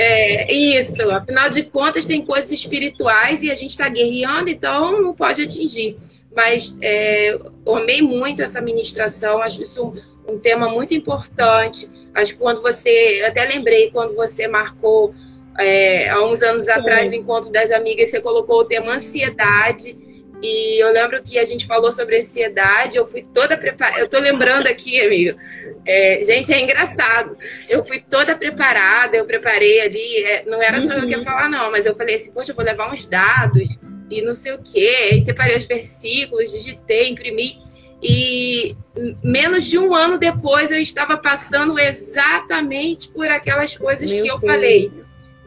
é, 0.00 0.52
isso, 0.54 1.10
afinal 1.10 1.50
de 1.50 1.64
contas, 1.64 2.06
tem 2.06 2.24
coisas 2.24 2.52
espirituais 2.52 3.42
e 3.42 3.50
a 3.50 3.54
gente 3.56 3.70
está 3.70 3.88
guerreando, 3.88 4.48
então 4.48 5.02
não 5.02 5.12
pode 5.12 5.42
atingir. 5.42 5.98
Mas 6.34 6.78
é, 6.80 7.30
eu 7.32 7.74
amei 7.74 8.00
muito 8.00 8.40
essa 8.40 8.60
ministração, 8.60 9.42
acho 9.42 9.60
isso 9.60 9.84
um, 9.84 10.34
um 10.34 10.38
tema 10.38 10.68
muito 10.68 10.94
importante. 10.94 11.90
Acho 12.14 12.34
que 12.34 12.38
quando 12.38 12.62
você, 12.62 13.24
até 13.26 13.44
lembrei 13.44 13.90
quando 13.90 14.14
você 14.14 14.46
marcou 14.46 15.12
é, 15.58 16.08
há 16.08 16.24
uns 16.24 16.44
anos 16.44 16.62
Sim. 16.62 16.70
atrás, 16.70 17.10
no 17.10 17.16
encontro 17.16 17.50
das 17.50 17.72
amigas, 17.72 18.10
você 18.10 18.20
colocou 18.20 18.60
o 18.60 18.64
tema 18.64 18.94
ansiedade. 18.94 19.98
E 20.42 20.82
eu 20.82 20.92
lembro 20.92 21.22
que 21.22 21.38
a 21.38 21.44
gente 21.44 21.66
falou 21.66 21.90
sobre 21.90 22.18
ansiedade, 22.18 22.96
eu 22.96 23.06
fui 23.06 23.26
toda 23.34 23.56
preparada. 23.56 24.00
Eu 24.00 24.08
tô 24.08 24.18
lembrando 24.20 24.68
aqui, 24.68 25.00
amigo. 25.00 25.38
É, 25.84 26.20
gente, 26.22 26.52
é 26.52 26.60
engraçado. 26.60 27.36
Eu 27.68 27.84
fui 27.84 28.00
toda 28.00 28.36
preparada, 28.36 29.16
eu 29.16 29.24
preparei 29.24 29.80
ali. 29.80 30.24
É, 30.24 30.44
não 30.44 30.62
era 30.62 30.80
só 30.80 30.94
uhum. 30.94 31.00
eu 31.00 31.06
que 31.06 31.12
ia 31.12 31.18
uhum. 31.18 31.24
falar, 31.24 31.48
não, 31.48 31.70
mas 31.70 31.86
eu 31.86 31.96
falei 31.96 32.14
assim, 32.14 32.32
poxa, 32.32 32.52
eu 32.52 32.56
vou 32.56 32.64
levar 32.64 32.92
uns 32.92 33.06
dados 33.06 33.78
e 34.10 34.22
não 34.22 34.34
sei 34.34 34.52
o 34.52 34.62
quê. 34.62 35.10
Aí 35.12 35.20
separei 35.20 35.56
os 35.56 35.66
versículos, 35.66 36.52
digitei, 36.52 37.08
imprimi. 37.08 37.52
E 38.00 38.76
menos 39.24 39.66
de 39.66 39.76
um 39.76 39.92
ano 39.92 40.18
depois 40.18 40.70
eu 40.70 40.78
estava 40.78 41.16
passando 41.16 41.80
exatamente 41.80 43.08
por 43.08 43.26
aquelas 43.26 43.76
coisas 43.76 44.10
Meu 44.12 44.22
que 44.22 44.30
eu 44.30 44.38
Deus. 44.38 44.52
falei. 44.52 44.90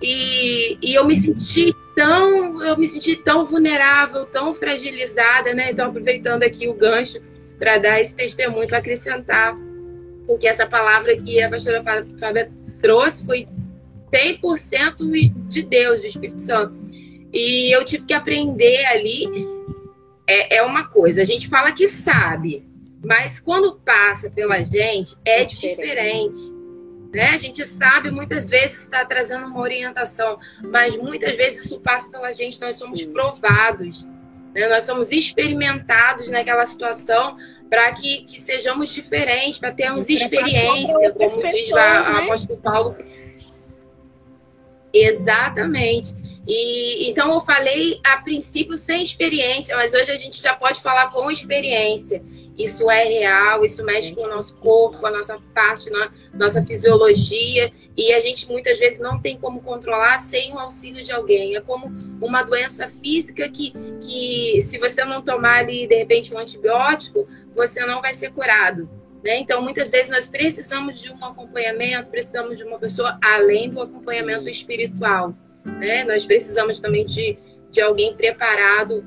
E, 0.02 0.78
e 0.82 0.96
eu 0.96 1.06
me 1.06 1.16
senti 1.16 1.76
tão, 1.96 2.64
eu 2.64 2.78
me 2.78 2.88
senti 2.88 3.16
tão 3.16 3.46
vulnerável, 3.46 4.26
tão 4.26 4.54
fragilizada, 4.54 5.54
né? 5.54 5.72
Então, 5.72 5.90
aproveitando 5.90 6.44
aqui 6.44 6.68
o 6.68 6.74
gancho 6.74 7.22
para 7.60 7.78
dar 7.78 8.00
esse 8.00 8.16
testemunho, 8.16 8.68
para 8.68 8.80
acrescentar, 8.80 9.56
porque 10.26 10.48
essa 10.48 10.66
palavra 10.66 11.16
que 11.16 11.42
a 11.42 11.50
pastora 11.50 11.84
Fábia 11.84 12.52
trouxe 12.82 13.26
foi 13.26 13.48
100% 14.12 15.48
de 15.48 15.62
Deus, 15.62 16.02
do 16.02 16.08
Espírito 16.08 16.42
Santo. 16.42 16.74
E 17.32 17.76
eu 17.76 17.84
tive 17.86 18.06
que 18.06 18.14
aprender 18.14 18.84
ali. 18.86 19.26
É, 20.28 20.58
é 20.58 20.64
uma 20.64 20.88
coisa, 20.88 21.22
a 21.22 21.26
gente 21.26 21.50
fala 21.50 21.72
que 21.72 21.88
sabe, 21.88 22.64
mas 23.04 23.40
quando 23.40 23.76
passa 23.84 24.30
pela 24.30 24.64
gente, 24.64 25.16
é, 25.26 25.42
é 25.42 25.46
diferente. 25.46 25.78
diferente. 25.78 26.61
Né? 27.14 27.30
A 27.30 27.38
gente 27.38 27.66
sabe, 27.66 28.10
muitas 28.10 28.50
vezes 28.50 28.84
está 28.84 29.04
trazendo 29.06 29.46
uma 29.46 29.60
orientação, 29.60 30.40
mas 30.64 30.96
muitas 30.96 31.36
vezes 31.36 31.66
isso 31.66 31.80
passa 31.80 32.10
pela 32.10 32.32
gente, 32.32 32.60
nós 32.62 32.78
somos 32.78 33.02
Sim. 33.02 33.12
provados, 33.12 34.08
né? 34.54 34.68
nós 34.70 34.84
somos 34.84 35.12
experimentados 35.12 36.30
naquela 36.30 36.66
situação 36.66 37.38
para 37.70 37.94
que, 37.94 38.24
que 38.24 38.40
sejamos 38.40 38.94
diferentes, 38.94 39.58
para 39.58 39.72
termos 39.72 40.10
experiência, 40.10 41.12
como 41.12 41.44
diz 41.44 41.70
lá 41.72 42.04
né? 42.04 42.20
o 42.20 42.24
apóstolo 42.24 42.60
Paulo. 42.60 42.96
Exatamente. 44.94 46.21
E 46.48 47.08
então 47.10 47.32
eu 47.32 47.40
falei 47.42 48.00
a 48.04 48.18
princípio 48.18 48.76
sem 48.76 49.04
experiência, 49.04 49.76
mas 49.76 49.94
hoje 49.94 50.12
a 50.12 50.16
gente 50.16 50.42
já 50.42 50.56
pode 50.56 50.82
falar 50.82 51.12
com 51.12 51.30
experiência. 51.30 52.24
Isso 52.58 52.90
é 52.90 53.04
real, 53.04 53.64
isso 53.64 53.84
mexe 53.84 54.14
com 54.14 54.24
o 54.24 54.30
nosso 54.30 54.58
corpo, 54.58 55.06
a 55.06 55.12
nossa 55.12 55.40
parte, 55.54 55.90
a 55.94 56.12
nossa 56.34 56.66
fisiologia, 56.66 57.72
e 57.96 58.14
a 58.14 58.20
gente 58.20 58.48
muitas 58.48 58.78
vezes 58.80 59.00
não 59.00 59.20
tem 59.20 59.38
como 59.38 59.62
controlar 59.62 60.18
sem 60.18 60.54
o 60.54 60.60
auxílio 60.60 61.04
de 61.04 61.12
alguém. 61.12 61.56
É 61.56 61.62
como 61.62 61.92
uma 62.22 62.44
doença 62.44 62.90
física 62.90 63.48
que, 63.50 63.74
que 64.02 64.62
se 64.62 64.78
você 64.80 65.06
não 65.06 65.22
tomar 65.22 65.60
ali, 65.60 65.88
de 65.88 65.96
repente, 65.96 66.34
um 66.34 66.40
antibiótico, 66.40 67.28
você 67.56 67.86
não 67.86 68.02
vai 68.02 68.14
ser 68.14 68.32
curado. 68.32 68.90
Né? 69.24 69.40
Então, 69.40 69.62
muitas 69.62 69.90
vezes 69.90 70.10
nós 70.10 70.28
precisamos 70.28 71.02
de 71.02 71.12
um 71.12 71.24
acompanhamento, 71.24 72.10
precisamos 72.10 72.58
de 72.58 72.64
uma 72.64 72.80
pessoa 72.80 73.18
além 73.24 73.70
do 73.70 73.82
acompanhamento 73.82 74.50
espiritual. 74.50 75.36
Né? 75.66 76.04
Nós 76.04 76.26
precisamos 76.26 76.80
também 76.80 77.06
de, 77.06 77.38
de 77.70 77.82
alguém 77.82 78.16
preparado 78.16 79.04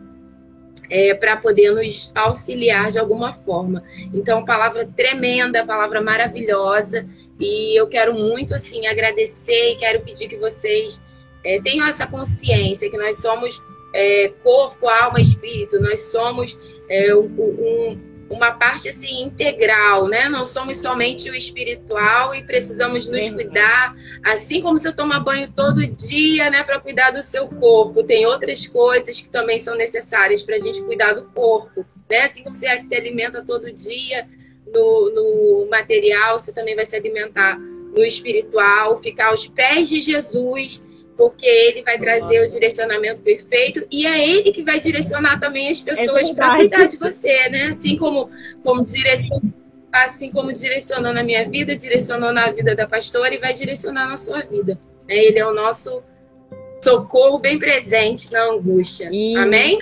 é, 0.90 1.14
para 1.14 1.36
poder 1.36 1.72
nos 1.72 2.12
auxiliar 2.14 2.90
de 2.90 2.98
alguma 2.98 3.32
forma. 3.32 3.82
Então, 4.12 4.44
palavra 4.44 4.86
tremenda, 4.96 5.64
palavra 5.64 6.00
maravilhosa, 6.00 7.06
e 7.38 7.78
eu 7.78 7.86
quero 7.88 8.14
muito 8.14 8.54
assim 8.54 8.86
agradecer 8.86 9.72
e 9.72 9.76
quero 9.76 10.00
pedir 10.02 10.28
que 10.28 10.36
vocês 10.36 11.02
é, 11.44 11.60
tenham 11.60 11.86
essa 11.86 12.06
consciência 12.06 12.90
que 12.90 12.96
nós 12.96 13.20
somos 13.20 13.62
é, 13.92 14.32
corpo, 14.42 14.88
alma, 14.88 15.20
espírito, 15.20 15.80
nós 15.80 16.00
somos 16.00 16.58
é, 16.88 17.14
um, 17.14 17.98
uma 18.30 18.52
parte 18.52 18.88
assim 18.88 19.22
integral, 19.22 20.08
né? 20.08 20.28
Não 20.28 20.46
somos 20.46 20.78
somente 20.78 21.30
o 21.30 21.34
espiritual 21.34 22.34
e 22.34 22.42
precisamos 22.42 23.08
nos 23.08 23.30
cuidar, 23.30 23.94
assim 24.24 24.60
como 24.60 24.78
você 24.78 24.92
toma 24.92 25.20
banho 25.20 25.50
todo 25.52 25.86
dia, 25.86 26.50
né, 26.50 26.62
para 26.62 26.80
cuidar 26.80 27.10
do 27.10 27.22
seu 27.22 27.48
corpo. 27.48 28.02
Tem 28.02 28.26
outras 28.26 28.66
coisas 28.66 29.20
que 29.20 29.28
também 29.28 29.58
são 29.58 29.76
necessárias 29.76 30.42
para 30.42 30.56
a 30.56 30.60
gente 30.60 30.82
cuidar 30.82 31.14
do 31.14 31.24
corpo, 31.26 31.84
né? 32.08 32.18
Assim 32.18 32.42
como 32.42 32.54
você 32.54 32.82
se 32.82 32.94
alimenta 32.94 33.44
todo 33.44 33.72
dia 33.72 34.26
no, 34.66 35.10
no 35.10 35.68
material, 35.70 36.38
você 36.38 36.52
também 36.52 36.74
vai 36.74 36.84
se 36.84 36.96
alimentar 36.96 37.58
no 37.58 38.04
espiritual, 38.04 38.98
ficar 39.00 39.28
aos 39.28 39.46
pés 39.46 39.88
de 39.88 40.00
Jesus 40.00 40.83
porque 41.16 41.46
ele 41.46 41.82
vai 41.82 41.98
trazer 41.98 42.42
o 42.42 42.46
direcionamento 42.46 43.22
perfeito 43.22 43.86
e 43.90 44.06
é 44.06 44.28
ele 44.28 44.52
que 44.52 44.62
vai 44.62 44.80
direcionar 44.80 45.38
também 45.38 45.70
as 45.70 45.80
pessoas 45.80 46.28
é 46.28 46.34
para 46.34 46.56
cuidar 46.56 46.86
de 46.86 46.96
você, 46.96 47.48
né? 47.48 47.66
Assim 47.68 47.96
como 47.96 48.30
como 48.62 48.82
direcionou, 48.82 49.42
assim 49.92 50.30
como 50.30 50.52
direcionou 50.52 51.12
na 51.12 51.22
minha 51.22 51.48
vida, 51.48 51.76
direcionou 51.76 52.32
na 52.32 52.50
vida 52.50 52.74
da 52.74 52.86
pastora 52.86 53.34
e 53.34 53.38
vai 53.38 53.54
direcionar 53.54 54.08
na 54.08 54.16
sua 54.16 54.40
vida. 54.40 54.78
Né? 55.08 55.14
Ele 55.14 55.38
é 55.38 55.46
o 55.46 55.54
nosso 55.54 56.02
socorro 56.82 57.38
bem 57.38 57.58
presente 57.58 58.30
na 58.32 58.50
angústia. 58.50 59.08
E... 59.12 59.36
Amém? 59.36 59.78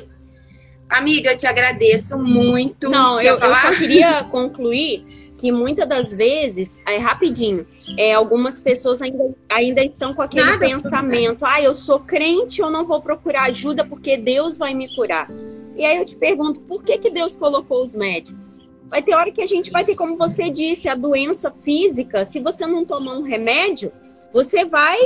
Amiga, 0.89 1.33
eu 1.33 1.37
te 1.39 1.47
agradeço 1.47 2.18
muito. 2.18 2.91
Não, 2.91 3.18
eu, 3.20 3.39
eu 3.39 3.55
só 3.55 3.70
queria 3.72 4.22
concluir 4.24 5.22
que 5.43 5.51
muitas 5.51 5.88
das 5.88 6.12
vezes, 6.12 6.80
é 6.86 6.99
rapidinho, 6.99 7.66
é, 7.99 8.14
algumas 8.14 8.61
pessoas 8.61 9.03
ainda, 9.03 9.34
ainda 9.49 9.82
estão 9.82 10.14
com 10.14 10.22
aquele 10.22 10.47
Nada, 10.47 10.61
pensamento: 10.61 11.45
ah, 11.45 11.61
eu 11.61 11.74
sou 11.74 11.99
crente, 12.05 12.61
eu 12.61 12.70
não 12.70 12.86
vou 12.86 13.03
procurar 13.03 13.47
ajuda 13.47 13.84
porque 13.84 14.16
Deus 14.16 14.57
vai 14.57 14.72
me 14.72 14.95
curar. 14.95 15.28
E 15.76 15.84
aí 15.84 15.97
eu 15.97 16.05
te 16.05 16.14
pergunto: 16.14 16.61
por 16.61 16.84
que, 16.84 16.97
que 16.97 17.11
Deus 17.11 17.34
colocou 17.34 17.82
os 17.82 17.93
médicos? 17.93 18.61
Vai 18.88 19.03
ter 19.03 19.14
hora 19.14 19.32
que 19.32 19.43
a 19.43 19.47
gente 19.49 19.72
vai 19.72 19.84
ter, 19.84 19.97
como 19.97 20.16
você 20.16 20.49
disse, 20.49 20.88
a 20.88 20.95
doença 20.95 21.51
física. 21.51 22.24
Se 22.24 22.38
você 22.38 22.64
não 22.64 22.84
tomar 22.84 23.16
um 23.16 23.22
remédio, 23.22 23.90
você 24.32 24.64
vai 24.64 24.97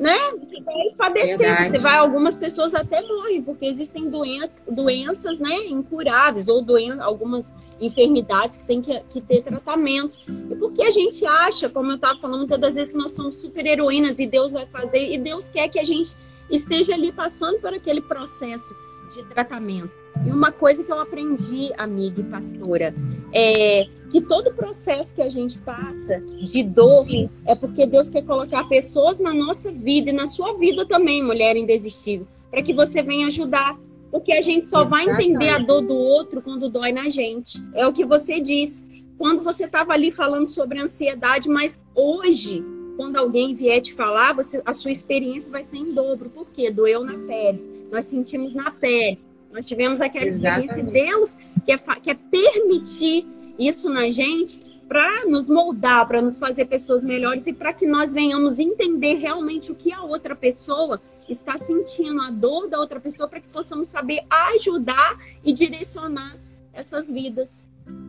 né? 0.00 0.16
Você 0.40 0.62
vai 0.62 0.90
padecer, 0.96 1.36
Verdade. 1.36 1.68
você 1.68 1.78
vai, 1.78 1.96
algumas 1.98 2.36
pessoas 2.38 2.74
até 2.74 3.02
morrem, 3.02 3.42
porque 3.42 3.66
existem 3.66 4.08
doen 4.08 4.48
doenças, 4.66 5.38
né, 5.38 5.54
incuráveis, 5.66 6.48
ou 6.48 6.62
doen 6.62 7.00
algumas 7.00 7.52
enfermidades 7.78 8.56
que 8.56 8.66
tem 8.66 8.80
que, 8.80 8.98
que 9.12 9.20
ter 9.20 9.42
tratamento. 9.42 10.16
E 10.50 10.56
porque 10.56 10.82
a 10.82 10.90
gente 10.90 11.24
acha, 11.26 11.68
como 11.68 11.90
eu 11.90 11.96
estava 11.96 12.18
falando 12.18 12.38
muitas 12.38 12.58
das 12.58 12.74
vezes, 12.76 12.92
que 12.92 12.98
nós 12.98 13.12
somos 13.12 13.36
super 13.36 13.66
heroínas 13.66 14.18
e 14.18 14.26
Deus 14.26 14.54
vai 14.54 14.66
fazer, 14.66 15.12
e 15.12 15.18
Deus 15.18 15.50
quer 15.50 15.68
que 15.68 15.78
a 15.78 15.84
gente 15.84 16.16
esteja 16.50 16.94
ali 16.94 17.12
passando 17.12 17.60
por 17.60 17.74
aquele 17.74 18.00
processo 18.00 18.74
de 19.14 19.22
tratamento. 19.24 19.90
E 20.26 20.30
uma 20.30 20.52
coisa 20.52 20.84
que 20.84 20.92
eu 20.92 21.00
aprendi, 21.00 21.70
amiga 21.78 22.20
e 22.20 22.24
pastora, 22.24 22.94
é 23.32 23.86
que 24.10 24.20
todo 24.20 24.52
processo 24.52 25.14
que 25.14 25.22
a 25.22 25.30
gente 25.30 25.58
passa 25.58 26.20
de 26.20 26.62
dor 26.62 27.04
Sim. 27.04 27.30
é 27.46 27.54
porque 27.54 27.86
Deus 27.86 28.10
quer 28.10 28.22
colocar 28.22 28.64
pessoas 28.68 29.20
na 29.20 29.32
nossa 29.32 29.70
vida 29.70 30.10
e 30.10 30.12
na 30.12 30.26
sua 30.26 30.54
vida 30.54 30.84
também, 30.84 31.22
mulher 31.22 31.56
indesistível, 31.56 32.26
para 32.50 32.62
que 32.62 32.74
você 32.74 33.02
venha 33.02 33.28
ajudar. 33.28 33.78
Porque 34.10 34.32
a 34.34 34.42
gente 34.42 34.66
só 34.66 34.82
Exatamente. 34.82 35.06
vai 35.06 35.24
entender 35.24 35.48
a 35.50 35.58
dor 35.58 35.82
do 35.82 35.96
outro 35.96 36.42
quando 36.42 36.68
dói 36.68 36.90
na 36.90 37.08
gente. 37.08 37.64
É 37.74 37.86
o 37.86 37.92
que 37.92 38.04
você 38.04 38.40
disse. 38.40 38.84
Quando 39.16 39.42
você 39.42 39.66
estava 39.66 39.92
ali 39.92 40.10
falando 40.10 40.48
sobre 40.48 40.80
ansiedade, 40.80 41.48
mas 41.48 41.78
hoje, 41.94 42.64
quando 42.96 43.16
alguém 43.16 43.54
vier 43.54 43.80
te 43.80 43.94
falar, 43.94 44.34
você, 44.34 44.60
a 44.66 44.74
sua 44.74 44.90
experiência 44.90 45.50
vai 45.50 45.62
ser 45.62 45.76
em 45.76 45.94
dobro. 45.94 46.28
Por 46.30 46.46
quê? 46.50 46.70
Doeu 46.72 47.04
na 47.04 47.16
pele. 47.18 47.86
Nós 47.92 48.06
sentimos 48.06 48.52
na 48.52 48.72
pele. 48.72 49.18
Nós 49.52 49.66
tivemos 49.66 50.00
aquela 50.00 50.26
Exatamente. 50.26 50.66
experiência. 50.66 51.06
Deus 51.06 51.38
quer, 51.64 51.78
quer 52.00 52.16
permitir 52.30 53.26
isso 53.58 53.90
na 53.90 54.10
gente 54.10 54.60
para 54.88 55.24
nos 55.24 55.48
moldar, 55.48 56.06
para 56.08 56.20
nos 56.20 56.36
fazer 56.36 56.64
pessoas 56.64 57.04
melhores 57.04 57.46
e 57.46 57.52
para 57.52 57.72
que 57.72 57.86
nós 57.86 58.12
venhamos 58.12 58.58
entender 58.58 59.14
realmente 59.14 59.70
o 59.70 59.74
que 59.74 59.92
a 59.92 60.02
outra 60.02 60.34
pessoa 60.34 61.00
está 61.28 61.56
sentindo, 61.56 62.20
a 62.20 62.30
dor 62.30 62.68
da 62.68 62.78
outra 62.78 62.98
pessoa, 62.98 63.28
para 63.28 63.40
que 63.40 63.48
possamos 63.48 63.86
saber 63.86 64.22
ajudar 64.28 65.16
e 65.44 65.52
direcionar 65.52 66.36
essas 66.72 67.08
vidas. 67.08 67.64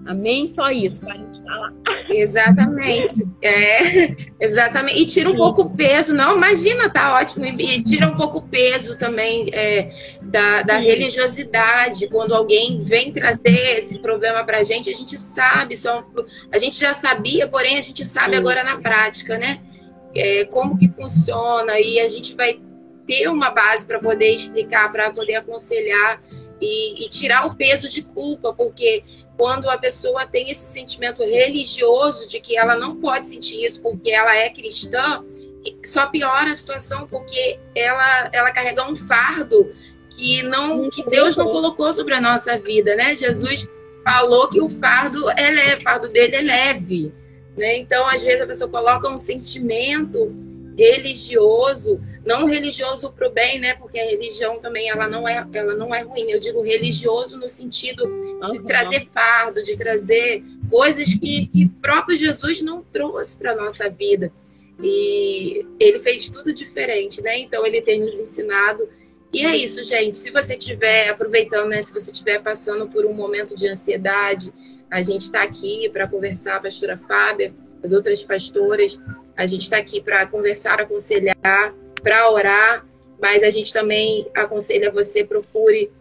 Amém? 0.06 0.48
Só 0.48 0.72
isso 0.72 1.02
para 1.02 1.14
a 1.14 1.18
gente 1.18 1.44
falar. 1.44 1.74
Exatamente. 2.10 3.28
É, 3.42 4.16
exatamente. 4.40 5.00
E 5.00 5.06
tira 5.06 5.30
um 5.30 5.36
pouco 5.36 5.62
o 5.62 5.70
peso, 5.70 6.14
não, 6.14 6.36
imagina, 6.36 6.90
tá 6.90 7.14
ótimo. 7.16 7.46
E 7.46 7.82
tira 7.82 8.08
um 8.08 8.16
pouco 8.16 8.40
o 8.40 8.42
peso 8.42 8.98
também 8.98 9.50
é, 9.54 9.90
da, 10.32 10.64
da 10.64 10.78
religiosidade. 10.78 12.08
Quando 12.08 12.34
alguém 12.34 12.84
vem 12.84 13.12
trazer 13.12 13.78
esse 13.78 14.00
problema 14.00 14.44
para 14.44 14.60
a 14.60 14.64
gente, 14.64 14.90
a 14.90 14.94
gente 14.94 15.18
sabe, 15.18 15.76
só, 15.76 16.04
a 16.52 16.58
gente 16.58 16.80
já 16.80 16.94
sabia, 16.94 17.48
porém 17.48 17.78
a 17.78 17.82
gente 17.82 18.06
sabe 18.06 18.32
isso. 18.32 18.40
agora 18.40 18.64
na 18.64 18.82
prática, 18.82 19.38
né? 19.38 19.60
É, 20.16 20.46
como 20.46 20.78
que 20.78 20.90
funciona 20.90 21.80
e 21.80 22.00
a 22.00 22.08
gente 22.08 22.36
vai 22.36 22.60
ter 23.06 23.28
uma 23.28 23.50
base 23.50 23.86
para 23.86 24.00
poder 24.00 24.34
explicar, 24.34 24.92
para 24.92 25.12
poder 25.12 25.36
aconselhar 25.36 26.22
e, 26.60 27.06
e, 27.06 27.10
tirar 27.10 27.48
o 27.48 27.56
peso 27.56 27.90
de 27.90 28.04
culpa, 28.04 28.54
porque 28.54 29.04
quando 29.38 29.70
a 29.70 29.78
pessoa 29.78 30.28
tem 30.28 30.50
esse 30.50 30.74
sentimento 30.74 31.24
religioso 31.24 32.28
de 32.28 32.40
que 32.40 32.58
ela 32.58 32.76
não 32.76 32.98
pode 32.98 33.26
sentir 33.26 33.64
isso 33.64 33.82
porque 33.82 34.12
ela 34.12 34.36
é 34.36 34.50
cristã, 34.50 35.24
só 35.86 36.08
piora 36.08 36.52
a 36.52 36.56
situação 36.56 37.08
porque 37.08 37.60
ela, 37.76 38.30
ela 38.34 38.52
carrega 38.52 38.88
um 38.88 38.96
fardo 38.96 39.72
que 40.22 40.44
não 40.44 40.88
que 40.88 41.04
Deus 41.04 41.36
não 41.36 41.50
colocou 41.50 41.92
sobre 41.92 42.14
a 42.14 42.22
nossa 42.22 42.60
vida, 42.60 42.96
né? 42.96 43.16
Jesus 43.16 43.68
falou 44.04 44.48
que 44.48 44.62
o 44.62 44.70
fardo 44.70 45.28
é 45.32 45.50
leve, 45.50 45.82
o 45.82 45.82
fardo 45.82 46.08
dele 46.10 46.36
é 46.36 46.42
leve, 46.42 47.12
né? 47.58 47.80
Então, 47.80 48.08
às 48.08 48.22
vezes 48.22 48.42
a 48.42 48.46
pessoa 48.46 48.70
coloca 48.70 49.10
um 49.10 49.18
sentimento 49.18 50.32
religioso 50.78 52.00
não 52.26 52.46
religioso 52.46 53.12
para 53.12 53.28
o 53.28 53.32
bem, 53.32 53.60
né? 53.60 53.74
Porque 53.74 54.00
a 54.00 54.06
religião 54.06 54.60
também 54.60 54.90
ela 54.90 55.08
não 55.08 55.28
é, 55.28 55.46
ela 55.54 55.74
não 55.74 55.94
é 55.94 56.02
ruim. 56.02 56.30
Eu 56.30 56.40
digo 56.40 56.62
religioso 56.62 57.36
no 57.36 57.50
sentido 57.50 58.04
de 58.06 58.60
uhum. 58.60 58.64
trazer 58.64 59.08
fardo, 59.12 59.64
de 59.64 59.76
trazer 59.76 60.44
coisas 60.70 61.16
que, 61.16 61.48
que 61.48 61.68
próprio 61.82 62.16
Jesus 62.16 62.62
não 62.62 62.84
trouxe 62.84 63.40
para 63.40 63.56
nossa 63.56 63.90
vida. 63.90 64.32
E 64.84 65.66
ele 65.80 66.00
fez 66.00 66.30
tudo 66.30 66.54
diferente, 66.54 67.22
né? 67.22 67.40
Então 67.40 67.66
ele 67.66 67.82
tem 67.82 68.00
nos 68.00 68.20
ensinado. 68.20 68.88
E 69.34 69.46
é 69.46 69.56
isso, 69.56 69.84
gente. 69.84 70.18
Se 70.18 70.30
você 70.30 70.56
estiver 70.56 71.10
aproveitando, 71.10 71.70
né? 71.70 71.82
Se 71.82 71.94
você 71.94 72.12
estiver 72.12 72.42
passando 72.42 72.88
por 72.88 73.06
um 73.06 73.14
momento 73.14 73.56
de 73.56 73.68
ansiedade, 73.68 74.54
a 74.90 75.02
gente 75.02 75.22
está 75.22 75.42
aqui 75.44 75.90
para 75.90 76.08
conversar, 76.08 76.58
a 76.58 76.60
pastora 76.60 76.98
Fábia, 77.08 77.54
as 77.82 77.92
outras 77.92 78.24
pastoras, 78.24 79.00
a 79.38 79.46
gente 79.46 79.62
está 79.62 79.78
aqui 79.78 80.02
para 80.02 80.28
conversar, 80.28 80.82
aconselhar 80.82 81.74
para 82.04 82.30
orar, 82.30 82.86
mas 83.22 83.42
a 83.44 83.50
gente 83.50 83.72
também 83.72 84.28
aconselha 84.36 84.92
você 84.92 85.24
procure 85.24 85.92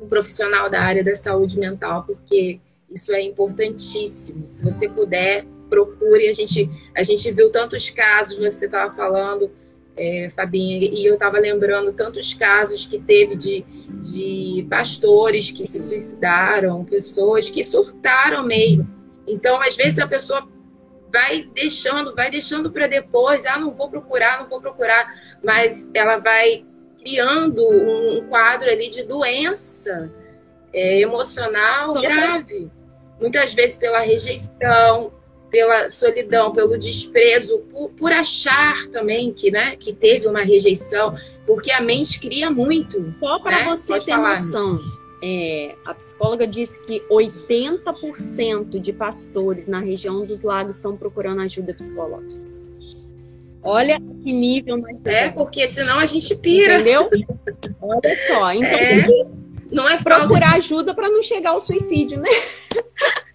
um 0.00 0.08
profissional 0.08 0.70
da 0.70 0.80
área 0.80 1.04
da 1.04 1.14
saúde 1.14 1.58
mental, 1.58 2.04
porque 2.04 2.60
isso 2.90 3.12
é 3.14 3.20
importantíssimo. 3.22 4.48
Se 4.48 4.64
você 4.64 4.88
puder, 4.88 5.44
procure. 5.68 6.28
A 6.28 6.32
gente, 6.32 6.70
a 6.96 7.02
gente 7.02 7.30
viu 7.32 7.50
tantos 7.50 7.90
casos, 7.90 8.38
você 8.38 8.66
estava 8.66 8.94
falando, 8.94 9.50
é, 9.96 10.30
Fabinha, 10.34 10.90
e 10.92 11.06
eu 11.06 11.14
estava 11.14 11.38
lembrando 11.38 11.92
tantos 11.92 12.34
casos 12.34 12.86
que 12.86 12.98
teve 12.98 13.34
de, 13.34 13.64
de 14.02 14.66
pastores 14.68 15.50
que 15.50 15.64
se 15.64 15.78
suicidaram, 15.78 16.84
pessoas 16.84 17.48
que 17.48 17.64
surtaram 17.64 18.44
mesmo. 18.44 18.86
Então, 19.26 19.60
às 19.60 19.74
vezes, 19.74 19.98
a 19.98 20.06
pessoa 20.06 20.46
vai 21.12 21.48
deixando, 21.54 22.14
vai 22.14 22.30
deixando 22.30 22.70
para 22.70 22.86
depois, 22.86 23.46
ah, 23.46 23.58
não 23.58 23.72
vou 23.72 23.88
procurar, 23.88 24.40
não 24.40 24.48
vou 24.48 24.60
procurar, 24.60 25.14
mas 25.42 25.90
ela 25.94 26.18
vai 26.18 26.64
criando 27.00 27.62
um 27.66 28.26
quadro 28.28 28.68
ali 28.68 28.88
de 28.90 29.02
doença 29.02 30.12
é, 30.72 31.00
emocional 31.00 31.94
Só 31.94 32.02
grave. 32.02 32.70
Muitas 33.20 33.54
vezes 33.54 33.78
pela 33.78 34.00
rejeição, 34.00 35.12
pela 35.50 35.90
solidão, 35.90 36.52
pelo 36.52 36.76
desprezo, 36.78 37.58
por, 37.70 37.90
por, 37.90 38.12
achar 38.12 38.86
também 38.88 39.32
que, 39.32 39.50
né, 39.50 39.76
que 39.76 39.92
teve 39.92 40.26
uma 40.26 40.42
rejeição, 40.42 41.16
porque 41.46 41.70
a 41.70 41.80
mente 41.80 42.20
cria 42.20 42.50
muito. 42.50 43.14
Só 43.20 43.38
para 43.38 43.60
né? 43.60 43.64
você 43.64 43.92
Pode 43.92 44.06
ter 44.06 44.12
falar, 44.12 44.30
noção, 44.30 44.80
é, 45.22 45.74
a 45.86 45.94
psicóloga 45.94 46.46
disse 46.46 46.82
que 46.84 47.02
80% 47.10 48.78
de 48.78 48.92
pastores 48.92 49.66
na 49.66 49.80
região 49.80 50.26
dos 50.26 50.42
lagos 50.42 50.76
estão 50.76 50.96
procurando 50.96 51.40
ajuda 51.40 51.72
psicológica. 51.72 52.44
Olha 53.62 53.98
que 54.22 54.32
nível 54.32 54.76
nós 54.76 55.04
É, 55.04 55.28
porque 55.30 55.66
senão 55.66 55.98
a 55.98 56.06
gente 56.06 56.36
pira. 56.36 56.76
Entendeu? 56.76 57.10
Olha 57.80 58.14
só. 58.14 58.52
Então, 58.52 58.70
é, 58.70 59.26
não 59.72 59.88
é 59.88 59.98
procurar 59.98 60.54
ajuda 60.54 60.94
para 60.94 61.08
não 61.08 61.20
chegar 61.20 61.50
ao 61.50 61.60
suicídio, 61.60 62.20
né? 62.20 62.28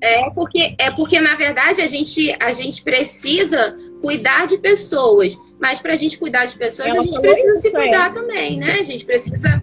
É 0.00 0.28
porque, 0.30 0.74
é 0.78 0.90
porque, 0.90 1.20
na 1.20 1.34
verdade, 1.36 1.80
a 1.80 1.86
gente, 1.86 2.34
a 2.38 2.52
gente 2.52 2.82
precisa 2.82 3.74
cuidar 4.02 4.46
de 4.46 4.58
pessoas. 4.58 5.36
Mas 5.58 5.80
para 5.80 5.94
a 5.94 5.96
gente 5.96 6.18
cuidar 6.18 6.44
de 6.44 6.56
pessoas, 6.56 6.90
Ela 6.90 7.00
a 7.00 7.02
gente 7.02 7.20
precisa 7.20 7.54
se 7.60 7.72
cuidar 7.72 8.10
é. 8.10 8.14
também, 8.14 8.58
né? 8.58 8.72
A 8.80 8.82
gente 8.82 9.04
precisa. 9.04 9.62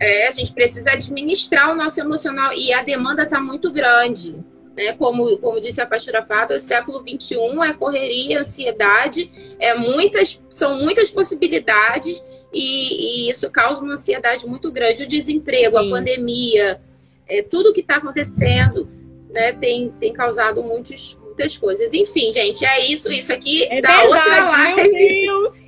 É, 0.00 0.28
a 0.28 0.32
gente 0.32 0.52
precisa 0.52 0.92
administrar 0.92 1.72
o 1.72 1.74
nosso 1.74 2.00
emocional. 2.00 2.52
E 2.52 2.72
a 2.72 2.82
demanda 2.82 3.24
está 3.24 3.40
muito 3.40 3.72
grande. 3.72 4.36
Né? 4.76 4.92
Como, 4.94 5.36
como 5.38 5.60
disse 5.60 5.80
a 5.80 5.86
pastora 5.86 6.24
Fábio, 6.24 6.56
o 6.56 6.60
século 6.60 7.00
XXI 7.00 7.36
é 7.68 7.72
correria, 7.72 8.40
ansiedade, 8.40 9.30
é 9.60 9.74
muitas, 9.74 10.42
são 10.48 10.78
muitas 10.78 11.10
possibilidades 11.10 12.22
e, 12.52 13.26
e 13.26 13.30
isso 13.30 13.50
causa 13.50 13.82
uma 13.82 13.92
ansiedade 13.92 14.46
muito 14.46 14.72
grande. 14.72 15.02
O 15.02 15.08
desemprego, 15.08 15.72
Sim. 15.72 15.88
a 15.88 15.90
pandemia, 15.90 16.80
é, 17.28 17.42
tudo 17.42 17.72
que 17.72 17.80
está 17.80 17.96
acontecendo 17.96 18.88
né, 19.32 19.52
tem, 19.52 19.90
tem 20.00 20.12
causado 20.12 20.62
muitos, 20.62 21.18
muitas 21.24 21.56
coisas. 21.56 21.92
Enfim, 21.92 22.32
gente, 22.32 22.64
é 22.64 22.84
isso. 22.86 23.12
Isso 23.12 23.32
aqui 23.32 23.64
é 23.64 23.80
dá 23.80 23.88
verdade, 23.88 24.28
outra 24.28 24.46
live. 24.46 24.92
Meu 24.92 25.42
Deus! 25.42 25.64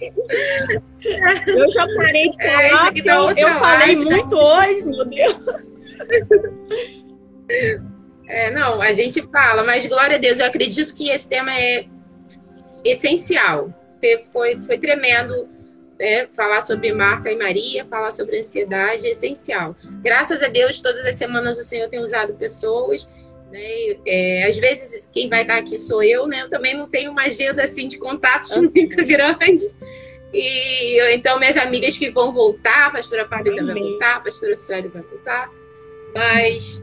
eu 1.46 1.70
já 1.72 1.86
parei 1.96 2.30
de 2.30 2.42
é, 2.42 2.68
falar, 2.68 2.88
é, 2.88 3.00
eu, 3.00 3.48
eu 3.48 3.58
falei 3.60 3.96
live, 3.96 4.04
muito 4.04 4.36
hoje, 4.36 4.84
meu 4.84 5.04
Deus. 5.04 5.74
É, 8.26 8.50
não, 8.50 8.80
a 8.80 8.92
gente 8.92 9.20
fala, 9.22 9.62
mas 9.64 9.84
glória 9.86 10.16
a 10.16 10.18
Deus, 10.18 10.38
eu 10.38 10.46
acredito 10.46 10.94
que 10.94 11.10
esse 11.10 11.28
tema 11.28 11.52
é 11.52 11.86
essencial. 12.84 13.72
Você 13.92 14.24
foi, 14.32 14.58
foi 14.66 14.78
tremendo 14.78 15.48
né? 15.98 16.26
falar 16.34 16.62
sobre 16.62 16.92
Marta 16.92 17.30
e 17.30 17.36
Maria, 17.36 17.84
falar 17.84 18.10
sobre 18.10 18.38
ansiedade 18.38 19.06
é 19.06 19.10
essencial. 19.10 19.76
Graças 20.02 20.42
a 20.42 20.48
Deus, 20.48 20.80
todas 20.80 21.04
as 21.04 21.14
semanas 21.14 21.58
o 21.58 21.64
Senhor 21.64 21.88
tem 21.88 22.00
usado 22.00 22.34
pessoas. 22.34 23.08
Né? 23.50 23.96
É, 24.06 24.46
às 24.48 24.56
vezes, 24.56 25.08
quem 25.12 25.28
vai 25.28 25.42
estar 25.42 25.58
aqui 25.58 25.76
sou 25.78 26.02
eu, 26.02 26.26
né? 26.26 26.42
Eu 26.42 26.50
também 26.50 26.76
não 26.76 26.88
tenho 26.88 27.10
uma 27.10 27.22
agenda 27.22 27.62
assim 27.62 27.88
de 27.88 27.98
contatos 27.98 28.56
muito 28.58 28.96
grande. 29.06 29.64
E 30.32 31.14
então, 31.14 31.38
minhas 31.38 31.56
amigas 31.56 31.96
que 31.96 32.10
vão 32.10 32.32
voltar, 32.32 32.86
a 32.86 32.90
pastora 32.90 33.28
Fábio 33.28 33.54
vai 33.54 33.74
voltar, 33.74 34.16
a 34.16 34.20
pastora 34.20 34.56
Sueli 34.56 34.88
vai 34.88 35.02
voltar. 35.02 35.48
Mas 36.12 36.82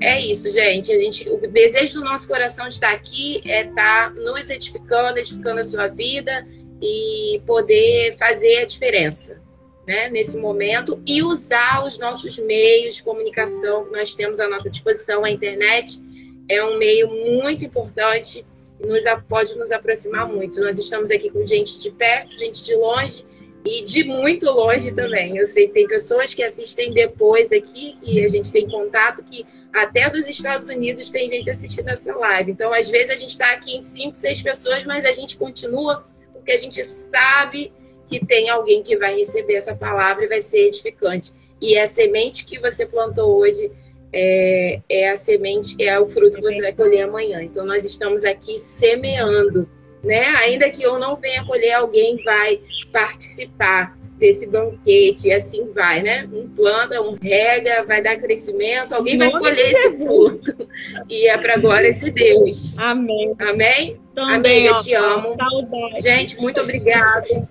é 0.00 0.20
isso, 0.20 0.50
gente. 0.50 0.92
A 0.92 0.98
gente. 0.98 1.28
O 1.28 1.38
desejo 1.38 1.94
do 1.94 2.04
nosso 2.04 2.26
coração 2.26 2.66
de 2.66 2.74
estar 2.74 2.92
aqui 2.92 3.40
é 3.44 3.66
estar 3.66 4.12
nos 4.14 4.50
edificando, 4.50 5.18
edificando 5.18 5.60
a 5.60 5.64
sua 5.64 5.86
vida 5.86 6.46
e 6.82 7.40
poder 7.46 8.16
fazer 8.18 8.58
a 8.58 8.64
diferença. 8.64 9.40
Né, 9.88 10.10
nesse 10.10 10.36
momento 10.36 11.02
e 11.06 11.22
usar 11.22 11.82
os 11.82 11.98
nossos 11.98 12.38
meios 12.38 12.96
de 12.96 13.02
comunicação 13.02 13.86
que 13.86 13.92
nós 13.92 14.14
temos 14.14 14.38
à 14.38 14.46
nossa 14.46 14.68
disposição, 14.68 15.24
a 15.24 15.30
internet 15.30 15.98
é 16.46 16.62
um 16.62 16.76
meio 16.76 17.08
muito 17.08 17.64
importante 17.64 18.44
e 18.78 18.86
nos, 18.86 19.04
pode 19.26 19.56
nos 19.56 19.72
aproximar 19.72 20.28
muito. 20.28 20.60
Nós 20.60 20.78
estamos 20.78 21.10
aqui 21.10 21.30
com 21.30 21.46
gente 21.46 21.80
de 21.80 21.90
perto, 21.90 22.36
gente 22.36 22.62
de 22.66 22.74
longe 22.74 23.24
e 23.64 23.82
de 23.82 24.04
muito 24.04 24.44
longe 24.50 24.94
também. 24.94 25.38
Eu 25.38 25.46
sei 25.46 25.68
que 25.68 25.72
tem 25.72 25.88
pessoas 25.88 26.34
que 26.34 26.42
assistem 26.42 26.92
depois 26.92 27.50
aqui, 27.50 27.96
que 27.98 28.22
a 28.22 28.28
gente 28.28 28.52
tem 28.52 28.68
contato, 28.68 29.24
que 29.24 29.46
até 29.72 30.10
dos 30.10 30.28
Estados 30.28 30.68
Unidos 30.68 31.08
tem 31.08 31.30
gente 31.30 31.48
assistindo 31.48 31.88
essa 31.88 32.14
live. 32.14 32.52
Então, 32.52 32.74
às 32.74 32.90
vezes, 32.90 33.10
a 33.10 33.16
gente 33.16 33.30
está 33.30 33.52
aqui 33.52 33.76
em 33.76 33.80
cinco, 33.80 34.14
seis 34.14 34.42
pessoas, 34.42 34.84
mas 34.84 35.06
a 35.06 35.12
gente 35.12 35.38
continua 35.38 36.06
porque 36.34 36.52
a 36.52 36.56
gente 36.58 36.84
sabe 36.84 37.72
que 38.08 38.24
tem 38.24 38.48
alguém 38.48 38.82
que 38.82 38.96
vai 38.96 39.16
receber 39.16 39.54
essa 39.54 39.74
palavra 39.74 40.24
e 40.24 40.28
vai 40.28 40.40
ser 40.40 40.66
edificante. 40.66 41.32
E 41.60 41.74
é 41.74 41.82
a 41.82 41.86
semente 41.86 42.46
que 42.46 42.58
você 42.58 42.86
plantou 42.86 43.38
hoje 43.38 43.70
é, 44.12 44.80
é 44.88 45.10
a 45.10 45.16
semente, 45.16 45.76
é 45.82 45.98
o 46.00 46.08
fruto 46.08 46.36
que 46.36 46.42
você 46.42 46.60
vai 46.60 46.72
colher 46.72 47.02
amanhã. 47.02 47.42
Então, 47.42 47.66
nós 47.66 47.84
estamos 47.84 48.24
aqui 48.24 48.58
semeando 48.58 49.68
né? 50.02 50.24
Ainda 50.44 50.70
que 50.70 50.82
eu 50.82 50.98
não 50.98 51.16
venha 51.16 51.44
colher, 51.44 51.72
alguém 51.72 52.22
vai 52.22 52.60
participar 52.92 53.96
desse 54.18 54.46
banquete 54.46 55.28
e 55.28 55.32
assim 55.32 55.70
vai, 55.72 56.02
né? 56.02 56.28
Um 56.32 56.48
planta, 56.48 57.00
um 57.00 57.16
rega, 57.20 57.84
vai 57.84 58.02
dar 58.02 58.16
crescimento, 58.16 58.92
alguém 58.92 59.16
vai 59.16 59.30
colher 59.30 59.70
esse 59.70 60.04
fruto. 60.04 60.68
E 61.08 61.28
é 61.28 61.38
para 61.38 61.54
a 61.54 61.58
glória 61.58 61.92
de 61.92 62.10
Deus. 62.10 62.76
Amém. 62.78 63.34
Amém? 63.38 64.00
Também, 64.14 64.34
Amém, 64.34 64.66
eu 64.66 64.74
te 64.76 64.94
amo. 64.94 65.36
Saudade. 65.36 66.00
Gente, 66.00 66.40
muito 66.40 66.60
obrigada. 66.60 67.48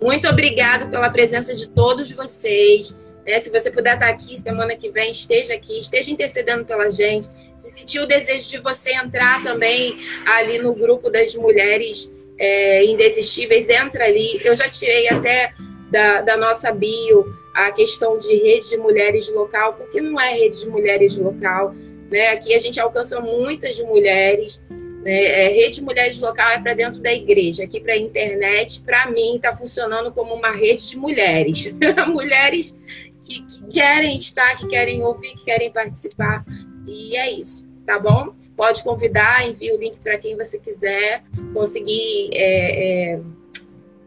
Muito 0.00 0.26
obrigada 0.28 0.86
pela 0.86 1.10
presença 1.10 1.54
de 1.54 1.68
todos 1.68 2.10
vocês. 2.10 2.94
Né? 3.26 3.38
Se 3.38 3.50
você 3.50 3.70
puder 3.70 3.94
estar 3.94 4.08
aqui 4.08 4.36
semana 4.38 4.74
que 4.74 4.90
vem, 4.90 5.10
esteja 5.10 5.54
aqui, 5.54 5.78
esteja 5.78 6.10
intercedendo 6.10 6.64
pela 6.64 6.90
gente. 6.90 7.28
Se 7.56 7.70
sentir 7.70 8.00
o 8.00 8.06
desejo 8.06 8.48
de 8.48 8.58
você 8.58 8.94
entrar 8.94 9.42
também 9.42 9.94
ali 10.26 10.58
no 10.58 10.74
grupo 10.74 11.10
das 11.10 11.34
mulheres 11.34 12.12
é, 12.38 12.84
indesistíveis, 12.84 13.68
entra 13.68 14.04
ali. 14.04 14.40
Eu 14.42 14.54
já 14.54 14.68
tirei 14.70 15.08
até 15.08 15.52
da, 15.90 16.22
da 16.22 16.36
nossa 16.36 16.72
bio 16.72 17.34
a 17.54 17.70
questão 17.72 18.16
de 18.16 18.34
rede 18.34 18.70
de 18.70 18.76
mulheres 18.78 19.30
local, 19.34 19.74
porque 19.74 20.00
não 20.00 20.18
é 20.18 20.32
rede 20.32 20.60
de 20.60 20.68
mulheres 20.68 21.18
local. 21.18 21.74
Né? 22.10 22.28
Aqui 22.28 22.54
a 22.54 22.58
gente 22.58 22.80
alcança 22.80 23.20
muitas 23.20 23.78
mulheres. 23.80 24.60
Né? 25.00 25.46
É, 25.46 25.48
rede 25.48 25.76
de 25.76 25.82
mulheres 25.84 26.20
local 26.20 26.50
é 26.50 26.60
para 26.60 26.74
dentro 26.74 27.00
da 27.00 27.12
igreja. 27.12 27.64
Aqui 27.64 27.80
para 27.80 27.94
a 27.94 27.98
internet, 27.98 28.80
para 28.82 29.10
mim, 29.10 29.36
está 29.36 29.56
funcionando 29.56 30.12
como 30.12 30.34
uma 30.34 30.52
rede 30.52 30.88
de 30.88 30.96
mulheres. 30.96 31.76
mulheres 32.08 32.76
que, 33.24 33.42
que 33.42 33.66
querem 33.68 34.16
estar, 34.16 34.56
que 34.58 34.66
querem 34.66 35.02
ouvir, 35.02 35.36
que 35.36 35.44
querem 35.44 35.70
participar. 35.70 36.44
E 36.86 37.16
é 37.16 37.32
isso, 37.32 37.68
tá 37.86 37.98
bom? 37.98 38.34
Pode 38.56 38.82
convidar, 38.82 39.48
envie 39.48 39.72
o 39.72 39.78
link 39.78 39.96
para 40.02 40.18
quem 40.18 40.36
você 40.36 40.58
quiser. 40.58 41.22
Consegui 41.54 42.30
é, 42.32 43.14
é, 43.14 43.20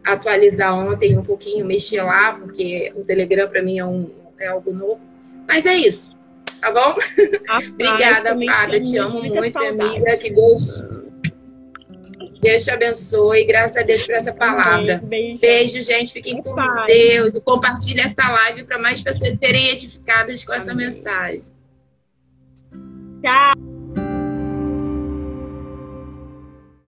atualizar 0.04 0.76
ontem 0.78 1.18
um 1.18 1.24
pouquinho, 1.24 1.66
mexer 1.66 2.04
lá, 2.04 2.34
porque 2.34 2.92
o 2.96 3.04
Telegram 3.04 3.48
para 3.48 3.64
mim 3.64 3.80
é, 3.80 3.86
um, 3.86 4.12
é 4.38 4.48
algo 4.48 4.72
novo. 4.74 5.02
Mas 5.48 5.66
é 5.66 5.76
isso, 5.76 6.16
tá 6.64 6.72
bom? 6.72 6.96
Obrigada, 7.74 8.38
Fábio. 8.46 8.84
Te 8.84 8.98
amo 8.98 9.22
muito, 9.22 9.60
amiga. 9.60 10.18
Que 10.18 10.30
Deus 10.30 10.84
Deus 12.42 12.64
te 12.64 12.72
abençoe. 12.72 13.46
Graças 13.46 13.78
a 13.78 13.82
Deus 13.84 14.06
por 14.06 14.16
essa 14.16 14.34
palavra. 14.34 15.02
Beijo, 15.04 15.42
Beijo 15.42 15.82
gente. 15.82 16.14
Fiquem 16.14 16.42
com 16.42 16.56
Deus. 16.86 17.36
E 17.36 17.42
compartilhe 17.42 18.02
essa 18.02 18.30
live 18.30 18.66
para 18.66 18.78
mais 18.78 19.02
pessoas 19.02 19.36
serem 19.36 19.70
edificadas 19.70 20.44
com 20.44 20.54
essa 20.54 20.74
mensagem. 20.74 21.52
Tchau. 23.22 23.73